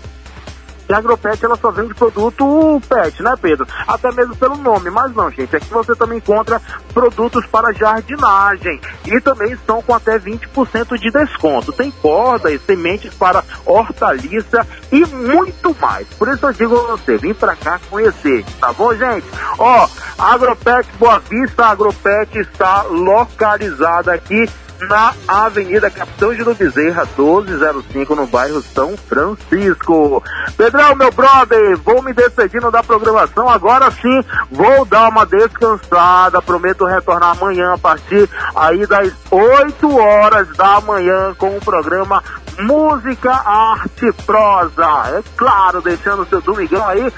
[0.94, 3.68] a Agropet ela só vende produto pet, né, Pedro?
[3.88, 5.56] Até mesmo pelo nome, mas não, gente.
[5.56, 6.62] Aqui você também encontra
[6.94, 11.72] produtos para jardinagem e também estão com até 20% de desconto.
[11.72, 16.08] Tem cordas, sementes para hortaliça e muito mais.
[16.10, 19.28] Por isso eu digo a você, vem para cá conhecer, tá bom, gente?
[19.58, 19.88] Ó,
[20.18, 24.50] Agropet Boa Vista, a Agropet está localizada aqui
[24.88, 30.24] na Avenida Capitão Gino Bezerra, 1205, no bairro São Francisco.
[30.56, 33.50] Pedrão, meu brother, vou me despedindo da programação.
[33.50, 36.42] Agora sim, vou dar uma descansada.
[36.42, 42.24] Prometo retornar amanhã a partir aí das 8 horas da manhã com o programa
[42.60, 44.84] Música, Arte, Prosa.
[45.18, 47.12] É claro, deixando o seu domingão aí,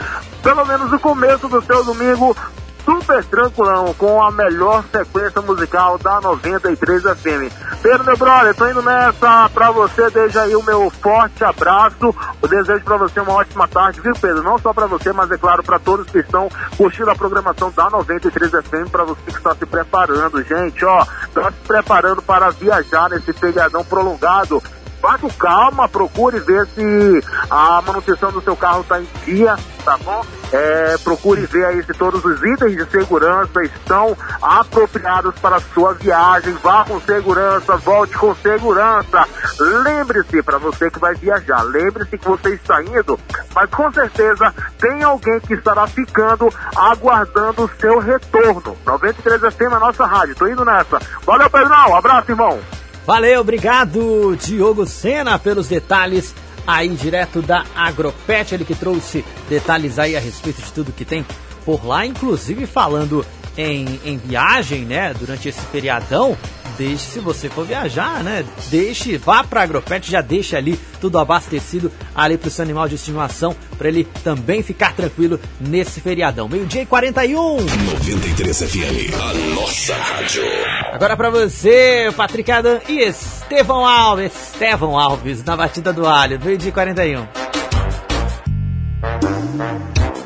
[0.44, 2.36] pelo menos o começo do seu domingo
[2.84, 7.82] super tranquilão, com a melhor sequência musical da 93 FM.
[7.82, 12.14] Pedro, meu brother, tô indo nessa pra você, desde aí o meu forte abraço.
[12.42, 14.44] Eu desejo pra você uma ótima tarde, viu, Pedro?
[14.44, 17.90] Não só pra você, mas é claro pra todos que estão curtindo a programação da
[17.90, 23.10] 93 FM, pra você que está se preparando, gente, ó, tá se preparando para viajar
[23.10, 24.62] nesse feriadão prolongado
[25.02, 30.24] com calma, procure ver se a manutenção do seu carro está em dia, tá bom?
[30.52, 35.94] É, procure ver aí se todos os itens de segurança estão apropriados para a sua
[35.94, 36.54] viagem.
[36.62, 39.26] Vá com segurança, volte com segurança.
[39.60, 43.18] Lembre-se, para você que vai viajar, lembre-se que você está indo,
[43.56, 48.78] mas com certeza tem alguém que estará ficando aguardando o seu retorno.
[48.86, 50.36] 93 FM é a nossa rádio.
[50.36, 51.00] Tô indo nessa.
[51.26, 51.96] Valeu, Pedrão.
[51.96, 52.60] Abraço, irmão.
[53.06, 56.36] Valeu, obrigado, Diogo Sena, pelos detalhes
[56.68, 61.26] aí direto da Agropet, ele que trouxe detalhes aí a respeito de tudo que tem
[61.66, 63.26] por lá, inclusive falando
[63.58, 66.38] em, em viagem, né, durante esse feriadão,
[66.78, 71.92] deixe, se você for viajar, né, deixe, vá para Agropet, já deixa ali tudo abastecido
[72.16, 76.48] ali pro seu animal de estimação, para ele também ficar tranquilo nesse feriadão.
[76.48, 77.58] Meio-dia e 41.
[77.62, 80.44] 93 FM, a nossa rádio.
[80.92, 86.70] Agora para você, Patrick Adam e Estevão Alves, Estevão Alves, na batida do alho, meio-dia
[86.70, 87.28] e 41.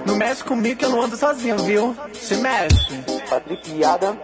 [0.06, 1.96] Não mexe comigo que eu não ando sozinho, viu?
[2.14, 3.04] Se mexe.
[3.30, 4.18] Patrick Adam.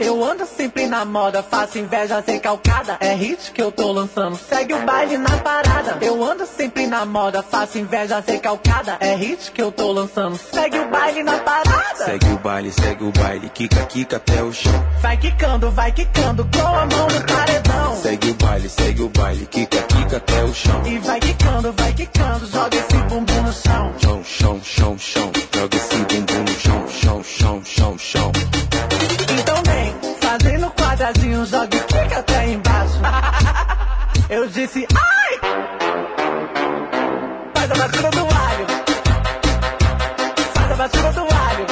[0.00, 2.96] Eu ando sempre na moda, faço inveja sem calcada.
[3.00, 5.98] É hit que eu tô lançando, segue o baile na parada.
[6.00, 8.96] Eu ando sempre na moda, faço inveja sem calcada.
[8.98, 12.06] É hit que eu tô lançando, segue o baile na parada.
[12.06, 14.72] Segue o baile, segue o baile, quica, quica até o chão.
[15.02, 17.96] Vai quicando, vai quicando, com a mão no paredão.
[17.96, 20.82] Segue o baile, segue o baile, quica, quica até o chão.
[20.86, 23.94] E vai quicando, vai quicando, joga esse bumbum no chão.
[23.98, 28.59] Chão, chão, chão, chão, joga esse bumbum no chão, chão, chão, chão, chão.
[31.00, 33.00] Quadradinho, joga e quica até embaixo.
[34.28, 35.40] Eu disse, ai!
[37.54, 38.66] Faz a batida do alho.
[40.52, 41.66] Faz a batida do alho.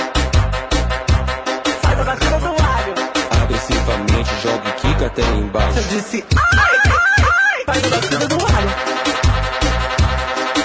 [1.82, 2.94] Faz a batida do alho.
[3.42, 5.78] Agressivamente joga e quica até embaixo.
[5.78, 7.65] Eu disse, ai, ai, ai!
[7.66, 8.70] Faz a batida do alho.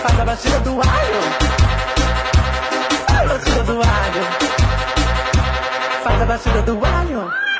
[0.01, 1.21] Faz a batida do alho.
[3.07, 4.23] Faz a batida do alho.
[6.01, 7.52] Faz a batida do alho.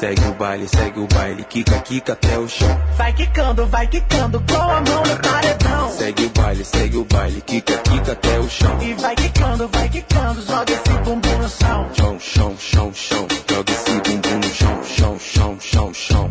[0.00, 2.80] Segue o baile, segue o baile, quica, quica até o chão.
[2.96, 5.90] Vai quicando, vai quicando, com a mão no paredão.
[5.90, 8.78] Segue o baile, segue o baile, quica, quica até o chão.
[8.80, 11.90] E vai quicando, vai quicando, joga esse bumbum no chão.
[11.92, 16.30] Chão, chão, chão, chão, joga esse bumbum no chão, chão, chão, chão, chão.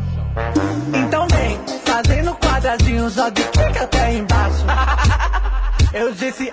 [1.06, 4.66] Então vem, fazendo quadradinho, joga e quica até embaixo.
[5.94, 6.52] Eu disse,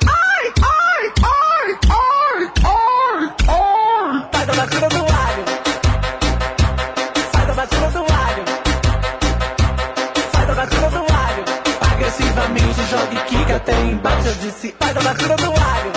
[12.91, 14.29] joga e quica até embaixo.
[14.29, 15.93] Eu disse, sai da batida do alho.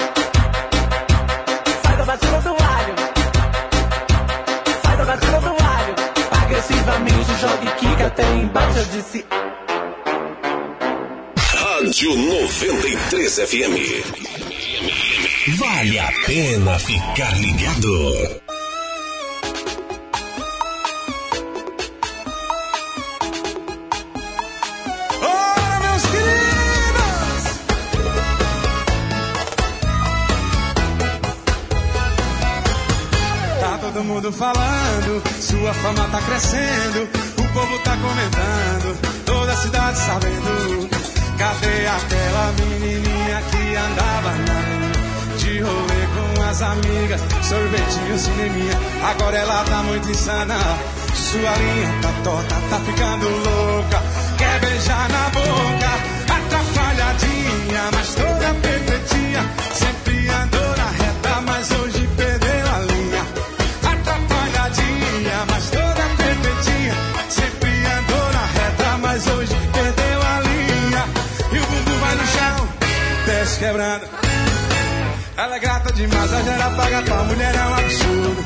[1.84, 2.96] Sai da batida do alho.
[4.84, 5.96] Sai da batida do alho.
[6.44, 8.80] Agressivamente joga e quica até embaixo.
[8.80, 9.26] Eu disse,
[11.38, 13.74] Rádio 93 FM.
[15.58, 18.49] Vale a pena ficar ligado.
[34.20, 37.08] Mundo falando, sua fama tá crescendo,
[37.38, 40.90] o povo tá comentando, toda a cidade sabendo.
[41.38, 48.78] Cadê aquela menininha que andava na de rolê com as amigas, sorvetinho, cineminha?
[49.10, 50.58] Agora ela tá muito insana,
[51.16, 54.04] sua linha tá torta, tá ficando louca.
[54.38, 58.89] Quer beijar na boca, atrapalhadinha, mas toda perfeitinha.
[73.60, 74.08] Quebrando.
[75.38, 78.46] Ela é grata demais, a geral paga pra mulher é um absurdo.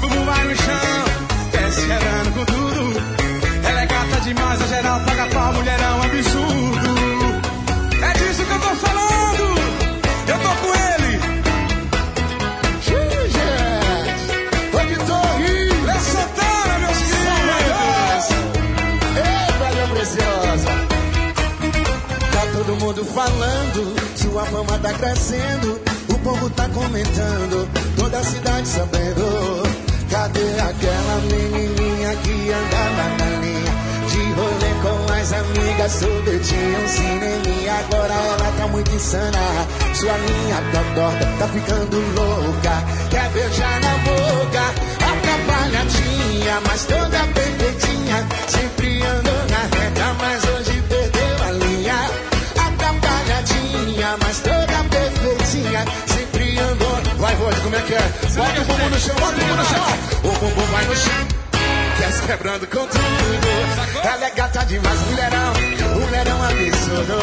[0.00, 1.04] Bumbum vai no chão,
[1.50, 3.02] desce quebrando com tudo.
[3.64, 6.88] Ela é gata demais, a geral paga pau, mulher é um absurdo.
[8.02, 9.58] É disso que eu tô falando,
[10.28, 11.20] eu tô com ele.
[14.70, 15.68] Tô de torre.
[15.86, 18.26] Léo Santana, meus queridos.
[19.16, 20.70] Ei, velha preciosa.
[22.32, 23.97] Tá todo mundo falando,
[24.30, 29.62] sua fama tá crescendo, o povo tá comentando, toda a cidade sabendo.
[30.10, 33.72] Cadê aquela menininha que andava na linha
[34.08, 37.74] de rolê com as amigas, sorvetinho, um cineminha?
[37.78, 39.38] Agora ela tá muito insana,
[39.94, 42.84] sua linha tá torta, tá ficando louca.
[43.10, 44.74] Quer beijar na boca,
[45.12, 48.28] atrapalhadinha, mas toda perfeitinha.
[48.48, 49.77] Sempre andou na
[58.38, 59.86] Bota o bumbum no chão, bota o bumbum no chão.
[60.22, 61.26] O bumbum vai no chão.
[61.98, 64.04] Quer quebrando com tudo.
[64.04, 65.52] Ela é gata demais, mulherão.
[65.98, 67.18] Mulherão absurdo.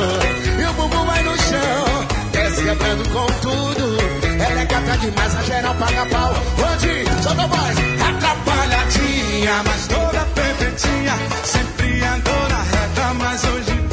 [0.60, 2.08] E o bumbum vai no chão.
[2.34, 3.98] Quer quebrando com tudo.
[4.44, 6.34] Ela é gata demais, a geral paga pau.
[6.70, 7.24] Onde?
[7.24, 7.78] Solta voz.
[8.10, 11.14] Atrapalhadinha, mas toda perfeitinha.
[11.46, 13.85] Sempre andou na reta, mas hoje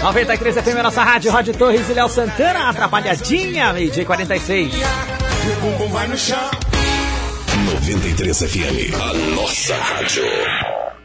[0.00, 4.74] 93 FM, nossa rádio, Rod Torres e Léo Santana, atrapalhadinha, meio-dia 46.
[4.74, 4.78] E
[5.50, 6.50] o bumbum vai no chão.
[7.82, 10.24] 93 FM, a nossa rádio.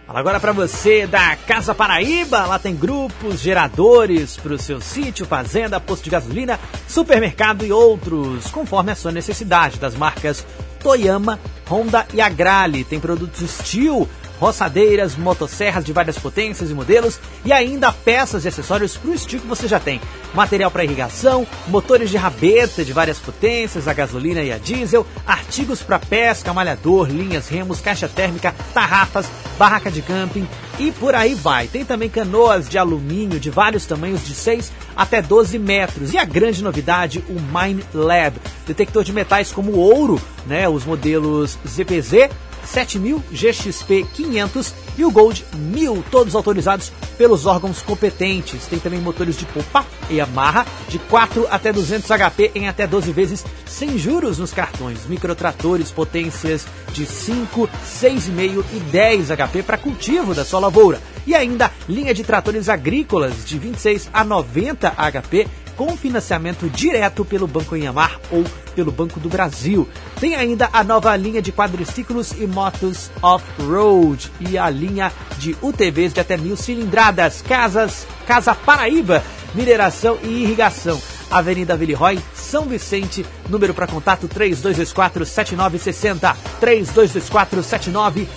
[0.05, 2.45] Fala agora pra você da Casa Paraíba.
[2.45, 8.91] Lá tem grupos, geradores pro seu sítio, fazenda, posto de gasolina, supermercado e outros, conforme
[8.91, 9.77] a sua necessidade.
[9.77, 10.43] Das marcas
[10.79, 12.83] Toyama, Honda e Agrale.
[12.83, 18.95] Tem produtos Steel, roçadeiras, motosserras de várias potências e modelos e ainda peças e acessórios
[18.97, 19.99] para o estilo que você já tem.
[20.33, 25.81] Material para irrigação, motores de rabeta de várias potências, a gasolina e a diesel, artigos
[25.81, 29.27] para pesca, malhador, linhas, remos, caixa térmica, tarrafas,
[29.57, 30.47] barraca de camping
[30.79, 31.67] e por aí vai.
[31.67, 36.13] Tem também canoas de alumínio de vários tamanhos de 6 até 12 metros.
[36.13, 41.57] E a grande novidade, o Mine Lab, detector de metais como ouro, né, os modelos
[41.67, 42.29] ZPZ
[42.71, 48.65] 7000, GXP 500 e o Gold 1000, todos autorizados pelos órgãos competentes.
[48.67, 53.11] Tem também motores de Popa e Amarra de 4 até 200 HP em até 12
[53.11, 55.05] vezes sem juros nos cartões.
[55.07, 61.01] Microtratores potências de 5, 6,5 e 10 HP para cultivo da sua lavoura.
[61.25, 65.47] E ainda linha de tratores agrícolas de 26 a 90 HP
[65.79, 68.43] com financiamento direto pelo Banco Inhamar ou
[68.75, 69.87] pelo Banco do Brasil.
[70.19, 76.11] Tem ainda a nova linha de quadriciclos e motos off-road e a linha de UTVs
[76.11, 77.41] de até mil cilindradas.
[77.41, 79.23] Casas, Casa Paraíba,
[79.55, 80.99] mineração e irrigação.
[81.31, 88.27] Avenida Villeroy, São Vicente, número para contato 3224-7960, 3224-7960.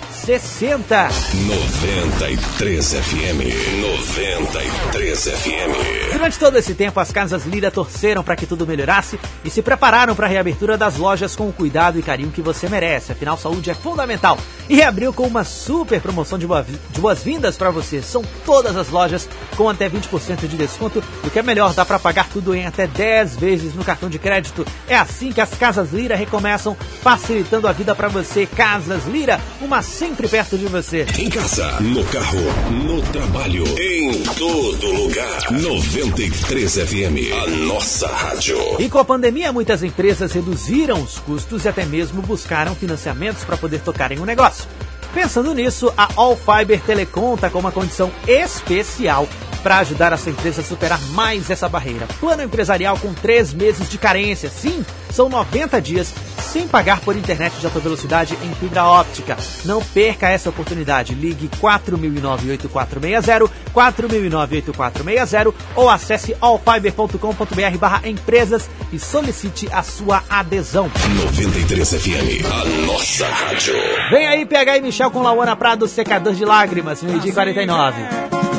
[1.47, 3.81] 93 FM.
[3.81, 6.11] 93 FM.
[6.13, 10.15] Durante todo esse tempo, as Casas Lira torceram para que tudo melhorasse e se prepararam
[10.15, 13.11] para a reabertura das lojas com o cuidado e carinho que você merece.
[13.11, 14.37] Afinal, saúde é fundamental.
[14.69, 18.01] E reabriu com uma super promoção de boa- de boas-vindas para você.
[18.01, 21.03] São todas as lojas com até 20% de desconto.
[21.23, 24.19] O que é melhor, dá para pagar tudo em até 10 vezes no cartão de
[24.19, 24.65] crédito.
[24.87, 28.45] É assim que as Casas Lira recomeçam, facilitando a vida para você.
[28.45, 31.05] Casas Lira, uma sempre perto de você.
[31.17, 32.39] Em casa, no carro,
[32.71, 35.51] no trabalho, em todo lugar.
[35.51, 38.57] 93 FM, a nossa rádio.
[38.79, 43.57] E com a pandemia, muitas empresas reduziram os custos e até mesmo buscaram financiamentos para
[43.57, 44.67] poder tocarem o negócio.
[45.13, 49.27] Pensando nisso, a All Fiber Telecom está com uma condição especial
[49.63, 52.05] para ajudar essa empresa a superar mais essa barreira.
[52.19, 54.49] Plano empresarial com três meses de carência.
[54.49, 56.13] Sim, são 90 dias
[56.53, 59.35] sem pagar por internet de alta velocidade em fibra óptica.
[59.65, 61.15] Não perca essa oportunidade.
[61.15, 70.91] Ligue 4009-8460, 4009-8460 ou acesse allfiber.com.br barra empresas e solicite a sua adesão.
[71.25, 73.73] 93 FM, a nossa rádio.
[74.11, 78.52] Vem aí, PH e Michel com Lauana Prado, secador de lágrimas, meio dia e 49.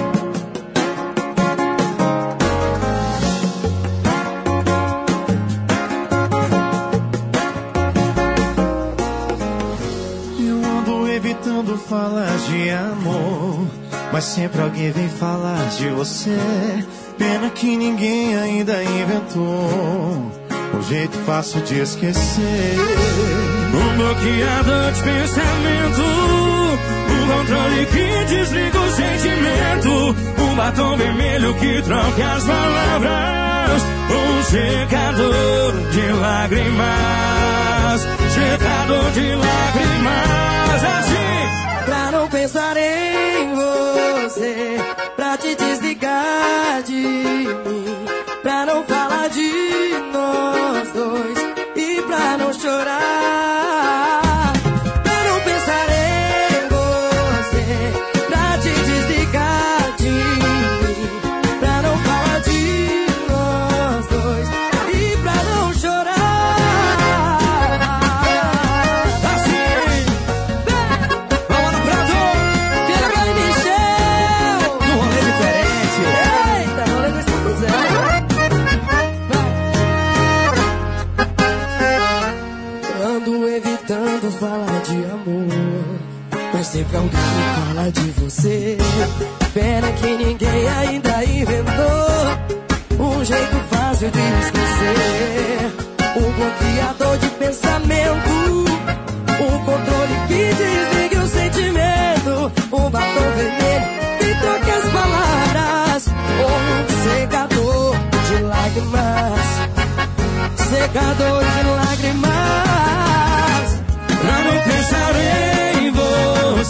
[11.89, 13.67] Falar de amor,
[14.13, 16.39] mas sempre alguém vem falar de você.
[17.19, 20.33] Pena que ninguém ainda inventou
[20.75, 22.77] um jeito fácil de esquecer.
[23.75, 26.03] Um bloqueador de pensamento,
[27.11, 35.73] um controle que desliga o sentimento, um batom vermelho que troca as palavras, um secador
[35.91, 38.01] de lágrimas,
[38.33, 41.24] secador de lágrimas, assim.
[41.85, 44.77] Pra não pensar em você,
[45.17, 47.87] pra te desligar de mim,
[48.43, 49.64] pra não falar de
[86.97, 87.21] alguém
[87.55, 88.79] fala de você.
[89.53, 92.25] Pena que ninguém ainda inventou
[92.99, 95.73] um jeito fácil de esquecer.
[96.17, 98.31] Um bloqueador de pensamento,
[99.41, 103.87] um controle que desliga o sentimento, um batom vermelho
[104.19, 106.09] que troca as palavras,
[106.41, 107.97] ou um secador
[108.29, 109.41] de lágrimas,
[110.69, 112.35] secador de lágrimas.
[114.21, 115.54] Pra não pensar em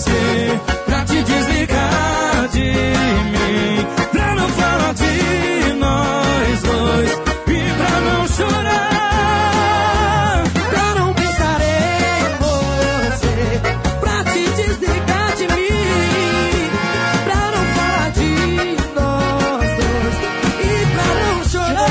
[0.05, 7.11] você, pra te desligar de mim, pra não falar de nós dois
[7.49, 8.75] e pra não chorar.
[10.71, 13.61] Pra não pensar em você,
[14.01, 16.69] pra te desligar de mim,
[17.25, 18.31] pra não falar de
[18.95, 20.17] nós dois
[20.61, 21.91] e pra não chorar.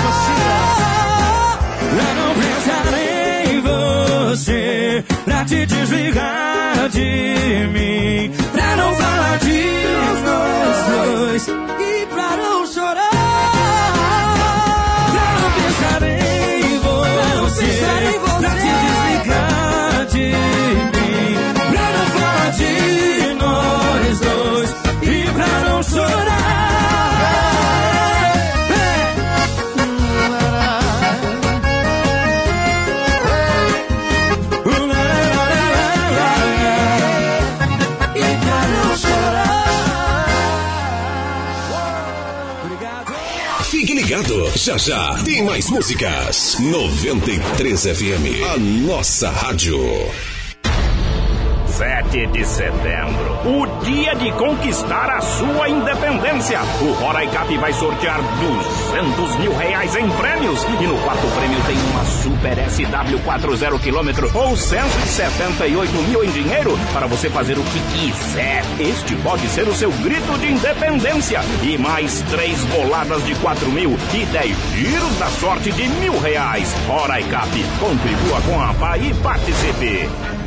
[1.95, 7.09] Pra não pensar em você, pra te desligar de
[7.71, 7.82] mim,
[11.45, 11.47] dois
[11.79, 13.09] e pra não chorar.
[15.11, 18.39] Pra não pensar em você, pensar em você.
[18.39, 20.27] pra te desligar de
[20.93, 21.37] mim,
[21.71, 22.73] pra não falar de
[23.35, 24.69] nós dois
[25.01, 26.32] e pra não chorar.
[44.13, 46.57] Ligado, já já tem mais músicas.
[46.59, 49.79] 93 FM, a nossa rádio.
[51.73, 56.59] 7 de setembro, o dia de conquistar a sua independência.
[56.79, 58.19] O Roraicap vai sortear
[58.91, 64.35] 200 mil reais em prêmios e no quarto prêmio tem uma Super SW 40 km
[64.35, 68.63] ou 178 mil em dinheiro para você fazer o que quiser.
[68.79, 73.97] Este pode ser o seu grito de independência e mais três boladas de 4 mil
[74.15, 76.71] e 10 giros da sorte de mil reais.
[76.87, 80.42] Roraicap, contribua com a PA e participe.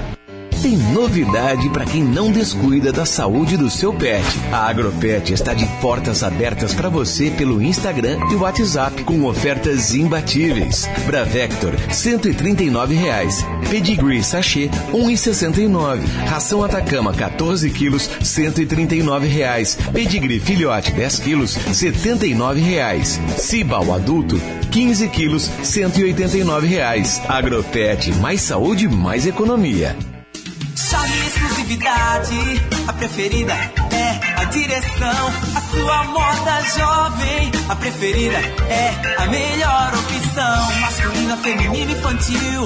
[0.67, 4.27] Tem novidade para quem não descuida da saúde do seu pet.
[4.51, 10.89] A Agropet está de portas abertas para você pelo Instagram e WhatsApp com ofertas imbatíveis.
[11.07, 13.47] Bravector, 139 reais.
[13.71, 16.01] Pedigree Sachê, 1,69.
[16.27, 19.79] Ração Atacama, 14 quilos, 139 reais.
[19.93, 23.21] Pedigree Filhote, 10 quilos, 79 reais.
[23.39, 24.37] Cibal Adulto,
[24.73, 27.23] 15 quilos, 189 reais.
[27.29, 29.95] Agropet, mais saúde, mais economia.
[30.89, 35.33] Charme exclusividade, a preferida é a direção.
[35.57, 40.81] A sua moda jovem, a preferida é a melhor opção.
[40.81, 42.63] Masculina, feminina, infantil,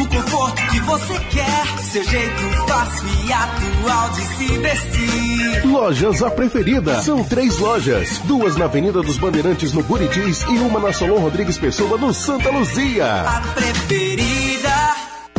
[0.00, 1.66] o conforto que você quer.
[1.82, 5.66] Seu jeito fácil e atual de se vestir.
[5.66, 7.02] Lojas A Preferida.
[7.02, 8.20] São três lojas.
[8.20, 12.50] Duas na Avenida dos Bandeirantes, no Buritis, e uma na Solon Rodrigues Pessoa, no Santa
[12.50, 13.22] Luzia.
[13.22, 14.77] A preferida.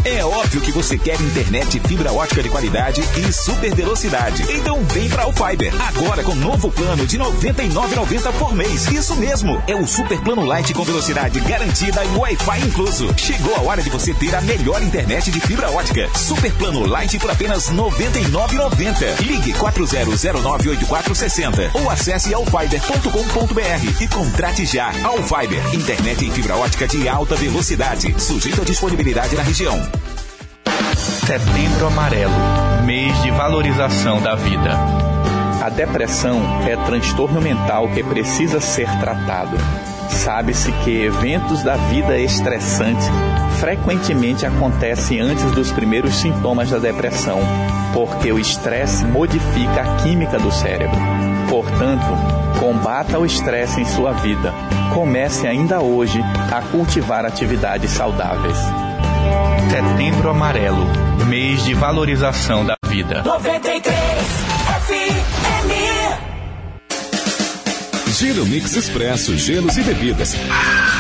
[0.10, 4.44] É óbvio que você quer internet fibra ótica de qualidade e super velocidade.
[4.50, 5.72] Então vem pra Alfiber.
[5.88, 8.88] Agora com novo plano de R$ 99,90 por mês.
[8.88, 9.62] Isso mesmo.
[9.68, 13.14] É o super plano light com velocidade garantida e Wi-Fi incluso.
[13.18, 16.10] Chegou a hora de você ter a melhor internet de fibra ótica.
[16.18, 19.22] Super plano light por apenas R$ 99,90.
[19.22, 24.92] Ligue 40098460 ou acesse alfiber.com.br e contrate já.
[25.04, 25.76] Alfiber.
[25.76, 28.20] Internet em fibra ótica de alta velocidade.
[28.20, 29.99] Sujeito à disponibilidade na região.
[31.30, 32.34] Setembro Amarelo
[32.84, 34.72] mês de valorização da vida.
[35.64, 39.56] A depressão é transtorno mental que precisa ser tratado.
[40.10, 43.08] Sabe-se que eventos da vida estressantes
[43.60, 47.38] frequentemente acontecem antes dos primeiros sintomas da depressão,
[47.94, 50.98] porque o estresse modifica a química do cérebro.
[51.48, 54.52] Portanto, combata o estresse em sua vida.
[54.96, 56.20] Comece ainda hoje
[56.52, 58.58] a cultivar atividades saudáveis.
[59.70, 63.22] Setembro Amarelo mês de valorização da vida.
[63.22, 63.94] 93
[64.88, 66.39] FM.
[68.20, 70.36] Giro Mix Expresso, gelos e bebidas.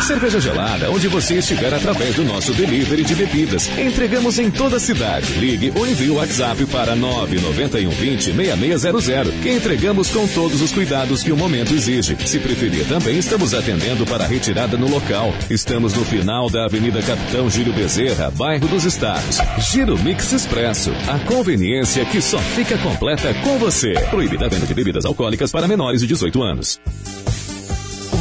[0.07, 3.69] Cerveja gelada, onde você estiver através do nosso delivery de bebidas.
[3.77, 5.33] Entregamos em toda a cidade.
[5.33, 11.22] Ligue ou envie o WhatsApp para 991 20 6600, que entregamos com todos os cuidados
[11.22, 12.15] que o momento exige.
[12.25, 15.33] Se preferir, também estamos atendendo para retirada no local.
[15.49, 19.39] Estamos no final da Avenida Capitão Júlio Bezerra, bairro dos Estados.
[19.69, 23.91] Giro Mix Expresso, a conveniência que só fica completa com você.
[24.09, 26.80] Proibida a venda de bebidas alcoólicas para menores de 18 anos.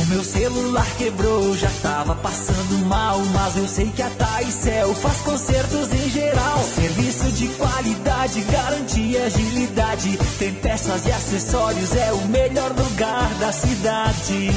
[0.09, 5.93] Meu celular quebrou, já tava passando mal, mas eu sei que a Taicel faz consertos
[5.93, 6.65] em geral.
[6.65, 14.51] Serviço de qualidade, garantia, agilidade, tem peças e acessórios, é o melhor lugar da cidade.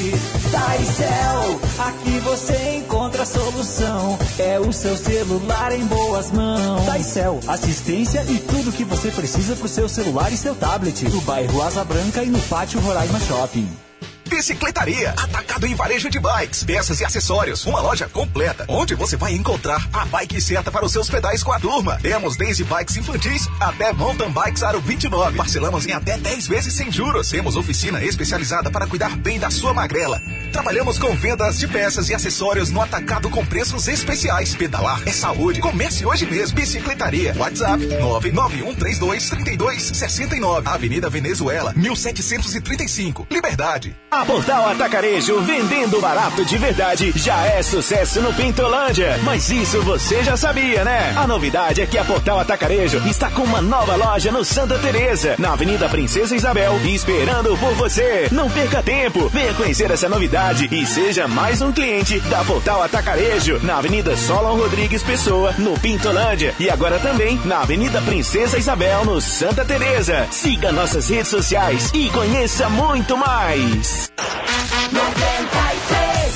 [0.52, 6.86] Taicel, aqui você encontra a solução, é o seu celular em boas mãos.
[6.86, 11.04] Taicel, assistência e tudo que você precisa pro seu celular e seu tablet.
[11.10, 13.91] No bairro Asa Branca e no pátio Roraima Shopping.
[14.32, 17.66] Bicicletaria, atacado em varejo de bikes, peças e acessórios.
[17.66, 21.52] Uma loja completa, onde você vai encontrar a bike certa para os seus pedais com
[21.52, 22.00] a turma.
[22.02, 25.36] Temos desde bikes infantis até mountain bikes aro 29.
[25.36, 27.30] Parcelamos em até 10 vezes sem juros.
[27.30, 30.22] Temos oficina especializada para cuidar bem da sua magrela.
[30.54, 34.56] Trabalhamos com vendas de peças e acessórios no atacado com preços especiais.
[34.56, 35.60] Pedalar é saúde.
[35.60, 36.56] Comece hoje mesmo.
[36.56, 37.36] Bicicletaria.
[37.38, 40.68] WhatsApp 991323269.
[40.68, 43.28] Avenida Venezuela, 1735.
[43.30, 43.94] Liberdade.
[44.10, 49.20] A Portal Atacarejo, vendendo barato de verdade, já é sucesso no Pintolândia.
[49.24, 51.14] Mas isso você já sabia, né?
[51.16, 55.36] A novidade é que a Portal Atacarejo está com uma nova loja no Santa Teresa,
[55.40, 58.28] na Avenida Princesa Isabel, esperando por você.
[58.32, 63.60] Não perca tempo, venha conhecer essa novidade e seja mais um cliente da Portal Atacarejo,
[63.64, 66.54] na Avenida Solon Rodrigues Pessoa, no Pintolândia.
[66.60, 70.28] E agora também na Avenida Princesa Isabel, no Santa Teresa.
[70.32, 74.11] Siga nossas redes sociais e conheça muito mais.
[74.18, 76.31] 93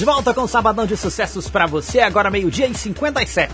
[0.00, 3.52] de volta com o Sabadão de Sucessos pra você, agora meio-dia e 57.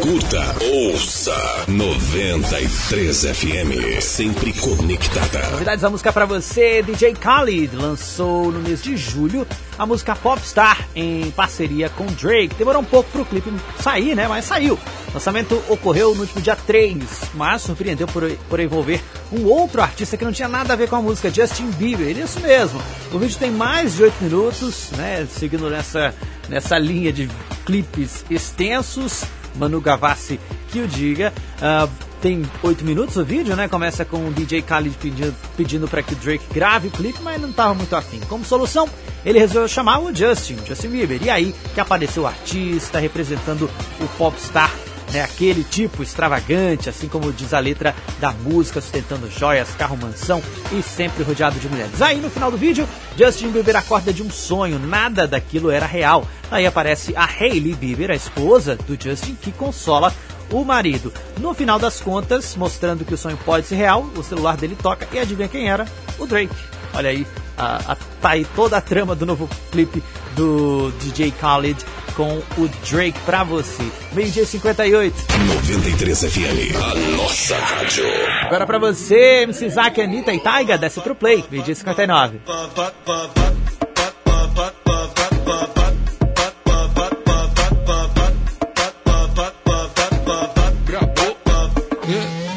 [0.00, 5.50] Curta, ouça 93 FM, sempre conectada.
[5.52, 9.46] Novidades da música pra você, DJ Khaled lançou no mês de julho
[9.78, 12.56] a música Popstar em parceria com Drake.
[12.56, 14.26] Demorou um pouco pro clipe sair, né?
[14.26, 14.74] Mas saiu.
[14.74, 17.02] O lançamento ocorreu no último dia 3,
[17.34, 20.96] mas surpreendeu por, por envolver um outro artista que não tinha nada a ver com
[20.96, 22.16] a música, Justin Bieber.
[22.16, 22.80] Isso mesmo.
[23.12, 25.26] O vídeo tem mais de 8 minutos, né?
[25.52, 26.14] Seguindo nessa,
[26.48, 27.28] nessa linha de
[27.66, 29.22] clipes extensos.
[29.54, 30.40] Manu Gavassi
[30.70, 31.30] que o diga.
[31.58, 31.90] Uh,
[32.22, 33.68] tem 8 minutos o vídeo, né?
[33.68, 37.50] Começa com o DJ Khaled pedindo, pedindo para que Drake grave o clipe, mas não
[37.50, 38.18] estava muito afim.
[38.30, 38.88] Como solução,
[39.26, 41.22] ele resolveu chamar o Justin, Justin Bieber.
[41.22, 43.68] E aí que apareceu o artista representando
[44.00, 44.70] o popstar
[45.12, 50.42] né, aquele tipo extravagante, assim como diz a letra da música, sustentando joias, carro, mansão
[50.72, 52.00] e sempre rodeado de mulheres.
[52.00, 56.26] Aí no final do vídeo, Justin Bieber acorda de um sonho, nada daquilo era real.
[56.50, 60.12] Aí aparece a Hailey Bieber, a esposa do Justin, que consola
[60.50, 61.12] o marido.
[61.38, 65.06] No final das contas, mostrando que o sonho pode ser real, o celular dele toca
[65.12, 65.86] e adivinha quem era?
[66.18, 66.54] O Drake.
[66.94, 67.26] Olha aí,
[67.56, 70.02] a, a, tá aí toda a trama do novo clipe
[70.36, 73.82] do DJ Khaled com o Drake pra você.
[74.12, 75.14] Meio-dia 58.
[75.46, 78.04] 93 FM, a nossa rádio.
[78.42, 81.44] Agora pra você, MC Zack, Anitta e Taiga, desce pro play.
[81.50, 82.40] Meio-dia 59.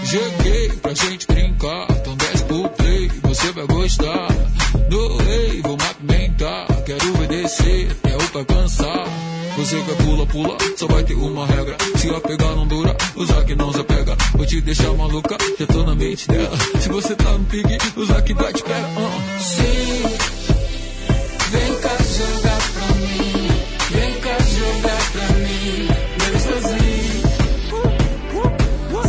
[0.05, 4.27] Cheguei pra gente brincar, então desce pro play, você vai gostar.
[4.87, 9.14] Way, vou movimentar, quero obedecer, é o pra cansar.
[9.65, 11.75] Você quer pula, pula, só vai ter uma regra.
[11.95, 14.15] Se a pegar não dura, usar que não se pega.
[14.35, 16.55] Vou te deixar maluca, já tô na mente dela.
[16.79, 18.87] Se você tá no pique, usar que vai te pegar.
[18.89, 19.41] Uh.
[19.41, 20.03] Sim,
[21.49, 23.47] vem cá jogar pra mim.
[23.89, 25.87] Vem cá jogar pra mim.
[26.21, 27.15] Meu sozinho.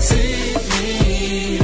[0.00, 1.58] Sim,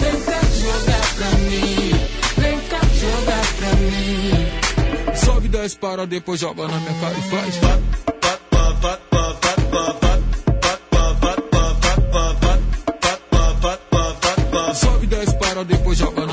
[0.00, 1.92] vem cá jogar pra mim.
[2.38, 5.16] Vem cá jogar pra mim.
[5.16, 8.17] Sobe 10 para, depois joga na minha cara e faz.
[14.74, 16.27] Sobe 10 para, depois joga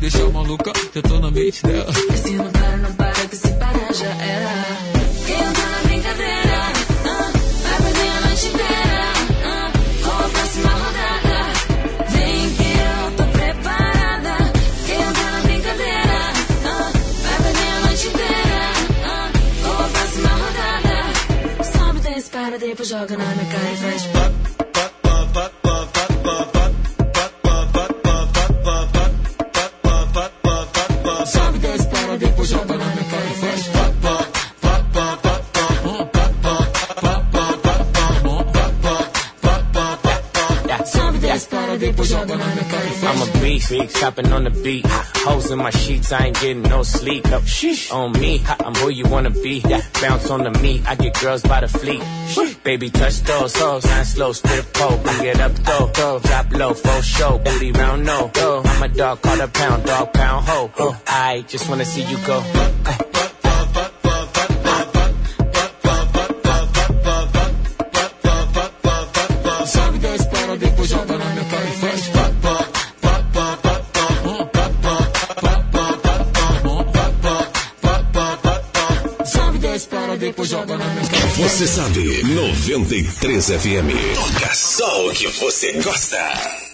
[0.00, 1.92] deixar maluca, já tô na mente dela.
[43.70, 44.84] Beast, chopping on the beat.
[44.84, 47.24] Hoes in my sheets, I ain't getting no sleep.
[47.92, 49.60] On me, I'm who you wanna be.
[50.00, 52.02] Bounce on the meat, I get girls by the fleet.
[52.64, 55.86] Baby, touch those hoes, nine slow, spit pole, bring it up though.
[55.94, 56.18] though.
[56.18, 58.28] Drop low, full show, booty round no.
[58.34, 58.62] Go.
[58.64, 60.70] I'm a dog, call a pound, dog pound ho.
[60.78, 62.42] Oh, I just wanna see you go.
[62.42, 63.19] Sobe
[80.30, 81.52] 10 para, depois joga na minha cara e faz.
[81.52, 84.14] Você sabe, 93 FM.
[84.14, 86.69] Toca só o que você gosta.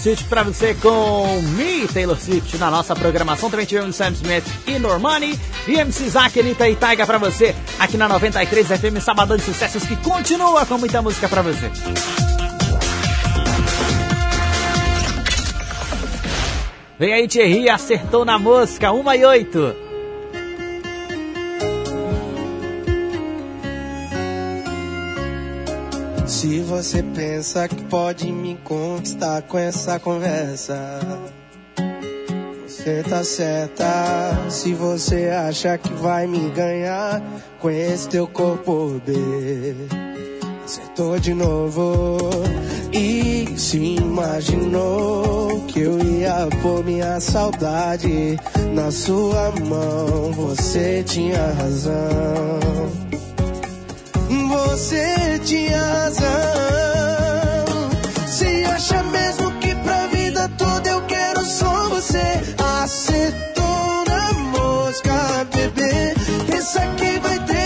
[0.00, 3.50] Swift pra você com Me, Taylor Swift, na nossa programação.
[3.50, 5.38] Também tivemos Sam Smith e Normani.
[5.68, 9.84] E MC Zack, Anitta e Taiga pra você aqui na 93 FM, Sabadão de Sucessos,
[9.84, 11.70] que continua com muita música pra você.
[16.98, 19.89] Vem aí, Thierry, acertou na mosca, uma e oito.
[26.70, 31.00] você pensa que pode me conquistar com essa conversa?
[32.64, 37.20] Você tá certa se você acha que vai me ganhar
[37.58, 39.12] com esse teu corpo B.
[40.64, 42.18] Acertou de novo
[42.92, 48.38] e se imaginou que eu ia pôr minha saudade
[48.72, 50.30] na sua mão.
[50.34, 52.60] Você tinha razão
[54.80, 56.26] você tinha razão.
[58.26, 62.40] Se acha mesmo que pra vida toda eu quero só você?
[62.82, 66.14] Acertou na mosca, bebê.
[66.50, 67.59] Pensa que vai ter.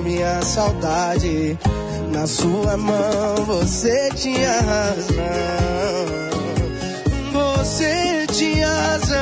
[0.00, 1.58] Minha saudade
[2.12, 3.36] na sua mão?
[3.46, 5.16] Você tinha razão.
[7.32, 9.18] Você tinha razão.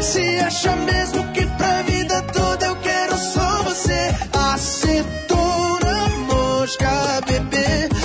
[0.00, 7.99] Se acha mesmo que pra vida toda eu quero só você, acertou na mosca, bebê.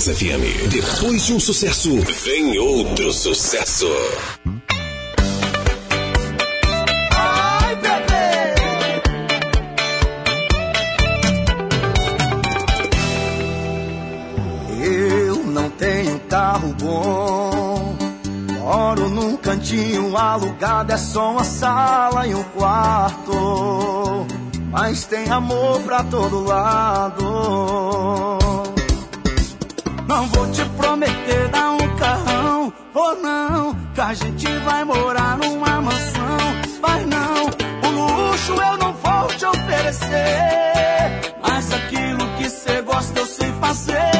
[0.00, 0.68] 93 FM.
[0.70, 3.86] Depois de um sucesso, vem outro sucesso.
[7.14, 8.54] Ai, bebê!
[14.82, 17.96] Eu não tenho carro bom.
[18.58, 24.26] Moro num cantinho alugado, é só uma sala e um quarto.
[24.70, 28.39] Mas tem amor pra todo lado.
[31.30, 36.38] Vou dar um carrão, ou não, que a gente vai morar numa mansão.
[36.82, 37.44] Vai não,
[37.88, 41.34] o luxo eu não vou te oferecer.
[41.40, 44.19] Mas aquilo que cê gosta eu sei fazer.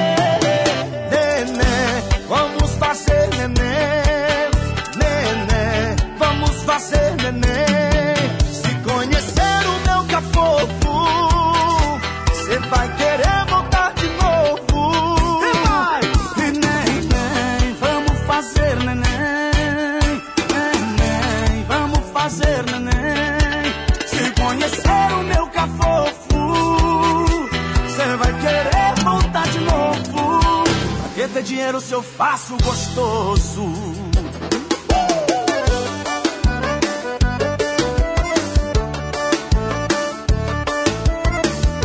[31.81, 33.63] Se eu faço gostoso?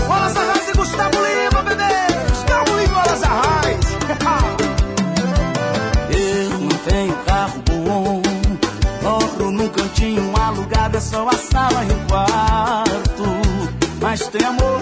[0.07, 1.83] Wallace Arraes e Gustavo Lima, bebê!
[2.29, 3.25] Gustavo Lima e Wallace.
[6.11, 8.21] Eu não tenho carro bom,
[9.01, 13.23] moro num cantinho alugado, é só a sala e o quarto.
[14.01, 14.74] Mas tem amor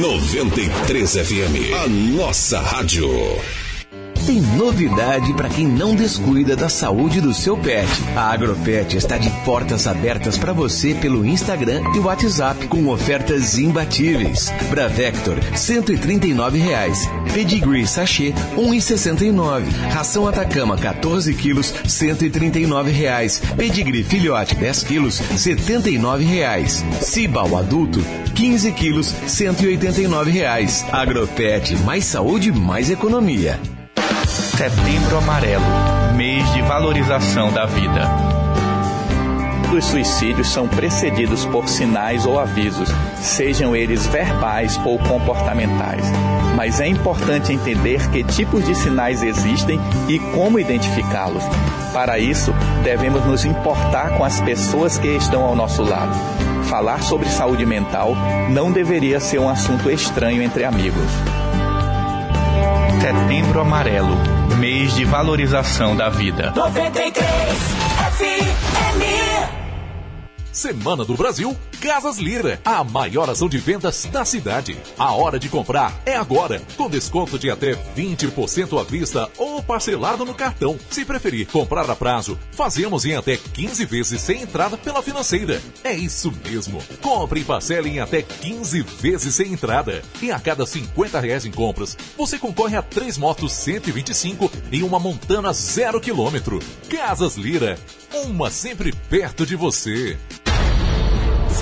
[0.00, 3.10] 93 FM, a nossa rádio.
[4.26, 7.90] Tem novidade para quem não descuida da saúde do seu pet.
[8.16, 14.50] A Agropet está de portas abertas para você pelo Instagram e WhatsApp com ofertas imbatíveis.
[14.70, 16.98] Bravector, 139 reais.
[17.34, 19.64] Pedigree Sachê, 1,69.
[19.90, 23.42] Ração Atacama, 14 quilos, 139 reais.
[23.56, 26.84] Pedigree Filhote, 10 quilos, 79 reais.
[27.00, 28.00] Cibal Adulto,
[28.34, 30.84] 15 quilos, 189 reais.
[30.90, 33.58] Agropet, mais saúde, mais economia.
[34.56, 38.02] Setembro Amarelo mês de valorização da vida.
[39.74, 46.04] Os suicídios são precedidos por sinais ou avisos sejam eles verbais ou comportamentais.
[46.54, 51.42] Mas é importante entender que tipos de sinais existem e como identificá-los.
[51.94, 52.52] Para isso,
[52.84, 56.14] devemos nos importar com as pessoas que estão ao nosso lado.
[56.72, 58.16] Falar sobre saúde mental
[58.48, 61.04] não deveria ser um assunto estranho entre amigos.
[62.98, 64.16] Setembro Amarelo
[64.56, 66.50] mês de valorização da vida.
[66.56, 67.28] 93
[68.16, 69.31] FM.
[70.52, 74.76] Semana do Brasil, Casas Lira, a maior ação de vendas da cidade.
[74.98, 80.26] A hora de comprar é agora, com desconto de até 20% à vista ou parcelado
[80.26, 80.78] no cartão.
[80.90, 85.58] Se preferir comprar a prazo, fazemos em até 15 vezes sem entrada pela financeira.
[85.82, 86.82] É isso mesmo.
[87.00, 90.02] Compre e parcele em até 15 vezes sem entrada.
[90.20, 94.98] E a cada 50 reais em compras, você concorre a três motos 125 e uma
[94.98, 96.58] montana zero quilômetro.
[96.90, 97.78] Casas Lira,
[98.12, 100.18] uma sempre perto de você.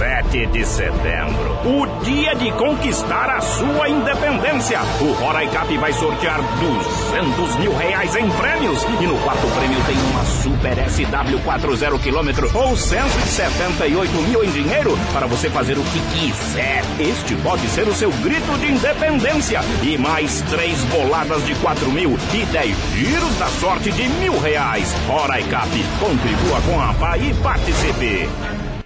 [0.01, 4.81] 7 de setembro, o dia de conquistar a sua independência.
[4.99, 10.25] O Roraicap vai sortear 200 mil reais em prêmios e no quarto prêmio tem uma
[10.25, 16.83] Super SW40 km ou 178 mil em dinheiro para você fazer o que quiser.
[16.99, 22.17] Este pode ser o seu grito de independência e mais três boladas de 4 mil
[22.33, 24.95] e 10 giros da sorte de mil reais.
[25.07, 25.69] Roraicap,
[26.01, 28.69] contribua com a PA e participe.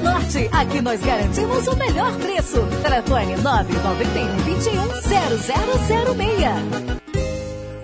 [0.00, 0.48] Norte.
[0.52, 2.64] Aqui nós garantimos o melhor preço.
[2.82, 7.00] Telefone 991 21 0006.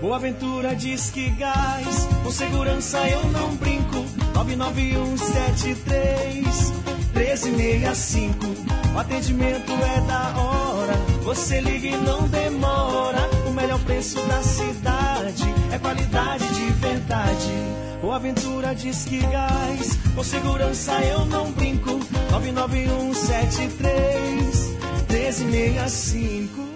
[0.00, 4.04] Boa Ventura diz que gás, com segurança eu não brinco.
[4.34, 6.72] 99173
[7.14, 8.46] 1365.
[8.94, 10.92] O atendimento é da hora.
[11.22, 13.28] Você liga e não demora.
[13.46, 17.85] O melhor preço da cidade é qualidade de verdade.
[18.06, 21.98] Boa Ventura diz que gás, com segurança eu não brinco.
[22.30, 24.76] 99173
[25.08, 26.75] 1365.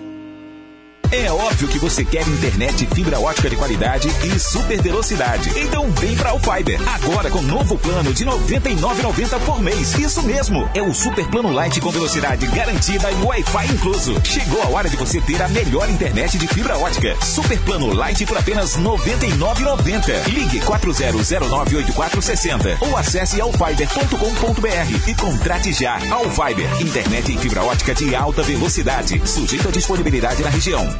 [1.12, 5.50] É óbvio que você quer internet fibra ótica de qualidade e super velocidade.
[5.58, 6.80] Então vem pra Alfiber.
[6.88, 9.98] Agora com novo plano de R$ 99,90 por mês.
[9.98, 10.70] Isso mesmo.
[10.72, 14.14] É o super plano light com velocidade garantida e Wi-Fi incluso.
[14.24, 17.16] Chegou a hora de você ter a melhor internet de fibra ótica.
[17.24, 20.28] Super plano light por apenas R$ 99,90.
[20.28, 25.98] Ligue 40098460 ou acesse alfiber.com.br e contrate já.
[26.12, 26.68] Alfiber.
[26.80, 29.20] Internet em fibra ótica de alta velocidade.
[29.26, 30.99] Sujeito à disponibilidade na região.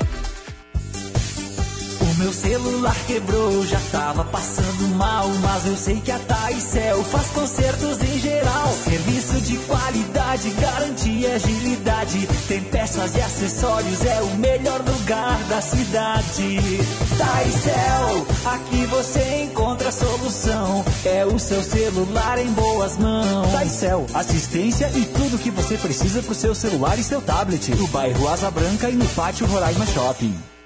[2.21, 7.99] Meu celular quebrou, já tava passando mal, mas eu sei que a Taicel faz consertos
[8.03, 8.69] em geral.
[8.85, 12.29] Serviço de qualidade, garantia agilidade.
[12.47, 16.59] Tem peças e acessórios, é o melhor lugar da cidade.
[17.17, 20.85] Taicel, aqui você encontra a solução.
[21.07, 23.51] É o seu celular em boas mãos.
[23.51, 27.75] Taicel, assistência e tudo que você precisa pro seu celular e seu tablet.
[27.75, 30.60] No bairro Asa Branca e no pátio Roraima Shopping.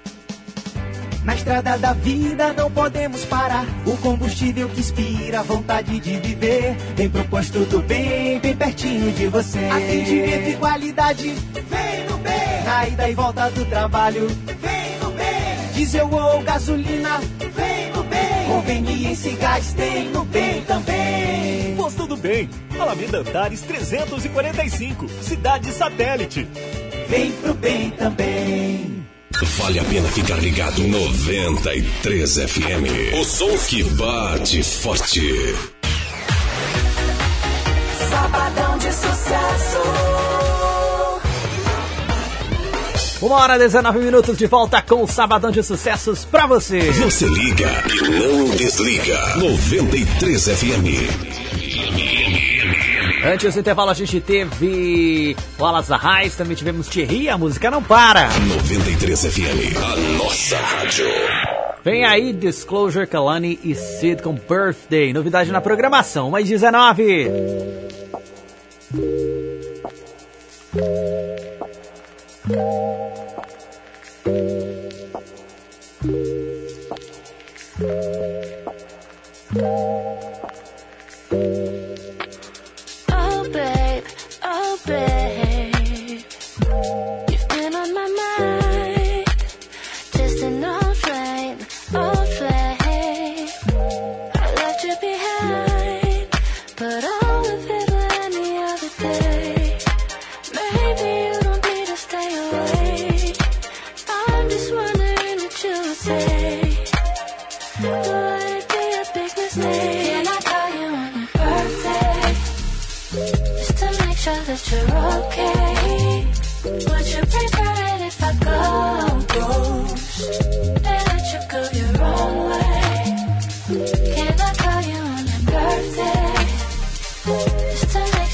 [1.25, 3.65] Na estrada da vida não podemos parar.
[3.83, 6.77] O combustível que inspira a vontade de viver.
[6.95, 9.65] Vem pro posto do bem, bem pertinho de você.
[9.65, 12.63] Atendimento e qualidade, vem no bem.
[12.63, 15.73] Na ida e volta do trabalho, vem no bem.
[15.73, 18.45] Diesel ou gasolina, vem no bem.
[18.47, 21.75] Conveniência e gás tem no bem também.
[21.75, 26.47] Posto do Bem, Alameda Antares 345, Cidade Satélite.
[27.07, 29.04] Vem pro bem também.
[29.43, 33.19] Vale a pena ficar ligado 93 FM.
[33.19, 35.53] O som que bate forte.
[38.09, 39.79] Sabadão de sucesso.
[43.21, 46.79] Uma hora e 19 minutos de volta com o Sabadão de Sucessos pra você.
[46.79, 49.35] Você liga e não desliga.
[49.35, 52.54] 93 FM.
[53.25, 58.27] Antes do intervalo a gente teve Wallace Arraes, também tivemos Thierry, a música não para.
[58.27, 61.07] 93 FM, a nossa rádio.
[61.83, 67.31] Vem aí Disclosure, Kalani e Sid com Birthday, novidade na programação, mais 19.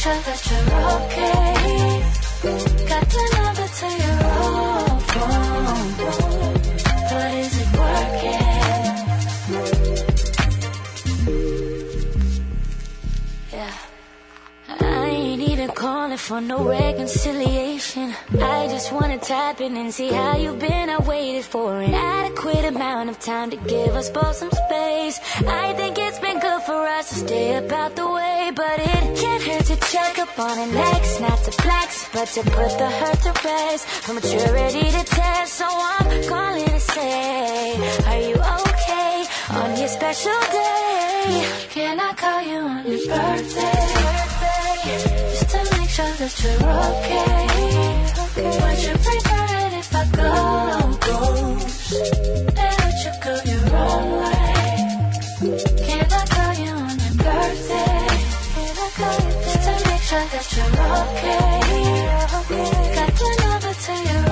[0.04, 0.66] That you're
[0.98, 1.54] okay.
[2.90, 5.90] Got the number to your old phone,
[7.12, 8.42] but is it working?
[13.54, 13.74] Yeah.
[14.70, 18.16] I ain't even calling for no reconciliation.
[18.40, 20.90] I just wanna type in and see how you've been.
[20.90, 25.20] I waited for an adequate amount of time to give us both some space.
[25.48, 29.20] I think it's been good for us to stay about the way away, but it
[29.20, 32.90] can't hurt to check up on an ex, not to flex, but to put the
[32.90, 33.88] hurt to rest.
[33.88, 37.76] From maturity to test, so I'm calling to say,
[38.10, 41.68] Are you okay on your special day?
[41.70, 44.22] Can I call you on your birthday?
[45.32, 47.48] Just to make sure that you're okay.
[48.64, 50.32] Would you prefer it if I go
[51.08, 51.94] ghost?
[52.64, 55.91] And would you go your own way?
[58.98, 59.24] Got
[63.22, 64.26] another till you're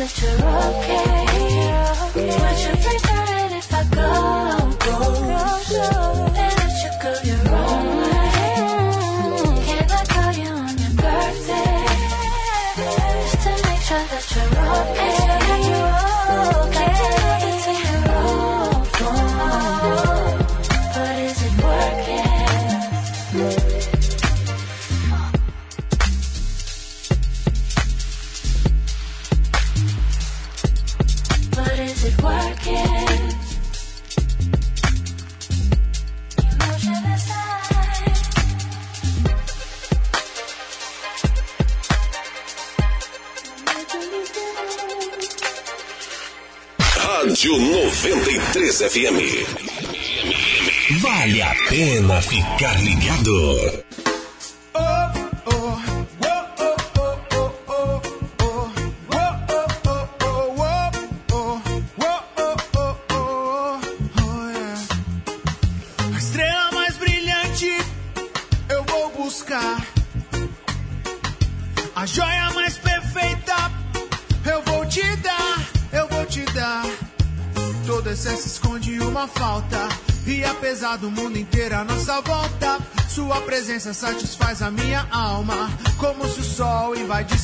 [0.08, 0.97] such a rocket.
[48.98, 49.27] CME.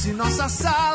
[0.04, 0.93] se nossa sala.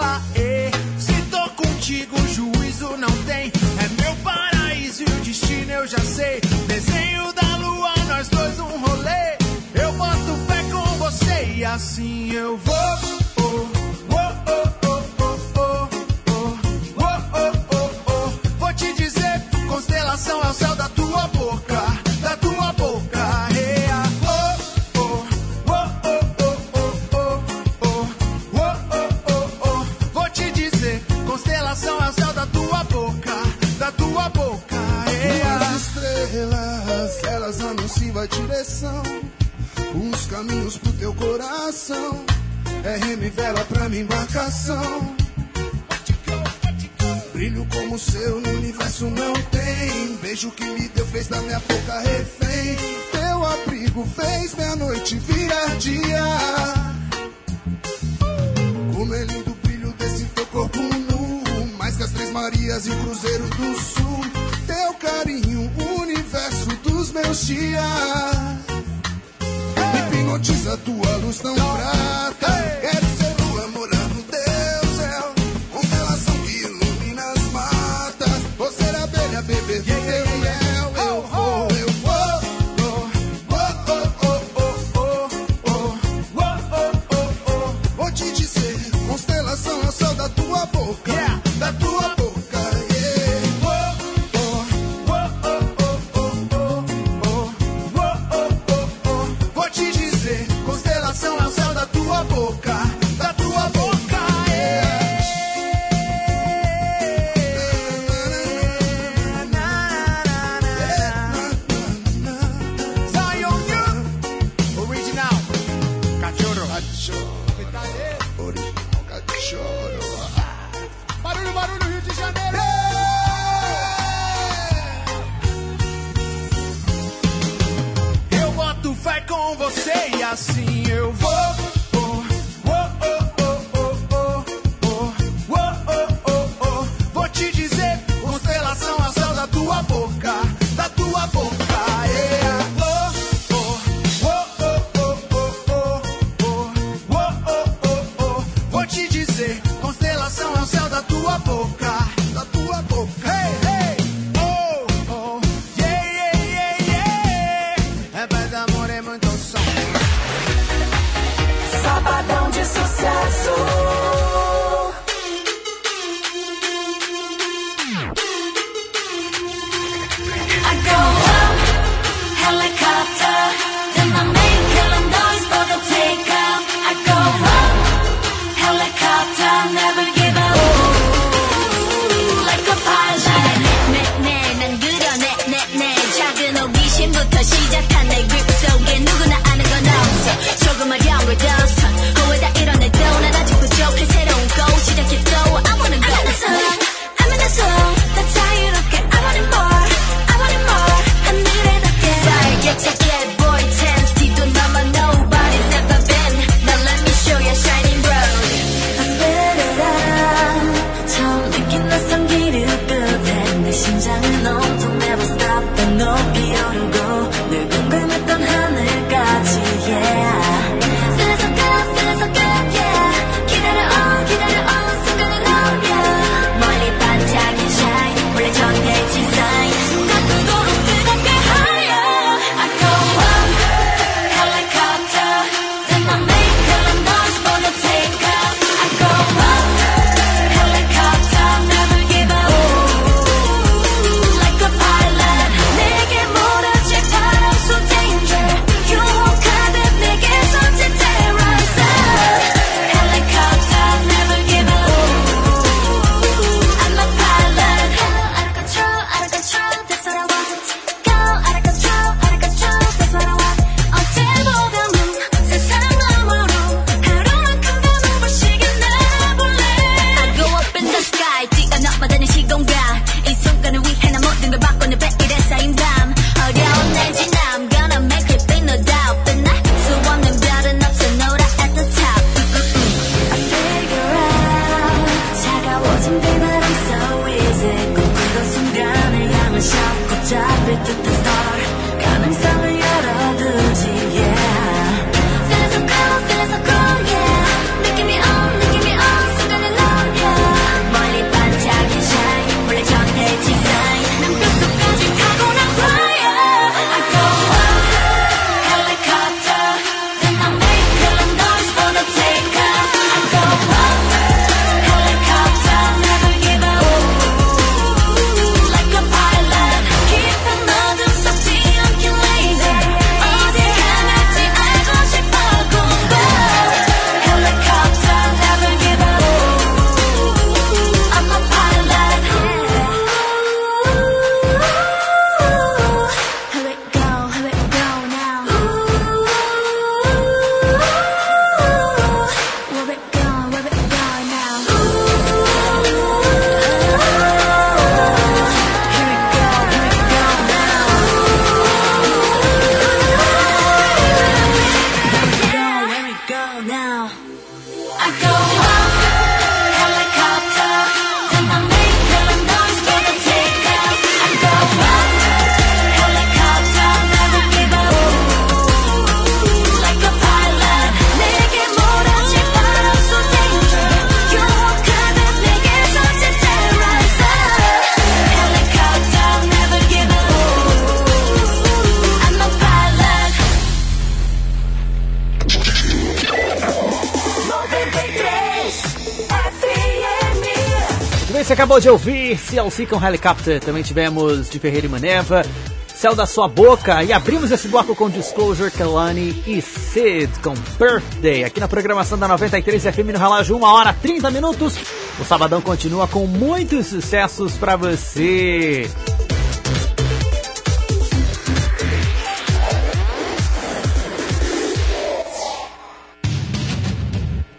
[391.79, 393.61] Pode de ouvir CLC com Helicopter.
[393.61, 395.45] Também tivemos de Ferreira e Maneva,
[395.87, 397.05] Céu da Sua Boca.
[397.05, 401.45] E abrimos esse bloco com Disclosure, Kelani e Sid com Birthday.
[401.45, 404.75] Aqui na programação da 93 FM no Relógio, 1 hora 30 minutos.
[405.21, 408.91] O sabadão continua com muitos sucessos para você.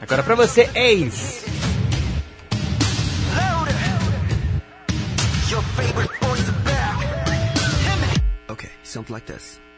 [0.02, 1.39] Agora para você, Ace.
[9.30, 9.69] practice.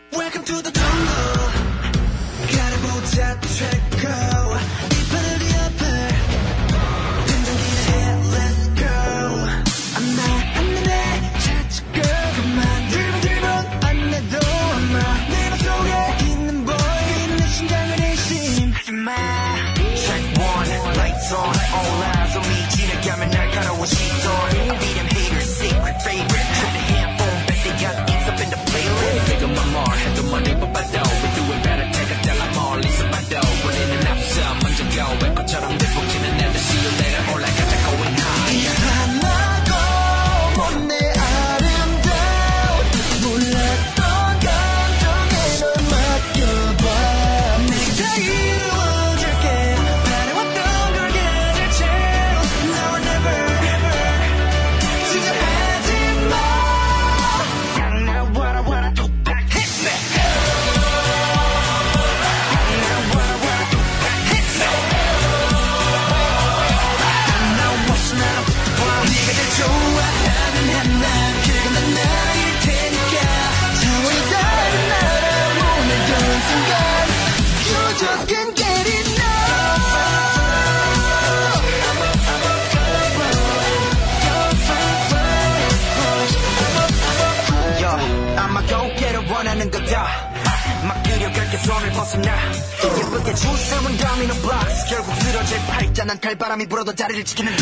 [97.22, 97.61] it's gonna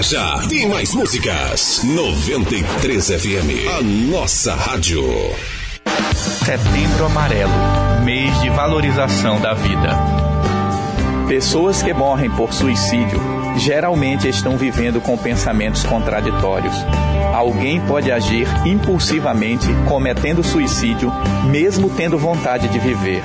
[0.00, 1.82] Já já tem mais músicas.
[1.84, 5.04] 93 FM, a nossa rádio.
[6.42, 7.52] Setembro Amarelo
[8.02, 9.90] mês de valorização da vida.
[11.28, 13.20] Pessoas que morrem por suicídio
[13.58, 16.74] geralmente estão vivendo com pensamentos contraditórios.
[17.34, 21.12] Alguém pode agir impulsivamente cometendo suicídio,
[21.50, 23.22] mesmo tendo vontade de viver.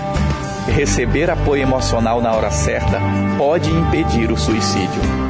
[0.67, 2.99] Receber apoio emocional na hora certa
[3.37, 5.24] pode impedir o suicídio.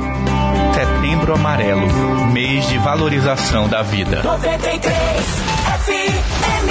[1.15, 1.87] Setembro Amarelo
[2.33, 4.21] mês de valorização da vida.
[4.21, 4.91] 93
[5.85, 6.69] FM.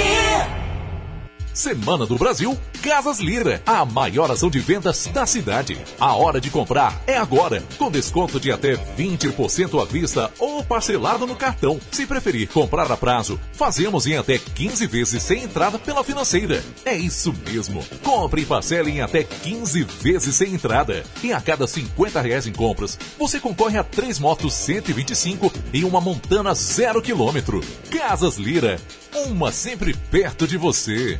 [1.51, 5.75] Semana do Brasil, Casas Lira, a maior ação de vendas da cidade.
[5.99, 11.25] A hora de comprar é agora, com desconto de até 20% à vista ou parcelado
[11.25, 11.79] no cartão.
[11.89, 16.63] Se preferir comprar a prazo, fazemos em até 15 vezes sem entrada pela financeira.
[16.85, 17.83] É isso mesmo.
[18.03, 21.03] Compre e parcele em até 15 vezes sem entrada.
[21.23, 25.99] E a cada 50 reais em compras, você concorre a três motos 125 e uma
[25.99, 27.61] montana zero quilômetro.
[27.89, 28.79] Casas Lira,
[29.25, 31.19] uma sempre perto de você.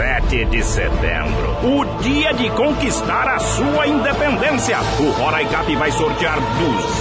[0.00, 4.78] 7 de setembro, o dia de conquistar a sua independência.
[4.98, 6.38] O Roraicap vai sortear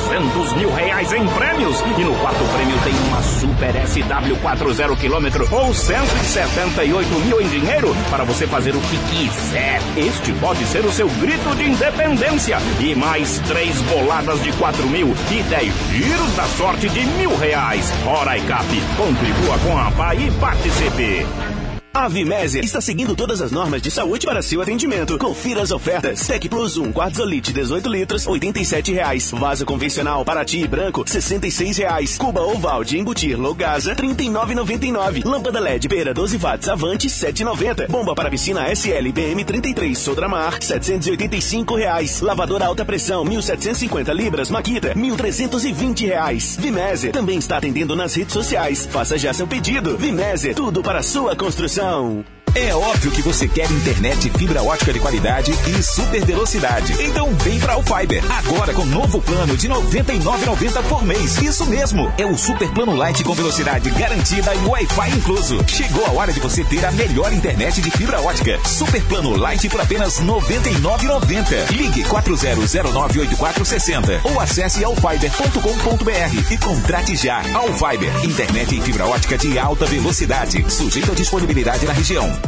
[0.09, 5.73] 200 mil reais em prêmios e no quarto prêmio tem uma Super SW40 km ou
[5.73, 9.79] 178 mil em dinheiro para você fazer o que quiser.
[9.95, 15.15] Este pode ser o seu grito de independência e mais três boladas de 4 mil
[15.31, 17.93] e 10 giros da sorte de mil reais.
[18.03, 21.58] Roraicap, contribua com a PA e participe.
[21.99, 25.17] A Vimese está seguindo todas as normas de saúde para seu atendimento.
[25.17, 26.25] Confira as ofertas.
[26.25, 29.29] Tec Plus 1, Quartzolite 18 litros, 87 reais.
[29.31, 32.17] Vaso convencional Paraty branco, 66 reais.
[32.17, 35.25] Cuba oval de embutir Logasa, R$ 39,99.
[35.25, 37.89] Lâmpada LED Pera 12 watts Avante, R$ 7,90.
[37.89, 42.21] Bomba para piscina SL BM 33 Sodramar, 785 reais.
[42.21, 46.55] Lavadora alta pressão 1.750 libras Makita, 1.320 reais.
[46.57, 48.87] Vimese também está atendendo nas redes sociais.
[48.89, 49.97] Faça já seu pedido.
[49.97, 51.88] Vimese, tudo para sua construção.
[51.89, 52.23] Não.
[52.55, 56.95] É óbvio que você quer internet fibra ótica de qualidade e super velocidade.
[56.99, 58.23] Então vem pra Alfiber.
[58.31, 61.37] Agora com novo plano de R$ 99,90 por mês.
[61.41, 62.11] Isso mesmo.
[62.17, 65.63] É o super plano light com velocidade garantida e Wi-Fi incluso.
[65.67, 68.59] Chegou a hora de você ter a melhor internet de fibra ótica.
[68.65, 71.71] Super plano light por apenas R$ 99,90.
[71.71, 77.43] Ligue 40098460 ou acesse alfiber.com.br e contrate já.
[77.53, 78.25] Alfiber.
[78.25, 80.65] Internet em fibra ótica de alta velocidade.
[80.69, 82.39] Sujeito à disponibilidade na região.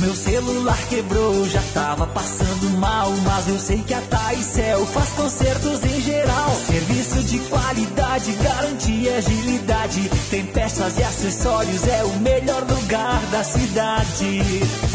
[0.00, 5.84] Meu celular quebrou, já tava passando mal, mas eu sei que a Taicel faz consertos
[5.84, 6.54] em geral.
[6.54, 10.08] Serviço de qualidade, garantia e agilidade.
[10.30, 14.40] Tem peças e acessórios, é o melhor lugar da cidade.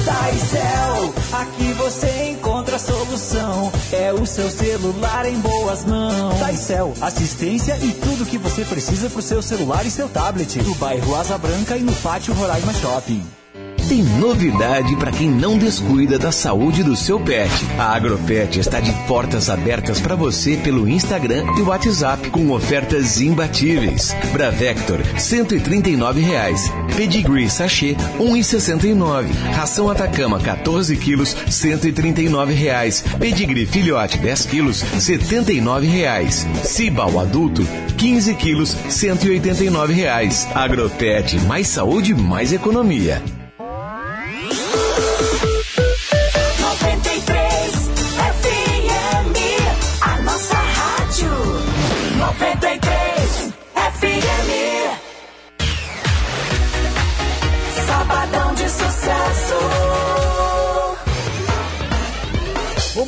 [0.06, 3.74] Taicel, aqui você encontra a solução.
[3.92, 6.40] É o seu celular em boas mãos.
[6.40, 10.62] Taicel, assistência e tudo que você precisa pro seu celular e seu tablet.
[10.64, 13.43] No bairro Asa Branca e no pátio Roraima Shopping.
[13.88, 17.52] Tem novidade para quem não descuida da saúde do seu pet.
[17.78, 24.16] A Agropet está de portas abertas para você pelo Instagram e WhatsApp com ofertas imbatíveis.
[24.32, 26.72] Bravector, 139 reais.
[26.96, 29.28] Pedigree Sachê, R$ 1,69.
[29.54, 33.04] Ração Atacama, 14 quilos, 139 reais.
[33.20, 36.48] Pedigree Filhote, 10 quilos, 79 reais.
[36.64, 40.48] Cibal Adulto, 15 quilos, 189 reais.
[40.56, 43.22] Agropet, mais saúde, mais economia.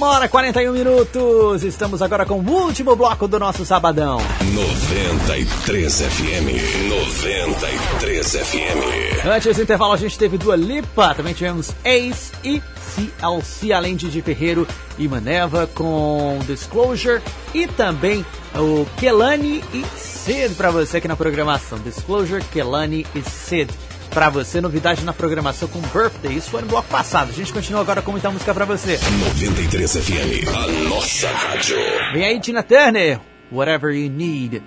[0.05, 1.63] Uma hora e 41 minutos.
[1.63, 4.19] Estamos agora com o último bloco do nosso sabadão.
[4.53, 6.87] 93 FM.
[6.87, 9.25] 93 FM.
[9.25, 12.61] Antes do intervalo, a gente teve Dua Lipa, também tivemos Ace e
[12.93, 14.67] CLC, além de Di Ferreiro
[14.99, 17.19] e Maneva com Disclosure
[17.51, 21.79] e também o Kelani e Sid pra você aqui na programação.
[21.79, 23.73] Disclosure, Kelani e Sid
[24.15, 24.61] pra você.
[24.61, 26.37] Novidade na programação com Birthday.
[26.37, 27.31] Isso foi no bloco passado.
[27.31, 28.97] A gente continua agora com muita música pra você.
[29.19, 31.75] 93 FM, a nossa rádio.
[32.13, 33.19] Vem aí, Tina Turner.
[33.51, 34.63] Whatever you need.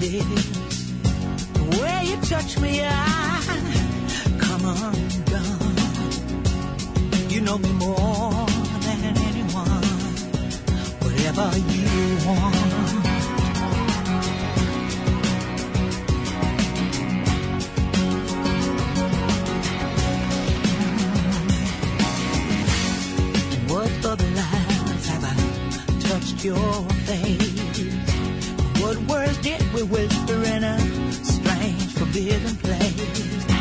[0.00, 0.24] this.
[1.78, 2.92] Where you touch me, I
[4.38, 5.76] come undone.
[7.28, 8.46] You know me more
[8.84, 9.84] than anyone.
[11.02, 11.88] Whatever you
[12.26, 12.68] want.
[23.68, 25.34] what other lives have I
[26.00, 26.87] touched your
[29.42, 30.80] did we whisper in a
[31.24, 33.57] strange, forbidden place?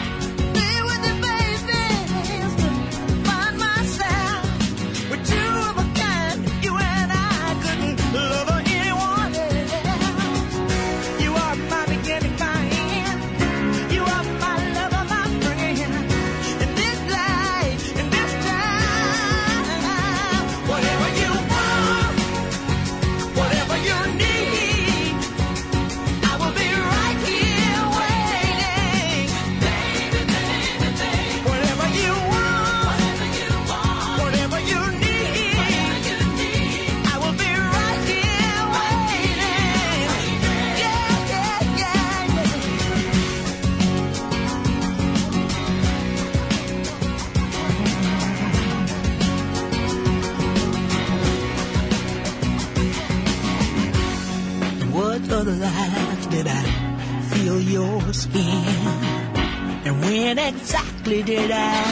[60.48, 61.84] exactly did I.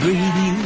[0.00, 0.65] Breathe you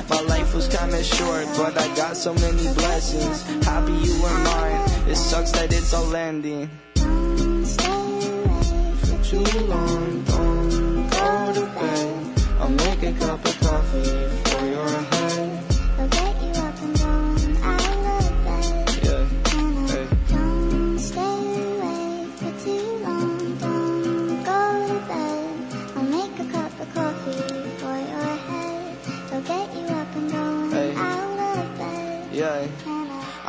[0.31, 3.43] Life was kinda short, but I got so many blessings.
[3.65, 6.69] Happy you were mine, it sucks that it's all ending.
[9.03, 10.20] For too long,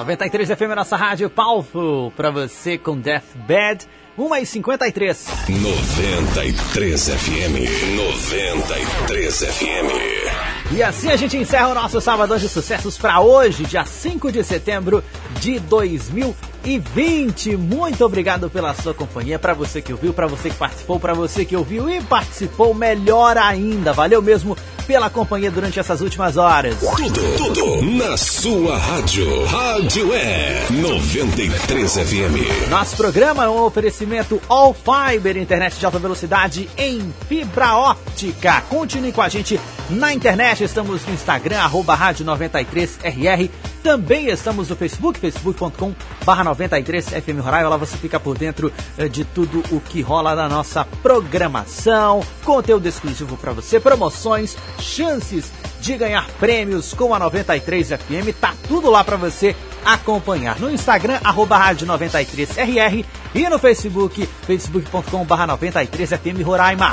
[0.00, 3.86] 93 FM, nossa rádio Powerful, pra você com Deathbed,
[4.18, 5.28] 1h53.
[5.50, 7.96] 93 FM.
[7.96, 10.72] 93 FM.
[10.72, 14.42] E assim a gente encerra o nosso Sabadão de Sucessos para hoje, dia 5 de
[14.42, 15.04] setembro
[15.38, 17.56] de 2020.
[17.58, 21.44] Muito obrigado pela sua companhia, para você que ouviu, para você que participou, para você
[21.44, 23.92] que ouviu e participou, melhor ainda.
[23.92, 26.76] Valeu mesmo pela companhia durante essas últimas horas.
[26.78, 29.44] Tudo, tudo na sua rádio.
[29.46, 32.68] Rádio é 93 FM.
[32.70, 38.60] Nosso programa é um oferecimento All Fiber, internet de alta velocidade em fibra óptica.
[38.62, 39.60] Continue com a gente
[39.90, 43.50] na internet, estamos no Instagram, arroba rádio 93RR.
[43.82, 45.94] Também estamos no Facebook, facebook.com
[46.24, 47.70] barra 93FM Roraima.
[47.70, 52.22] Lá você fica por dentro eh, de tudo o que rola na nossa programação.
[52.44, 58.38] Conteúdo exclusivo para você, promoções, chances de ganhar prêmios com a 93 FM.
[58.38, 60.58] Tá tudo lá para você acompanhar.
[60.58, 66.92] No Instagram, arroba rádio 93RR e no Facebook, facebook.com barra 93FM Roraima.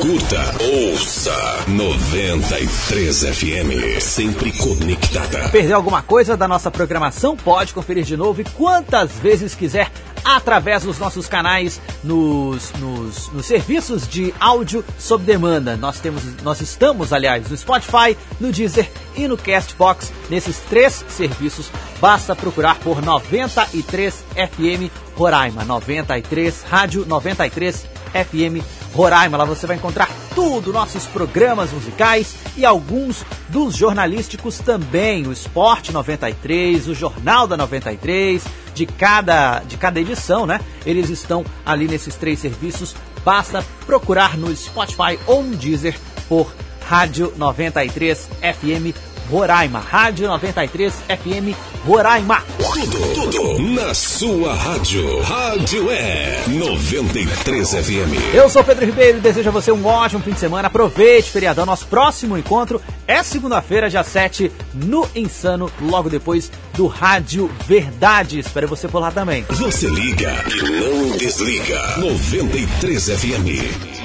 [0.00, 4.00] Curta, ouça 93 FM.
[4.00, 5.48] Sempre conectada.
[5.50, 7.36] Perdeu alguma coisa da nossa programação?
[7.36, 9.90] Pode conferir de novo e quantas vezes quiser
[10.24, 15.76] através dos nossos canais nos, nos, nos serviços de áudio sob demanda.
[15.76, 20.12] Nós temos, nós estamos, aliás, no Spotify, no Deezer e no Castbox.
[20.30, 21.70] Nesses três serviços,
[22.00, 25.64] basta procurar por 93 FM Roraima.
[25.64, 29.36] 93 Rádio 93 FM Roraima.
[29.36, 35.26] Lá você vai encontrar tudo, nossos programas musicais e alguns dos jornalísticos também.
[35.26, 38.42] O Esporte 93, o Jornal da 93,
[38.74, 40.60] de cada, de cada edição, né?
[40.84, 42.94] Eles estão ali nesses três serviços.
[43.24, 45.96] Basta procurar no Spotify ou no Deezer
[46.28, 46.52] por
[46.86, 49.78] Rádio 93 FM Roraima.
[49.78, 52.42] Rádio 93 FM Roraima.
[52.58, 55.20] Tudo, tudo na sua rádio.
[55.22, 58.34] Rádio é 93 FM.
[58.34, 60.68] Eu sou Pedro Ribeiro e desejo a você um ótimo fim de semana.
[60.68, 61.66] Aproveite, feriadão.
[61.66, 68.38] Nosso próximo encontro é segunda-feira, dia 7, no Insano, logo depois do Rádio Verdade.
[68.38, 69.44] Espero você por lá também.
[69.50, 71.80] Você liga e não desliga.
[71.98, 74.04] 93 FM.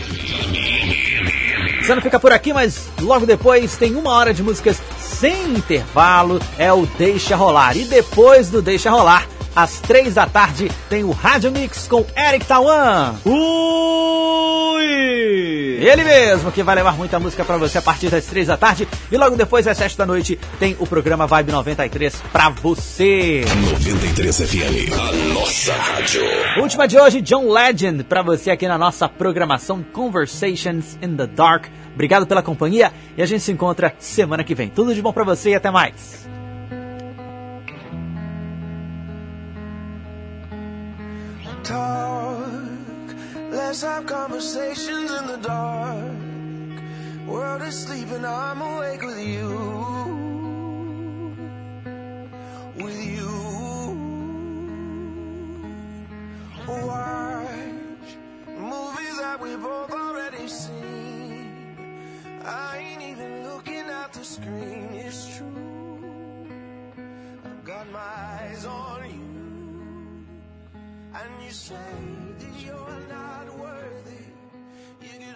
[1.82, 6.40] Insano fica por aqui, mas logo depois tem uma hora de músicas sem intervalo.
[6.58, 7.76] É o Deixa Rolar.
[7.76, 12.46] E depois do Deixa Rolar, às três da tarde, tem o Rádio Mix com Eric
[12.46, 13.16] Tawan.
[13.26, 13.40] Ui!
[15.80, 18.88] Ele mesmo que vai levar muita música pra você a partir das três da tarde.
[19.12, 23.46] E logo depois, às sete da noite, tem o programa Vibe 93 pra você.
[23.72, 24.94] 93 FM.
[24.94, 26.22] A nossa rádio.
[26.58, 31.66] Última de hoje, John Legend, pra você aqui na nossa programação Conversations in the Dark.
[31.94, 34.70] Obrigado pela companhia e a gente se encontra semana que vem.
[34.70, 36.28] Tudo de bom pra você e até mais.
[41.70, 43.08] Talk.
[43.52, 46.78] Let's have conversations in the dark.
[47.28, 49.50] World is sleeping, I'm awake with you.
[52.84, 53.34] With you.
[56.68, 58.10] Watch
[58.48, 61.78] movies that we both already seen.
[62.44, 66.46] I ain't even looking at the screen, it's true.
[67.46, 69.29] I've got my eyes on you
[71.14, 71.76] and you say
[72.40, 74.26] that you're not worthy,
[75.02, 75.36] you get